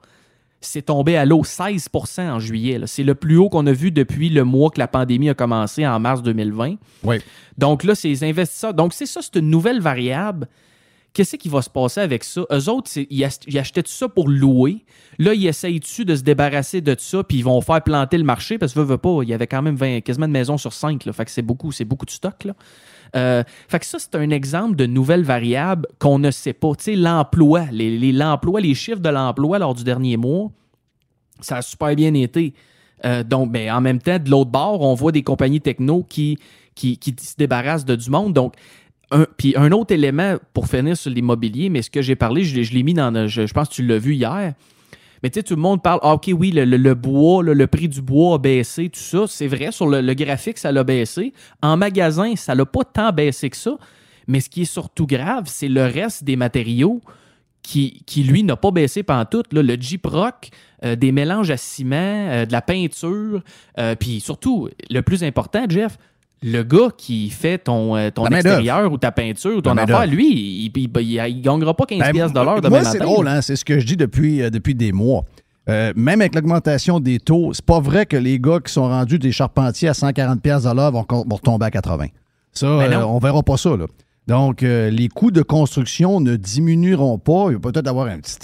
[0.61, 2.81] c'est tombé à l'eau 16% en juillet.
[2.85, 5.87] C'est le plus haut qu'on a vu depuis le mois que la pandémie a commencé
[5.87, 6.75] en mars 2020.
[7.03, 7.17] Oui.
[7.57, 8.73] Donc là, ces investisseurs.
[8.73, 10.47] Donc, c'est ça, c'est une nouvelle variable.
[11.13, 12.41] Qu'est-ce qui va se passer avec ça?
[12.51, 14.85] Eux autres, ils, ach- ils achetaient tout ça pour louer?
[15.17, 18.57] Là, ils essayent-tu de se débarrasser de ça, puis ils vont faire planter le marché,
[18.57, 20.71] parce que veut, veut pas, il y avait quand même 20 quasiment de maisons sur
[20.71, 21.13] 5, là.
[21.13, 22.53] Fait que c'est beaucoup, c'est beaucoup de stock, là.
[23.15, 26.75] Euh, fait que ça, c'est un exemple de nouvelle variable qu'on ne sait pas.
[26.75, 30.51] Tu sais, l'emploi, les, l'emploi, les chiffres de l'emploi lors du dernier mois,
[31.41, 32.53] ça a super bien été.
[33.05, 36.37] Euh, donc, en même temps, de l'autre bord, on voit des compagnies techno qui,
[36.75, 38.33] qui, qui se débarrassent de du monde.
[38.33, 38.53] Donc,
[39.11, 42.73] un, puis un autre élément pour finir sur l'immobilier, mais ce que j'ai parlé, je,
[42.73, 43.27] l'ai- mis dans.
[43.27, 44.53] Je, pense que tu l'as vu hier.
[45.21, 48.01] Mais tu sais, tout le monde parle, ah, OK, oui, le, bois, le prix du
[48.01, 49.25] bois a baissé, tout ça.
[49.27, 51.33] C'est vrai, sur le, graphique, ça l'a baissé.
[51.61, 53.77] En magasin, ça l'a pas tant baissé que ça.
[54.27, 57.01] Mais ce qui est surtout grave, c'est le reste des matériaux
[57.61, 59.53] qui, lui, n'a pas baissé pantoute.
[59.53, 60.49] Là, le Jeep Rock,
[60.83, 63.43] euh, des mélanges à ciment, euh, de la peinture,
[63.77, 65.97] euh, puis surtout, le plus important, Jeff,
[66.41, 70.07] le gars qui fait ton, euh, ton extérieur ou ta peinture ou ton La affaire,
[70.07, 73.41] lui, il, il gagnera pas 15 Ben, piastres de l'heure Moi, demain c'est drôle, hein?
[73.41, 75.25] c'est ce que je dis depuis, euh, depuis des mois.
[75.67, 79.19] Euh, même avec l'augmentation des taux, c'est pas vrai que les gars qui sont rendus
[79.19, 82.05] des charpentiers à 140 pièces de l'heure vont, vont retomber à 80.
[82.53, 83.75] Ça, Ben euh, on verra pas ça.
[83.77, 83.85] Là.
[84.25, 87.47] Donc, les coûts de construction ne diminueront pas.
[87.49, 88.37] Il va peut-être avoir un petit,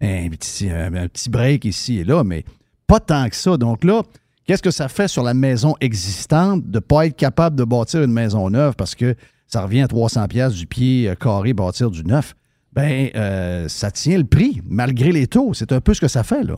[0.00, 2.44] un, petit, un- un petit break ici et là, mais
[2.86, 3.56] pas tant que ça.
[3.56, 4.02] Donc là,
[4.48, 8.02] qu'est-ce que ça fait sur la maison existante de ne pas être capable de bâtir
[8.02, 9.14] une maison neuve parce que
[9.46, 12.34] ça revient à 300 pièces du pied euh, carré bâtir du neuf?
[12.72, 15.52] Ben, euh, ça tient le prix, malgré les taux.
[15.52, 16.56] C'est un peu ce que ça fait, là.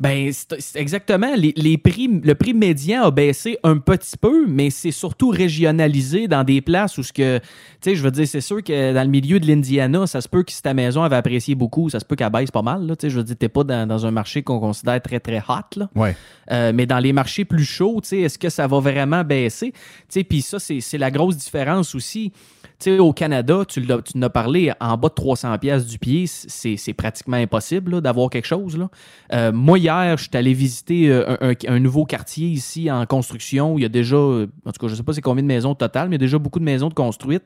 [0.00, 1.34] Ben, c'est exactement.
[1.36, 6.28] Les, les prix, le prix médian a baissé un petit peu, mais c'est surtout régionalisé
[6.28, 7.38] dans des places où ce que.
[7.38, 7.44] Tu
[7.80, 10.42] sais, je veux dire, c'est sûr que dans le milieu de l'Indiana, ça se peut
[10.42, 12.86] que si ta maison avait apprécié beaucoup, ça se peut qu'elle baisse pas mal.
[12.88, 15.38] Tu sais, je veux dire, t'es pas dans, dans un marché qu'on considère très, très
[15.38, 15.76] hot.
[15.76, 15.88] Là.
[15.94, 16.16] Ouais.
[16.50, 19.72] Euh, mais dans les marchés plus chauds, tu sais, est-ce que ça va vraiment baisser?
[19.72, 22.32] Tu sais, Puis ça, c'est c'est la grosse différence aussi.
[22.80, 25.98] Tu sais, au Canada, tu tu en as parlé, en bas de 300 pièces du
[25.98, 28.76] pied, c'est c'est pratiquement impossible là, d'avoir quelque chose.
[28.78, 28.88] Là.
[29.32, 33.04] Euh, moi, hier, je suis allé visiter euh, un, un- un nouveau quartier ici en
[33.04, 33.78] construction.
[33.78, 35.48] Il y a déjà, euh, en tout cas, je ne sais pas c'est combien de
[35.48, 37.42] maisons au total, mais il y a déjà beaucoup de maisons de construites.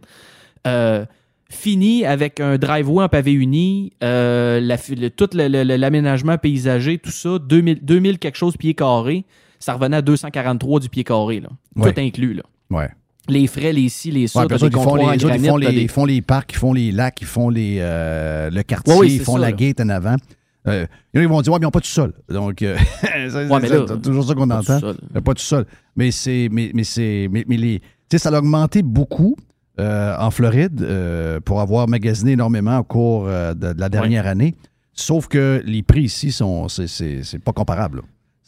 [0.67, 1.07] Euh,
[1.51, 7.11] fini avec un driveway en pavé uni, euh, la fi- le- tout l'aménagement paysager, tout
[7.11, 9.25] ça, 2000, 2000 quelque chose pieds carrés,
[9.59, 11.49] ça revenait à 243 du pied carré, là.
[11.77, 11.93] Ouais.
[11.93, 12.35] tout inclus.
[12.35, 12.43] Là.
[12.71, 12.89] Ouais.
[13.29, 15.89] Les frais, les ci, les ça, Ouais, ils font les, ils font les- des- ils
[15.89, 19.15] font les parcs, ils font les lacs, ils font les, euh, le quartier, Ouais, oui,
[19.15, 19.57] ils font ça, la là.
[19.57, 20.17] gate en avant.
[20.69, 22.13] Euh, il y en a qui vont dire, ouais, mais ils n'ont pas tout seul.
[22.29, 24.81] Donc, euh, c'est Ouais, toujours ça qu'on entend.
[25.25, 25.67] Pas tout seul.
[25.97, 26.49] Mais c'est.
[26.51, 27.29] Mais, mais c'est.
[27.31, 27.79] Mais, mais les.
[27.81, 29.37] Tu sais, ça a augmenté beaucoup
[29.79, 30.87] en Floride
[31.45, 34.55] pour avoir magasiné énormément au cours de, de la dernière année.
[34.95, 36.69] Sauf que les prix ici sont.
[36.69, 37.99] C'est pas comparable.
[37.99, 38.03] là.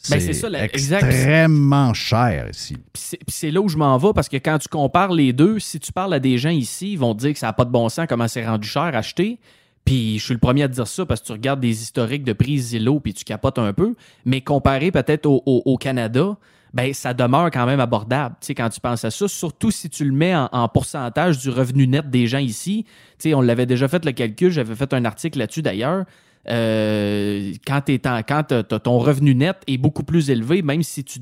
[0.09, 1.03] Ben, c'est ça, la- exact.
[1.03, 2.75] extrêmement cher ici.
[2.93, 5.79] Puis c'est- là où je m'en vais parce que quand tu compares les deux, si
[5.79, 7.71] tu parles à des gens ici, ils vont te dire que ça n'a pas de
[7.71, 9.39] bon sens, comment c'est rendu cher à acheter.
[9.83, 12.23] Puis je suis le premier à te dire ça parce que tu regardes des historiques
[12.23, 13.95] de prix Zillow puis tu capotes un peu.
[14.25, 16.37] Mais comparé peut-être au, au- au Canada,
[16.73, 18.35] ben ça demeure quand même abordable.
[18.41, 21.37] Tu sais, quand tu penses à ça, surtout si tu le mets en, en pourcentage
[21.39, 22.85] du revenu net des gens ici.
[23.17, 26.05] Tu sais, on l'avait déjà fait le calcul, j'avais fait un article là-dessus d'ailleurs.
[26.49, 31.19] Euh, quand, en- ton revenu net est beaucoup plus élevé, même si tu,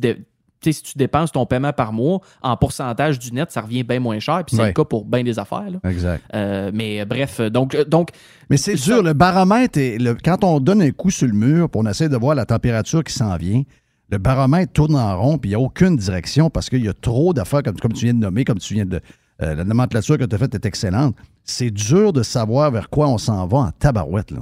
[0.61, 4.19] si tu dépenses ton paiement par mois en pourcentage du net, ça revient bien moins
[4.19, 4.43] cher.
[4.45, 4.67] Puis c'est Ouais.
[4.69, 5.69] le cas pour bien des affaires.
[5.69, 5.89] là.
[5.89, 6.23] Exact.
[6.33, 8.09] Euh, mais euh, bref, donc, donc
[8.49, 11.69] Mais c'est dur, le baromètre, est, le- quand on donne un coup sur le mur,
[11.69, 13.63] puis on essaie de voir la température qui s'en vient,
[14.09, 16.93] le baromètre tourne en rond, puis il n'y a aucune direction parce qu'il y a
[16.93, 19.01] trop d'affaires, comme, comme tu viens de nommer, comme tu viens de.
[19.41, 21.15] euh, la nomenclature que tu as faite est excellente.
[21.43, 24.31] C'est dur de savoir vers quoi on s'en va en tabarouette.
[24.31, 24.41] Là.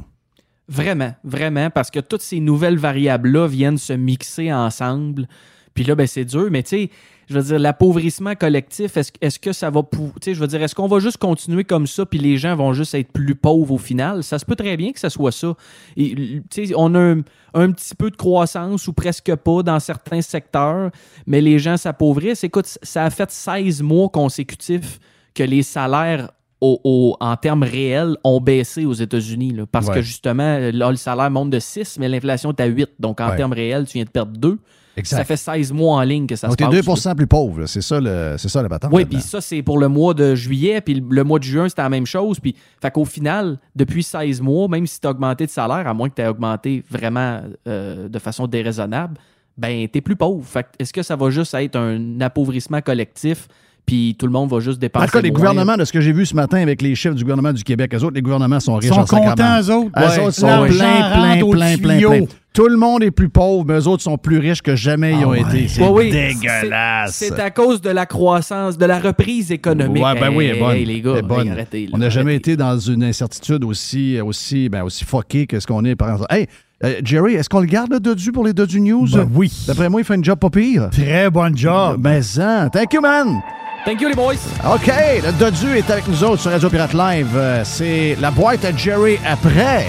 [0.71, 5.27] Vraiment, vraiment, parce que toutes ces nouvelles variables-là viennent se mixer ensemble.
[5.73, 6.89] Puis là, ben, c'est dur, mais tu sais,
[7.27, 9.81] je veux dire, l'appauvrissement collectif, est-ce est-ce que ça va.
[9.91, 12.55] Tu sais, je veux dire, est-ce qu'on va juste continuer comme ça, puis les gens
[12.55, 14.23] vont juste être plus pauvres au final?
[14.23, 15.57] Ça se peut très bien que ça soit ça.
[15.97, 17.21] Tu sais, on a un,
[17.53, 20.89] un petit peu de croissance ou presque pas dans certains secteurs,
[21.27, 22.45] mais les gens s'appauvrissent.
[22.45, 24.99] Écoute, ça a fait 16 mois consécutifs
[25.33, 26.29] que les salaires
[26.61, 29.55] au- au- en termes réels ont baissé aux États-Unis.
[29.71, 29.95] Parce Ouais.
[29.95, 32.89] que justement, là, le salaire monte de 6, mais l'inflation est à 8.
[32.99, 33.35] Donc, en Ouais.
[33.35, 34.57] termes réels, tu viens de perdre 2.
[34.97, 35.17] Exact.
[35.17, 37.03] Ça fait 16 mois en ligne que ça Donc, se t'es passe.
[37.05, 37.65] 2 plus pauvre.
[37.65, 38.91] C'est ça, le, c'est ça la patente.
[38.93, 41.81] Oui, puis ça, c'est pour le mois de juillet, puis le mois de juin, c'était
[41.81, 42.39] la même chose.
[42.41, 45.93] Puis, fait qu'au final, depuis 16 mois, même si tu as augmenté de salaire, à
[45.93, 49.15] moins que tu aies augmenté vraiment euh, de façon déraisonnable,
[49.57, 50.45] ben, tu es plus pauvre.
[50.45, 53.47] Fait est-ce que ça va juste être un appauvrissement collectif,
[53.85, 55.39] puis tout le monde va juste En dépenser tout cas, les moins?
[55.39, 57.93] gouvernements, de ce que j'ai vu ce matin avec les chiffres du gouvernement du Québec,
[57.93, 59.91] eux autres, les gouvernements sont riches Ils sont en contents, eux autres?
[59.97, 60.19] Eux Ouais.
[60.25, 62.25] autres sont plein, plein, plein, plein, plein.
[62.53, 65.25] Tout le monde est plus pauvre, mais eux autres sont plus riches que jamais ils
[65.25, 65.67] ont Ah été.
[65.69, 67.15] C'est Ouais, oui, dégueulasse.
[67.15, 70.03] C'est à cause de la croissance, de la reprise économique.
[70.03, 70.75] Ouais, ben oui, elle est Hey, bonne.
[70.75, 71.47] hey, les gars, bonne.
[71.47, 75.47] hey, arrêtez, là, on n'a jamais été dans une incertitude aussi, aussi, ben, aussi fuckée
[75.47, 76.33] que ce qu'on est, par exemple.
[76.33, 76.47] Hey,
[76.83, 79.07] euh, Jerry, est-ce qu'on le garde, le Dodu, pour les Dodu News?
[79.13, 79.51] Ben oui.
[79.67, 80.89] D'après moi, il fait un job pas pire.
[80.91, 82.01] Très bon job.
[82.01, 82.69] Ben, ça.
[82.71, 83.41] Thank you, man.
[83.85, 84.35] Thank you, les boys.
[84.73, 87.29] OK, le Dodu est avec nous autres sur Radio Pirate Live.
[87.35, 89.85] Euh, C'est la boîte à Jerry après.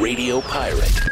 [0.00, 1.10] Radio Pirate.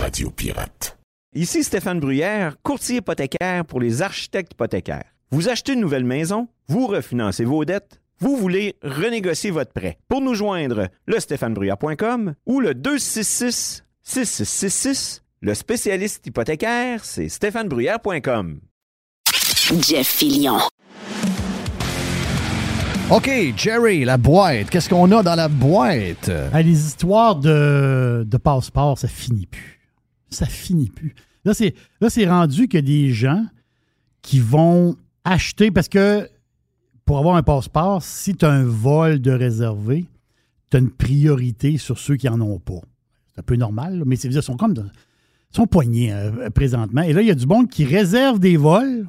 [0.00, 1.01] Radio Pirate.
[1.34, 5.06] Ici Stéphane Bruyère, courtier hypothécaire pour les architectes hypothécaires.
[5.30, 9.96] Vous achetez une nouvelle maison, vous refinancez vos dettes, vous voulez renégocier votre prêt.
[10.08, 15.22] Pour nous joindre, le stéphanebruyère.com ou le 266 6666.
[15.40, 18.60] Le spécialiste hypothécaire, c'est stéphanebruyère.com.
[19.80, 20.58] Jeff Fillion.
[23.10, 24.68] OK, Jerry, la boîte.
[24.68, 26.30] Qu'est-ce qu'on a dans la boîte?
[26.52, 29.81] Ah, les histoires de, de passeport, ça finit plus.
[30.32, 31.14] Ça finit plus.
[31.44, 33.44] Là, c'est, là, c'est rendu que des gens
[34.22, 36.28] qui vont acheter, parce que
[37.04, 40.06] pour avoir un passeport, si tu as un vol de réservé,
[40.70, 42.80] tu as une priorité sur ceux qui n'en ont pas.
[43.34, 44.90] C'est un peu normal, là, mais c'est, sont comme dans-
[45.50, 47.02] sont poignés euh, présentement.
[47.02, 49.06] Et là, il y a du monde qui réserve des vols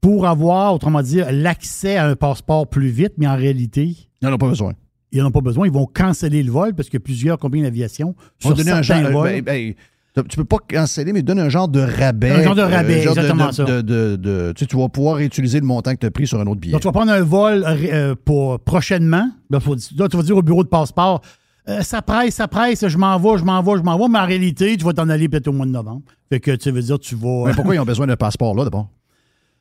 [0.00, 4.34] pour avoir, autrement dit, l'accès à un passeport plus vite, mais en réalité, Ils n'en
[4.34, 4.72] ont pas besoin.
[5.14, 5.66] Ils n'en ont pas besoin.
[5.66, 8.82] Ils vont canceller le vol parce que plusieurs compagnies d'aviation On va sur donner un
[8.82, 9.42] certains genre, vols.
[9.42, 9.74] ben,
[10.16, 12.30] ben, tu- peux pas canceller, mais donne un genre de rabais.
[12.30, 13.64] Un genre de rabais, genre de- exactement de- ça.
[13.64, 16.26] de- de- de- tu sais, tu vas pouvoir réutiliser le montant que tu as pris
[16.26, 16.72] sur un autre billet.
[16.72, 19.28] Donc, tu vas prendre un vol euh, pour prochainement.
[19.50, 19.58] Là,
[19.98, 21.20] là, tu vas dire au bureau de passeport
[21.66, 24.18] euh, ça presse, ça presse, je m'en vais, je m'en vais, je m'en vais, mais
[24.18, 26.02] en réalité, tu vas t'en aller peut-être au mois de novembre.
[26.28, 27.44] Fait que tu veux dire, tu vas.
[27.46, 28.88] Mais pourquoi ils ont besoin d'un passeport là d'abord?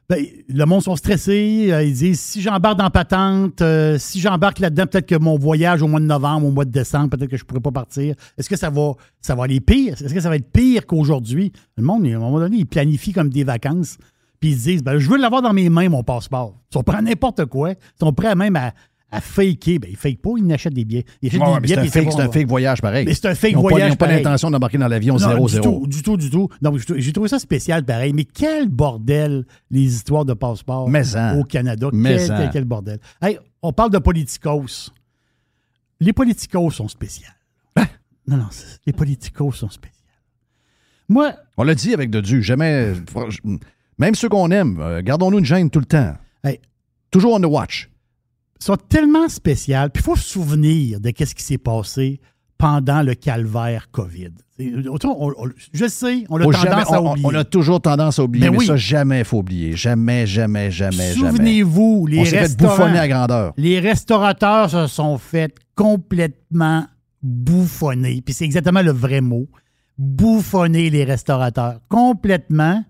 [0.10, 1.70] Ben, le monde sont stressés.
[1.72, 5.82] euh, ils disent si j'embarque dans patente, euh, si j'embarque là-dedans, peut-être que mon voyage
[5.82, 8.16] au mois de novembre, au mois de décembre, peut-être que je ne pourrais pas partir.
[8.38, 8.91] Est-ce que ça va,
[9.22, 9.93] ça va aller pire?
[9.93, 11.54] Est-ce que ça va être pire qu'aujourd'hui?
[11.78, 13.97] Le monde, à un moment donné, il planifie comme des vacances.
[14.41, 16.60] Puis ils se disent ben, je veux l'avoir dans mes mains, mon passeport.
[16.70, 17.72] Ils sont prêts à n'importe quoi.
[17.72, 18.74] Ils sont prêts même à,
[19.14, 19.80] à faker.
[19.80, 21.05] Ben, ils ne fakent pas, ils n'achètent des billets.
[21.22, 21.76] Ils achètent Ouais, des billets.
[21.89, 23.05] c'est un, fake, un fake voyage pareil.
[23.05, 25.16] Mais c'est un fake Ils ont pas- voyage Ils n'ont pas l'intention d'embarquer dans l'avion
[25.18, 25.49] Non, 0-0.
[25.55, 26.49] Du tout, du tout, du tout.
[26.61, 28.14] Non, j'ai trouvé ça spécial pareil.
[28.14, 31.39] Mais quel bordel, les histoires de passeport Mais en.
[31.39, 31.88] au Canada.
[31.93, 32.38] Mais quel, en.
[32.38, 32.99] quel, quel bordel.
[33.22, 34.91] Hey, on parle de politicos.
[35.99, 37.28] Les politicos sont spéciaux.
[37.78, 37.86] Hein?
[38.28, 38.47] Non, non,
[38.86, 39.99] les politicos sont spéciaux.
[41.09, 42.93] Moi, On l'a dit avec de Dieu, jamais.
[43.99, 46.14] Même ceux qu'on aime, euh, gardons-nous une gêne tout le temps.
[46.43, 46.59] Hey.
[47.11, 47.89] Toujours on the watch.
[48.60, 49.89] Sont tellement spéciales.
[49.91, 52.20] Puis il faut se souvenir de ce qui s'est passé
[52.58, 54.30] pendant le calvaire COVID.
[54.60, 55.34] On- on-
[55.74, 57.26] je sais, on a tendance jamais- à oublier.
[57.28, 58.66] on a toujours tendance à oublier, Ben mais oui.
[58.68, 59.76] ça, jamais il faut oublier.
[59.76, 61.32] Jamais, jamais, jamais, jamais.
[61.32, 62.24] Souvenez-vous, les
[62.58, 63.54] bouffonner à grandeur.
[63.58, 66.86] Les restaurateurs se sont fait complètement
[67.22, 68.22] bouffonner.
[68.23, 69.48] Puis c'est exactement le vrai mot.
[69.98, 71.80] Bouffonner les restaurateurs.
[71.90, 72.84] Complètement.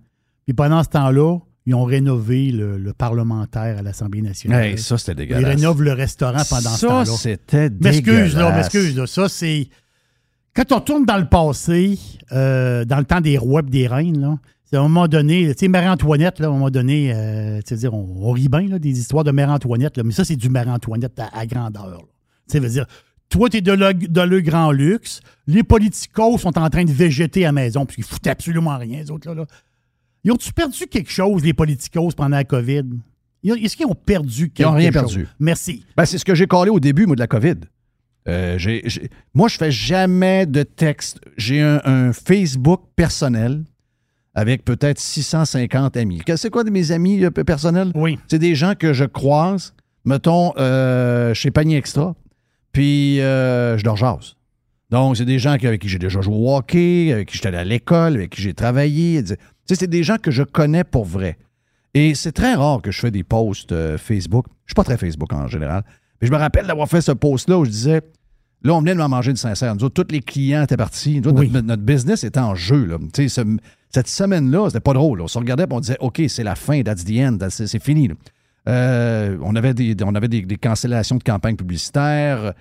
[0.46, 4.64] Puis pendant ce temps-là, ils ont rénové le, le parlementaire à l'Assemblée nationale.
[4.65, 5.45] Hey, ça, c'était Ils dégueulasse.
[5.56, 7.06] rénovent le restaurant pendant ce Ça, temps-là.
[7.06, 8.56] c'était M'excuse, là, dégueulasse.
[8.56, 9.07] m'excuse, là.
[9.07, 9.69] Ça, c'est.
[10.56, 11.98] Quand on retourne dans le passé,
[12.31, 14.38] euh, dans le temps des rois et des reines, là,
[14.73, 17.76] à un moment donné, tu sais, Marie-Antoinette, là, à un moment donné, euh, tu sais,
[17.76, 20.49] dire, on, on rit bien là, des histoires de Marie-Antoinette, là, mais ça, c'est du
[20.49, 21.99] Marie-Antoinette à, à grandeur.
[22.48, 22.85] Tu sais, veut dire,
[23.30, 26.91] toi, tu es de le, de le grand luxe, les politicos sont en train de
[26.91, 29.35] végéter à la maison, puis ils foutent absolument rien, les autres, là.
[29.35, 29.45] là.
[30.24, 32.84] Ils ont-tu perdu quelque chose, les politicos, pendant la COVID?
[33.44, 34.72] Ils Est-ce qu'ils ont perdu quelque Ils chose?
[34.72, 35.28] n'ont rien perdu.
[35.40, 35.86] Merci.
[35.98, 37.56] Ben, c'est ce que j'ai collé au début, moi, de la COVID.
[38.30, 38.58] Euh,
[39.34, 41.20] moi, je fais jamais de texte.
[41.36, 43.64] J'ai un, un Facebook personnel
[44.34, 46.22] avec peut-être 650 amis.
[46.38, 47.91] C'est quoi de mes amis euh, personnels?
[47.95, 48.18] Oui.
[48.30, 49.74] C'est des gens que je croise,
[50.06, 52.16] mettons, euh, chez Panier Extra,
[52.72, 54.36] puis euh, je leur jase.
[54.90, 57.58] Donc, c'est des gens avec qui j'ai déjà joué au hockey, avec qui j'étais allé
[57.58, 59.22] à l'école, avec qui j'ai travaillé.
[59.68, 61.38] Sais, c'est des gens que je connais pour vrai.
[61.94, 64.45] Et c'est très rare que je fais des posts euh, Facebook.
[64.65, 65.84] Je suis pas très Facebook en général.
[66.22, 68.02] Mais je me rappelle d'avoir fait ce post-là où je disais
[68.65, 69.76] Là, on venait de m'en manger une sincère.
[69.76, 71.19] Nous autres, tous les clients étaient partis.
[71.19, 71.49] Nous autres, Oui.
[71.52, 72.85] notre, notre business était en jeu.
[72.85, 72.98] Là.
[73.14, 73.57] Ce-
[73.90, 75.18] cette semaine-là, c'était pas drôle.
[75.19, 75.26] là.
[75.26, 77.84] On se regardait et on disait OK, c'est la fin, that's the end, c'est c'est
[77.84, 78.07] fini.
[78.07, 78.15] là.
[78.69, 82.53] Euh, on avait, des, on avait des, des cancellations de campagnes publicitaires.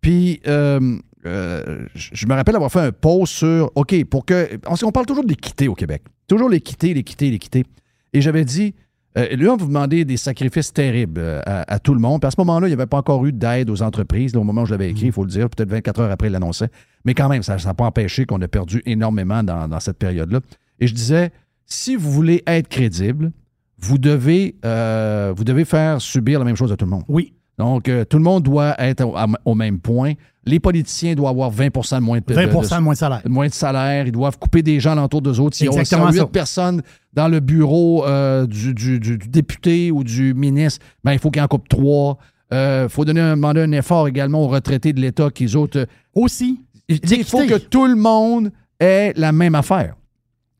[0.00, 4.56] Puis, euh, euh, je me rappelle avoir fait un post sur OK, pour que.
[4.56, 6.02] Qu'on parle toujours de l'équité au Québec.
[6.28, 7.64] Toujours l'équité, l'équité, l'équité.
[8.12, 8.74] Et j'avais dit,
[9.18, 12.20] euh, là, vous demandez des sacrifices terribles euh, à, à tout le monde.
[12.20, 14.34] Puis à ce moment-là, il n'y avait pas encore eu d'aide aux entreprises.
[14.34, 16.28] là, au moment où je l'avais écrit, il faut le dire, peut-être 24 heures après,
[16.28, 16.68] il l'annonçait.
[17.04, 20.40] Mais quand même, ça n'a pas empêché qu'on a perdu énormément dans, dans cette période-là.
[20.80, 21.30] Et je disais,
[21.66, 23.30] si vous voulez être crédible,
[23.78, 27.04] vous devez, euh, vous devez faire subir la même chose à tout le monde.
[27.08, 27.34] Oui.
[27.58, 30.14] Donc, euh, tout le monde doit être au, à- au même point.
[30.46, 33.22] Les politiciens doivent avoir 20% de moins de, 20 de- de moins de salaire.
[33.26, 34.06] moins de salaire.
[34.06, 35.56] Ils doivent couper des gens alentour d'eux autres.
[35.56, 36.22] S'ils ont, Exactement ont ça.
[36.22, 41.12] huit personnes dans le bureau euh, du, du- du- du député ou du ministre, ben,
[41.12, 42.18] il faut qu'ils en coupent trois.
[42.52, 45.78] Il faut donner un, demander un effort également aux retraités de l'État qu'ils autres.
[45.80, 46.60] euh, Aussi.
[46.88, 49.96] il faut que tout le monde ait la même affaire.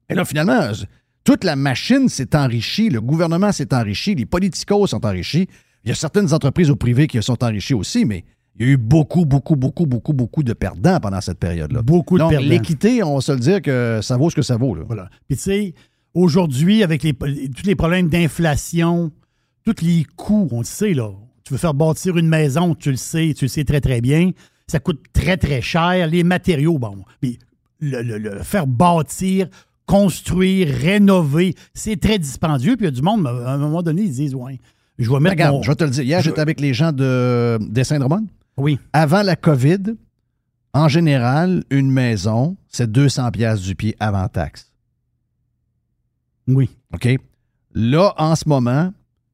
[0.09, 0.61] Et là, finalement,
[1.24, 5.47] toute la machine s'est enrichie, le gouvernement s'est enrichi, les politicos sont enrichis.
[5.85, 8.24] Il y a certaines entreprises au privé qui sont enrichies aussi, mais
[8.59, 11.82] il y a eu beaucoup, beaucoup, beaucoup, beaucoup, beaucoup de perdants pendant cette période-là.
[11.82, 12.47] Beaucoup de perdants.
[12.48, 14.74] l'équité, on va se le dire que ça vaut ce que ça vaut.
[14.74, 14.82] Là.
[14.86, 15.09] Voilà.
[15.28, 15.74] Puis tu sais,
[16.14, 19.10] aujourd'hui, avec les, tous les problèmes d'inflation,
[19.64, 21.10] tous les coûts, on le sait, là.
[21.44, 24.31] Tu veux faire bâtir une maison, tu le sais, tu le sais très, très bien.
[24.66, 26.06] Ça coûte très, très cher.
[26.06, 27.05] Les matériaux, bon.
[27.22, 27.36] Mais
[27.81, 29.48] le, le- le faire bâtir,
[29.85, 32.76] construire, rénover, c'est très dispendieux.
[32.76, 34.59] Puis il y a du monde, à un moment donné, ils disent, ouais,
[34.98, 36.02] je vais mettre Regarde, mon- je vais te le dire.
[36.05, 38.26] Hier, je- j'étais avec les gens de Dessin-Drummond.
[38.56, 38.78] Oui.
[38.93, 39.97] Avant la COVID,
[40.72, 44.72] en général, une maison, c'est 200 pièces du pied avant taxe.
[46.48, 46.70] Oui.
[46.93, 47.09] OK?
[47.74, 48.93] Là, en ce moment,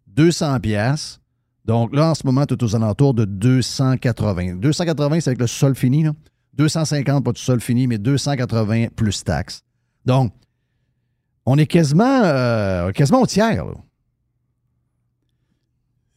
[0.09, 1.21] 200 pièces.
[1.65, 4.57] Donc là, en ce moment, tu es aux alentours de 280.
[4.57, 6.05] 280, c'est avec le sol fini.
[6.05, 6.13] Là.
[6.55, 9.63] 250, pas tout sol fini, mais 280 plus taxes.
[10.05, 10.33] Donc,
[11.47, 13.65] on est quasiment, euh, quasiment au tiers.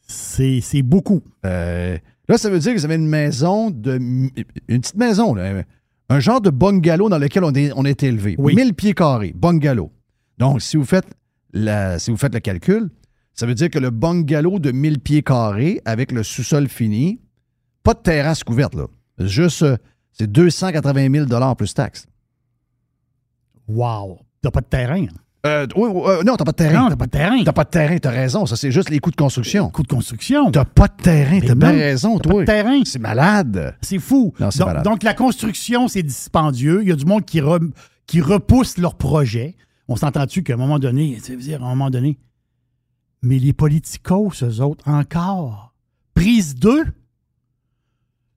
[0.06, 1.22] c'est beaucoup.
[1.44, 1.98] Euh,
[2.28, 3.96] là, ça veut dire que vous avez une maison de.
[3.96, 4.30] Une
[4.80, 5.64] petite maison, là,
[6.08, 8.34] un genre de bungalow dans lequel on est, on est élevé.
[8.38, 8.54] Oui.
[8.54, 9.90] 1000 pieds carrés, bungalow.
[10.38, 11.06] Donc, si vous faites
[11.52, 12.90] la, si vous faites le calcul,
[13.32, 17.20] ça veut dire que le bungalow de 1000 pieds carrés avec le sous-sol fini,
[17.82, 18.86] pas de terrasse couverte, là.
[19.18, 19.76] Juste, euh,
[20.12, 22.06] c'est 280 000 plus taxes.
[23.68, 24.20] Wow.
[24.42, 25.04] T'as pas de terrain.
[25.04, 25.23] hein?
[25.46, 26.84] Euh, oui, oui, euh, non, t'as pas de terrain.
[26.84, 27.44] Non, t'as pas de terrain.
[27.44, 28.46] T'as pas de terrain, t'as raison.
[28.46, 29.68] Ça, c'est juste les coûts de construction.
[29.68, 30.50] Coût de construction.
[30.50, 32.40] T'as pas de terrain, t'as bien raison, t'as pas toi.
[32.40, 32.80] de terrain.
[32.84, 33.76] C'est malade.
[33.82, 34.32] C'est fou.
[34.40, 34.84] Non, donc, malade.
[34.84, 36.80] donc, la construction, c'est dispendieux.
[36.82, 37.70] Il y a du monde qui, re-
[38.06, 39.54] qui repousse leur projet.
[39.86, 42.18] On s'entend-tu qu'à un moment donné, ça veut dire à un moment donné,
[43.20, 45.74] mais les politicos, eux autres, encore.
[46.14, 46.84] Prise 2.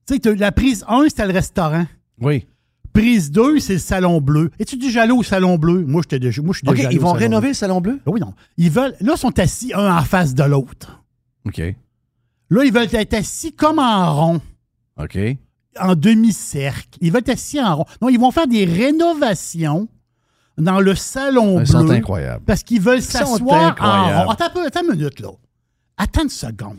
[0.06, 1.86] Tu sais, la prise 1, c'était le restaurant.
[2.20, 2.46] Oui.
[2.98, 4.50] Prise 2, c'est le salon bleu.
[4.58, 5.84] Es-tu déjà allé au salon bleu?
[5.86, 7.48] Moi, j'étais déjà, moi, je suis déjà allé ils vont rénover bleu.
[7.50, 8.00] le salon bleu?
[8.06, 8.34] Oui, non.
[8.56, 8.96] Ils veulent.
[9.00, 11.00] Là, ils sont assis un en face de l'autre.
[11.46, 11.58] OK.
[11.58, 14.40] Là, ils veulent être assis comme en rond.
[15.00, 15.16] OK.
[15.80, 16.98] en demi-cercle.
[17.00, 17.84] Ils veulent être assis en rond.
[18.02, 19.88] Non, ils vont faire des rénovations
[20.56, 21.80] dans le salon Ils bleu.
[21.80, 22.44] sont incroyables.
[22.46, 24.30] Parce qu'ils veulent s'asseoir en rond.
[24.30, 25.30] Attends un peu, attends une minute, là.
[25.96, 26.78] Attends une seconde.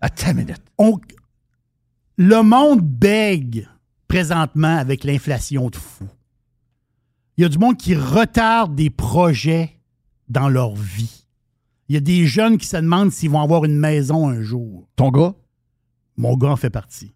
[0.00, 0.62] Attends une minute.
[0.78, 0.98] On-
[2.16, 3.68] Le monde bègue
[4.10, 6.04] présentement avec l'inflation de fou.
[7.36, 9.76] Il y a du monde qui retarde des projets
[10.28, 11.26] dans leur vie.
[11.88, 14.88] Il y a des jeunes qui se demandent s'ils vont avoir une maison un jour.
[14.96, 15.34] Ton gars?
[16.16, 17.14] Mon gars en fait partie.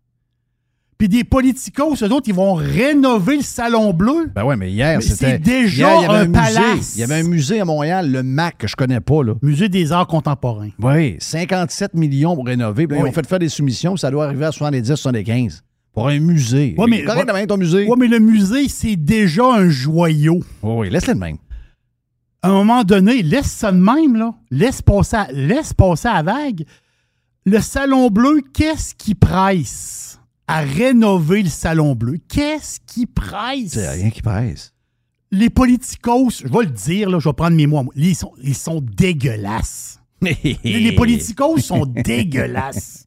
[0.97, 4.31] Puis des politicos, eux autres, ils vont rénover le Salon Bleu.
[4.33, 5.33] Ben ouais, mais hier, c'était.
[5.33, 6.61] c'est déjà hier, il y avait un musée.
[6.61, 6.97] palace.
[6.97, 9.35] Il y avait un musée à Montréal, le MAC, que je connais pas, là.
[9.43, 10.71] Musée des Arts Contemporains.
[10.79, 12.87] Oui, 57 millions pour rénover.
[12.87, 13.09] Puis là, Oui.
[13.09, 15.65] Ils ont fait faire des soumissions, ça doit arriver à 70, 75.
[15.95, 16.75] Pour un musée.
[16.77, 17.47] Ouais, mais- Correct, ouais.
[17.47, 17.87] ton musée.
[17.87, 20.41] Ouais, mais le musée, c'est déjà un joyau.
[20.63, 21.37] Oui, oui, laisse-le de même.
[22.43, 24.35] À un moment donné, laisse ça de même, là.
[24.51, 26.65] Laisse passer, à, laisse passer à la vague.
[27.47, 32.19] Le Salon Bleu, qu'est-ce qui presse à rénover le Salon Bleu?
[32.29, 33.73] Qu'est-ce qui presse?
[33.73, 34.75] C'est rien qui presse.
[35.31, 37.91] Les politicos, je vais le dire, là, je vais prendre mes mots.
[37.97, 40.01] Ils sont, ils sont dégueulasses.
[40.23, 43.07] les, les politicos sont dégueulasses.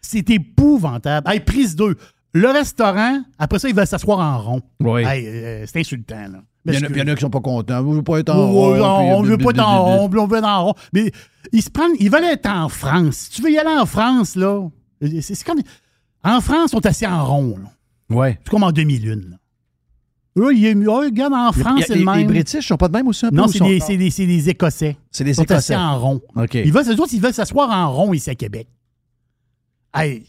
[0.00, 1.28] C'est épouvantable.
[1.30, 1.96] Hey, prise 2.
[2.38, 4.62] Le restaurant, après ça, il va s'asseoir en rond.
[4.80, 5.02] Oui.
[5.04, 6.42] Hey, euh, c'est insultant, là.
[6.66, 7.78] Il y, en a, il y en a qui sont pas contents.
[7.78, 10.38] On veut pas être en rond, on puis- veut pas être en rond, on veut
[10.38, 10.74] être en rond.
[10.92, 11.12] Mais
[11.52, 13.16] ils se prennent, ils veulent être en France.
[13.16, 14.68] Si tu veux y aller en France, là,
[15.20, 15.60] c'est comme.
[16.24, 17.70] En France, ils sont assis en rond, là.
[18.14, 18.38] Ouais.
[18.44, 19.36] C'est comme en demi-lune, là.
[20.38, 22.18] Eux, ils, eux, regarde, en Il France, c'est le même.
[22.18, 23.36] les British sont pas de même aussi un peu?
[23.36, 24.96] Non, c'est sont- des, c'est des- c'est des Écossais.
[25.10, 25.72] C'est des Ils sont Écossais.
[25.72, 26.20] assis en rond.
[26.34, 26.54] OK.
[26.54, 28.66] Ils veulent, autres, ils veulent s'asseoir en rond ici à Québec.
[29.94, 30.26] Hey,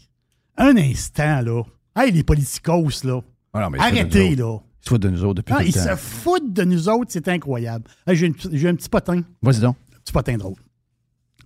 [0.56, 1.62] un instant, là.
[1.98, 3.20] Hey, les politicos, là.
[3.52, 4.58] Ah non, Arrêtez, là.
[4.80, 5.80] Ils se foutent de nous autres depuis Ah, tout le ils temps.
[5.82, 7.84] se foutent de nous autres, c'est incroyable.
[8.06, 9.22] Hey, J'ai un petit potin.
[9.42, 9.76] Vas-y donc.
[9.94, 10.54] Un petit potin drôle.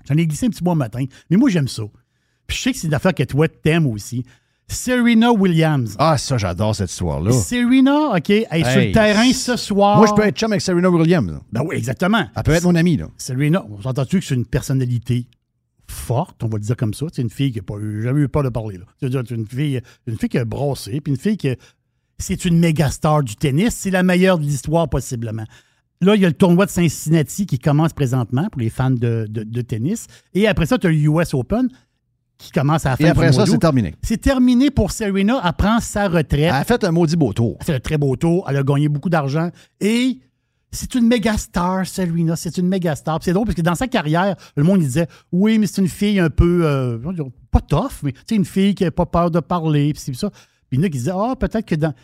[0.09, 1.83] J'en ai glissé un petit bois matin, mais moi, j'aime ça.
[2.47, 4.25] Puis je sais que c'est une affaire que toi, t'aimes aussi.
[4.69, 5.97] Serena Williams.
[5.99, 7.33] Ah, ça, j'adore cette histoire-là.
[7.33, 9.99] Serena, OK, elle est sur le terrain ce soir.
[9.99, 11.41] Moi, je peux être chum avec Serena Williams.
[11.53, 12.25] Ben oui, exactement.
[12.35, 13.07] Elle peut être mon amie, là.
[13.19, 15.27] Serena, on s'entend-tu que c'est une personnalité?
[16.13, 17.07] Forte, on va le dire comme ça.
[17.13, 18.79] C'est une fille qui n'a jamais eu peur de parler.
[19.01, 21.55] c'est une fille, une fille qui a brassé, puis une fille qui.
[22.19, 23.75] C'est une méga star du tennis.
[23.75, 25.45] C'est la meilleure de l'histoire, possiblement.
[26.01, 29.27] Là, il y a le tournoi de Cincinnati qui commence présentement pour les fans de,
[29.29, 30.07] de- de tennis.
[30.35, 31.69] Et après ça, tu as le US Open
[32.39, 33.95] qui commence à fin Et après ça, c'est terminé.
[34.03, 35.41] C'est terminé pour Serena.
[35.45, 36.41] Elle prend sa retraite.
[36.41, 37.57] Elle a fait un maudit beau tour.
[37.61, 38.45] Elle fait un très beau tour.
[38.49, 39.49] Elle a gagné beaucoup d'argent.
[39.81, 40.19] Et
[40.73, 42.35] c'est une méga star, Serena.
[42.35, 43.19] C'est une méga star.
[43.23, 46.19] C'est drôle parce que dans sa carrière, le monde disait Oui, mais c'est une fille
[46.19, 46.65] un peu.
[46.65, 46.99] euh,
[47.51, 49.93] pas tough, mais c'est une fille qui n'a pas peur de parler.
[49.93, 50.31] Puis ça.
[50.31, 51.95] Puis il y en a qui disaient Ah, peut-être que dans.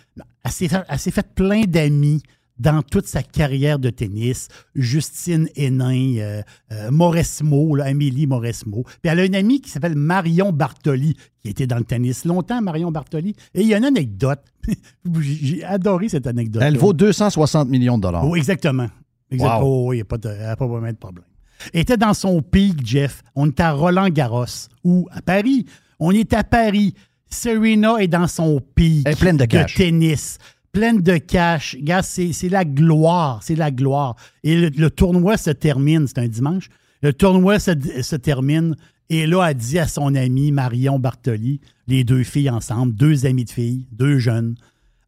[0.44, 0.50] Elle
[0.98, 2.22] s'est fait plein d'amis
[2.59, 4.48] dans toute sa carrière de tennis.
[4.74, 8.85] Justine Hénin, euh, euh, Mauresmo, là, Amélie Mauresmo.
[8.85, 12.60] Puis elle a une amie qui s'appelle Marion Bartoli, qui était dans le tennis longtemps,
[12.60, 13.35] Marion Bartoli.
[13.55, 14.40] Et il y a une anecdote.
[15.20, 16.62] J'ai adoré cette anecdote.
[16.64, 18.26] Elle vaut 260 millions de dollars.
[18.26, 18.89] Oui, exactement.
[19.30, 19.60] Exactement.
[19.60, 19.89] Wow.
[19.89, 21.24] Oh, il n'y a pas, de, a pas vraiment de problème.
[21.72, 23.22] Elle était dans son pic, Jeff.
[23.35, 25.66] On était à Roland-Garros ou à Paris.
[25.98, 26.94] On est à Paris.
[27.30, 29.44] Serena est dans son pic Elle est pleine de
[29.76, 30.39] tennis.
[30.72, 31.76] Pleine de cash.
[31.80, 33.40] Gars, c'est la gloire.
[33.42, 34.16] C'est la gloire.
[34.44, 36.06] Et le, le tournoi se termine.
[36.06, 36.68] C'est un dimanche.
[37.02, 37.72] Le tournoi se,
[38.02, 38.76] se termine.
[39.10, 43.44] Et là, elle dit à son amie Marion Bartoli, les deux filles ensemble, deux amies
[43.44, 44.56] de filles, deux jeunes.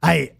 [0.03, 0.33] Hey,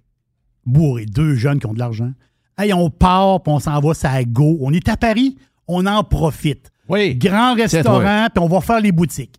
[0.65, 2.13] bourré, deux jeunes qui ont de l'argent.
[2.57, 4.57] Hey, on part, puis on s'en va, ça à go.
[4.61, 5.37] On est à Paris,
[5.69, 6.71] on en profite.
[6.89, 7.15] Oui.
[7.15, 9.39] Grand restaurant, puis on va faire les boutiques.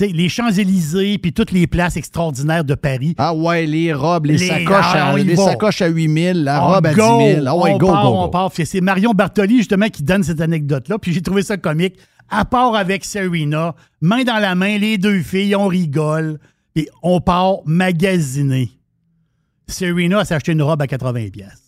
[0.00, 3.14] Les Champs-Élysées, puis toutes les places extraordinaires de Paris.
[3.18, 5.44] Ah ouais, les robes, les, Les- sacoches, ah, à, on les va.
[5.44, 7.42] sacoches à 8000, la On robe à 10 go, 000.
[7.46, 8.28] Ah ouais, on go, part, go, on go.
[8.28, 8.50] part.
[8.52, 10.98] Puis C'est Marion Bartoli, justement, qui donne cette anecdote-là.
[10.98, 11.96] Puis j'ai trouvé ça comique.
[12.30, 16.38] À part avec Serena, main dans la main, les deux filles, on rigole.
[16.74, 18.70] Puis on part magasiner.
[19.66, 21.30] Serena s'est acheté une robe à 80$.
[21.30, 21.62] pièces.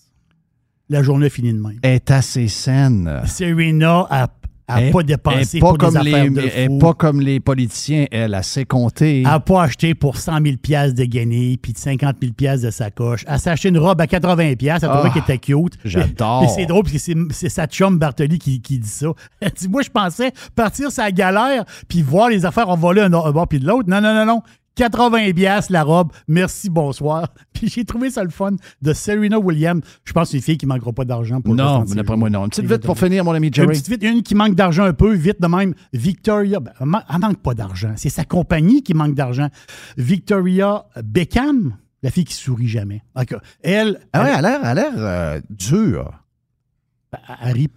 [0.88, 1.78] La journée finit de même.
[1.82, 3.22] Elle est assez saine.
[3.26, 4.28] Serena a,
[4.70, 6.78] a Elle- pas elle dépensé pas pour comme des affaires les, de elle fou.
[6.78, 8.06] pas comme les politiciens.
[8.10, 9.18] Elle a ses comptés.
[9.18, 12.62] Elle n'a pas acheté pour 100 000 pièces de guenilles puis de 50 000 pièces
[12.62, 13.24] de sacoche.
[13.28, 14.82] Elle s'est acheté une robe à 80 pièces.
[14.82, 15.78] Elle trouvait Ah, qu'elle était cute.
[15.84, 16.44] j'adore.
[16.44, 19.08] Et c'est drôle parce que c'est, sa chum Bartoli qui, qui dit ça.
[19.40, 23.30] Elle dit, moi, je pensais partir sa galère puis voir les affaires envoler un, un
[23.32, 23.88] bord puis de l'autre.
[23.88, 24.42] Non, non, non, non.
[24.76, 26.12] 80 pièces la robe.
[26.28, 27.28] Merci, bonsoir.
[27.52, 29.82] Puis j'ai trouvé ça le fun de Serena Williams.
[30.04, 31.94] Je pense que c'est une fille qui ne manquera pas d'argent pour le non, ses
[31.94, 32.44] d'après moi, non.
[32.44, 33.68] Une petite vite pour finir, mon ami Une Jerry.
[33.68, 35.74] petite vite, une qui manque d'argent un peu, vite de même.
[35.92, 37.92] Victoria, ben, elle man- elle manque pas d'argent.
[37.96, 39.48] C'est sa compagnie qui manque d'argent.
[39.96, 43.02] Victoria Beckham, la fille qui sourit jamais.
[43.18, 43.34] Ok.
[43.62, 46.19] Elle, Ah ouais, elle, elle a l'air, elle a l'air euh, dure.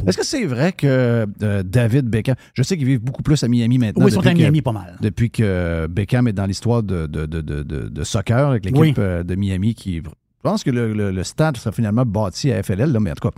[0.08, 3.48] Est-ce que c'est vrai que euh, David Beckham, je sais qu'ils vivent beaucoup plus à
[3.48, 4.06] Miami maintenant.
[4.06, 4.98] Oui, ils sont à que- Miami pas mal.
[5.02, 8.80] Depuis que Beckham est dans l'histoire de, de, de, de, de- de soccer avec l'équipe
[8.80, 8.94] Oui.
[9.00, 9.96] euh, de Miami qui.
[9.98, 10.02] Je
[10.44, 13.30] pense que le, le- le stade sera finalement bâti à FLL, là, mais en tout
[13.30, 13.36] cas,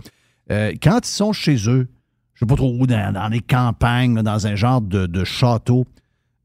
[0.52, 1.88] euh, quand ils sont chez eux,
[2.34, 5.24] je ne sais pas trop où, dans, dans les campagnes, là, dans un genre de,
[5.24, 5.86] château,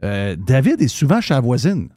[0.04, 1.90] euh, David est souvent chez la voisine.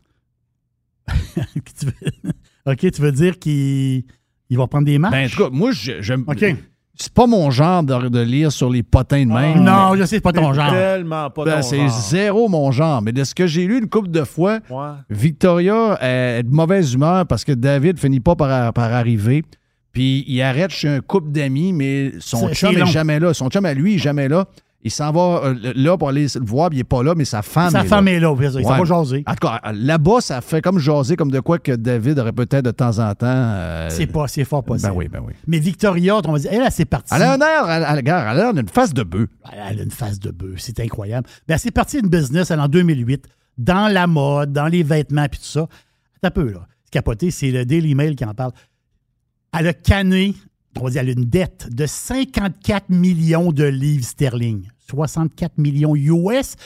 [2.66, 4.04] Ok, tu veux dire qu'il
[4.48, 5.12] il va prendre des marches?
[5.12, 6.24] Ben, en tout cas, moi, j'aime.
[6.26, 6.56] OK.
[6.96, 9.64] C'est pas mon genre de, de lire sur les potins de même.
[9.64, 10.70] non, je sais, c'est pas ton C'est genre.
[10.70, 11.88] Tellement pas Ben, ton c'est genre.
[11.90, 13.02] zéro mon genre.
[13.02, 14.90] Mais de ce que j'ai lu une couple de fois, Ouais.
[15.10, 19.42] Victoria est de mauvaise humeur parce que David finit pas par, par arriver.
[19.92, 22.86] Puis il arrête chez un couple d'amis, mais son C'est- chum c'est long.
[22.86, 23.32] jamais là.
[23.34, 24.44] Son chum à lui est jamais là.
[24.86, 27.24] Il s'en va euh, là pour aller le voir, puis il n'est pas là, mais
[27.24, 28.12] sa femme Sa est femme là.
[28.12, 28.78] est là, puis ça, il s'en Ouais.
[28.78, 29.24] va jaser.
[29.26, 32.66] En tout cas, là-bas, ça fait comme jaser, comme de quoi que David aurait peut-être
[32.66, 33.26] de temps en temps.
[33.26, 34.90] euh, C'est pas, c'est fort possible.
[34.92, 35.32] Ben oui, ben oui.
[35.46, 37.14] Mais Victoria, on va dire, elle, elle, c'est parti.
[37.14, 39.28] Elle a un air, elle, elle, elle a d'une face de bœuf.
[39.52, 41.26] Elle a une face de bœuf, c'est incroyable.
[41.48, 43.24] Mais elle s'est partie d'une business elle, en 2008,
[43.56, 45.66] dans la mode, dans les vêtements, puis tout ça.
[46.20, 46.66] C'est un peu, là.
[46.84, 48.52] C'est capoté, c'est le Daily Mail qui en parle.
[49.58, 50.34] Elle a canné,
[50.78, 54.68] on va dire, elle a une dette de 54 millions de livres sterling.
[54.88, 56.56] 64 millions US,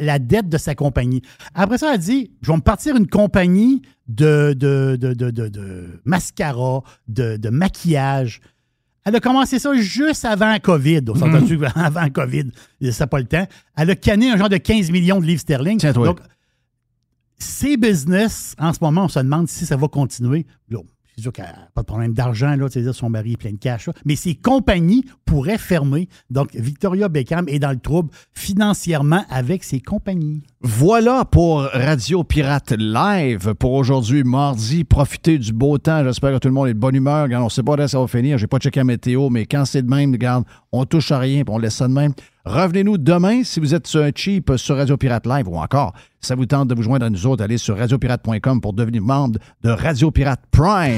[0.00, 1.22] la dette de sa compagnie.
[1.54, 6.00] Après ça, elle a dit, je vais me partir une compagnie de, de, de, de,
[6.04, 8.40] mascara, de, de maquillage.
[9.04, 11.00] Elle a commencé ça juste avant COVID.
[11.08, 12.50] On s'entend dessus avant COVID,
[12.90, 13.46] ça n'a pas le temps.
[13.76, 15.80] Elle a canné un genre de 15 millions de livres sterling.
[15.92, 16.20] Donc,
[17.38, 20.44] ces business, en ce moment, on se demande si ça va continuer.
[21.18, 23.58] C'est sûr qu'elle n'a pas de problème d'argent, là, c'est-à-dire son mari est plein de
[23.58, 23.90] cash.
[24.04, 26.08] Mais ces compagnies pourraient fermer.
[26.30, 30.44] Donc, Victoria Beckham est dans le trouble financièrement avec ses compagnies.
[30.60, 34.84] Voilà pour Radio Pirate Live pour aujourd'hui, mardi.
[34.84, 36.04] Profitez du beau temps.
[36.04, 37.26] J'espère que tout le monde est de bonne humeur.
[37.32, 38.38] On ne sait pas quand ça va finir.
[38.38, 41.42] J'ai pas checké la météo, mais quand c'est de même, regarde, on touche à rien
[41.42, 42.12] puis on laisse ça de même.
[42.48, 46.34] Revenez-nous demain si vous êtes sur un cheap sur Radio Pirate Live ou encore, ça
[46.34, 49.68] vous tente de vous joindre à nous autres, allez sur radiopirate.com pour devenir membre de
[49.68, 50.96] Radio Pirate Prime.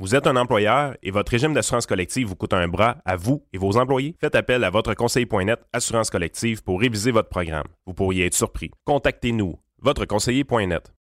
[0.00, 3.44] Vous êtes un employeur et votre régime d'assurance collective vous coûte un bras à vous
[3.52, 4.16] et vos employés?
[4.20, 7.66] Faites appel à votre conseiller.net Assurance collective pour réviser votre programme.
[7.86, 8.72] Vous pourriez être surpris.
[8.84, 10.92] Contactez-nous, votre conseiller.net.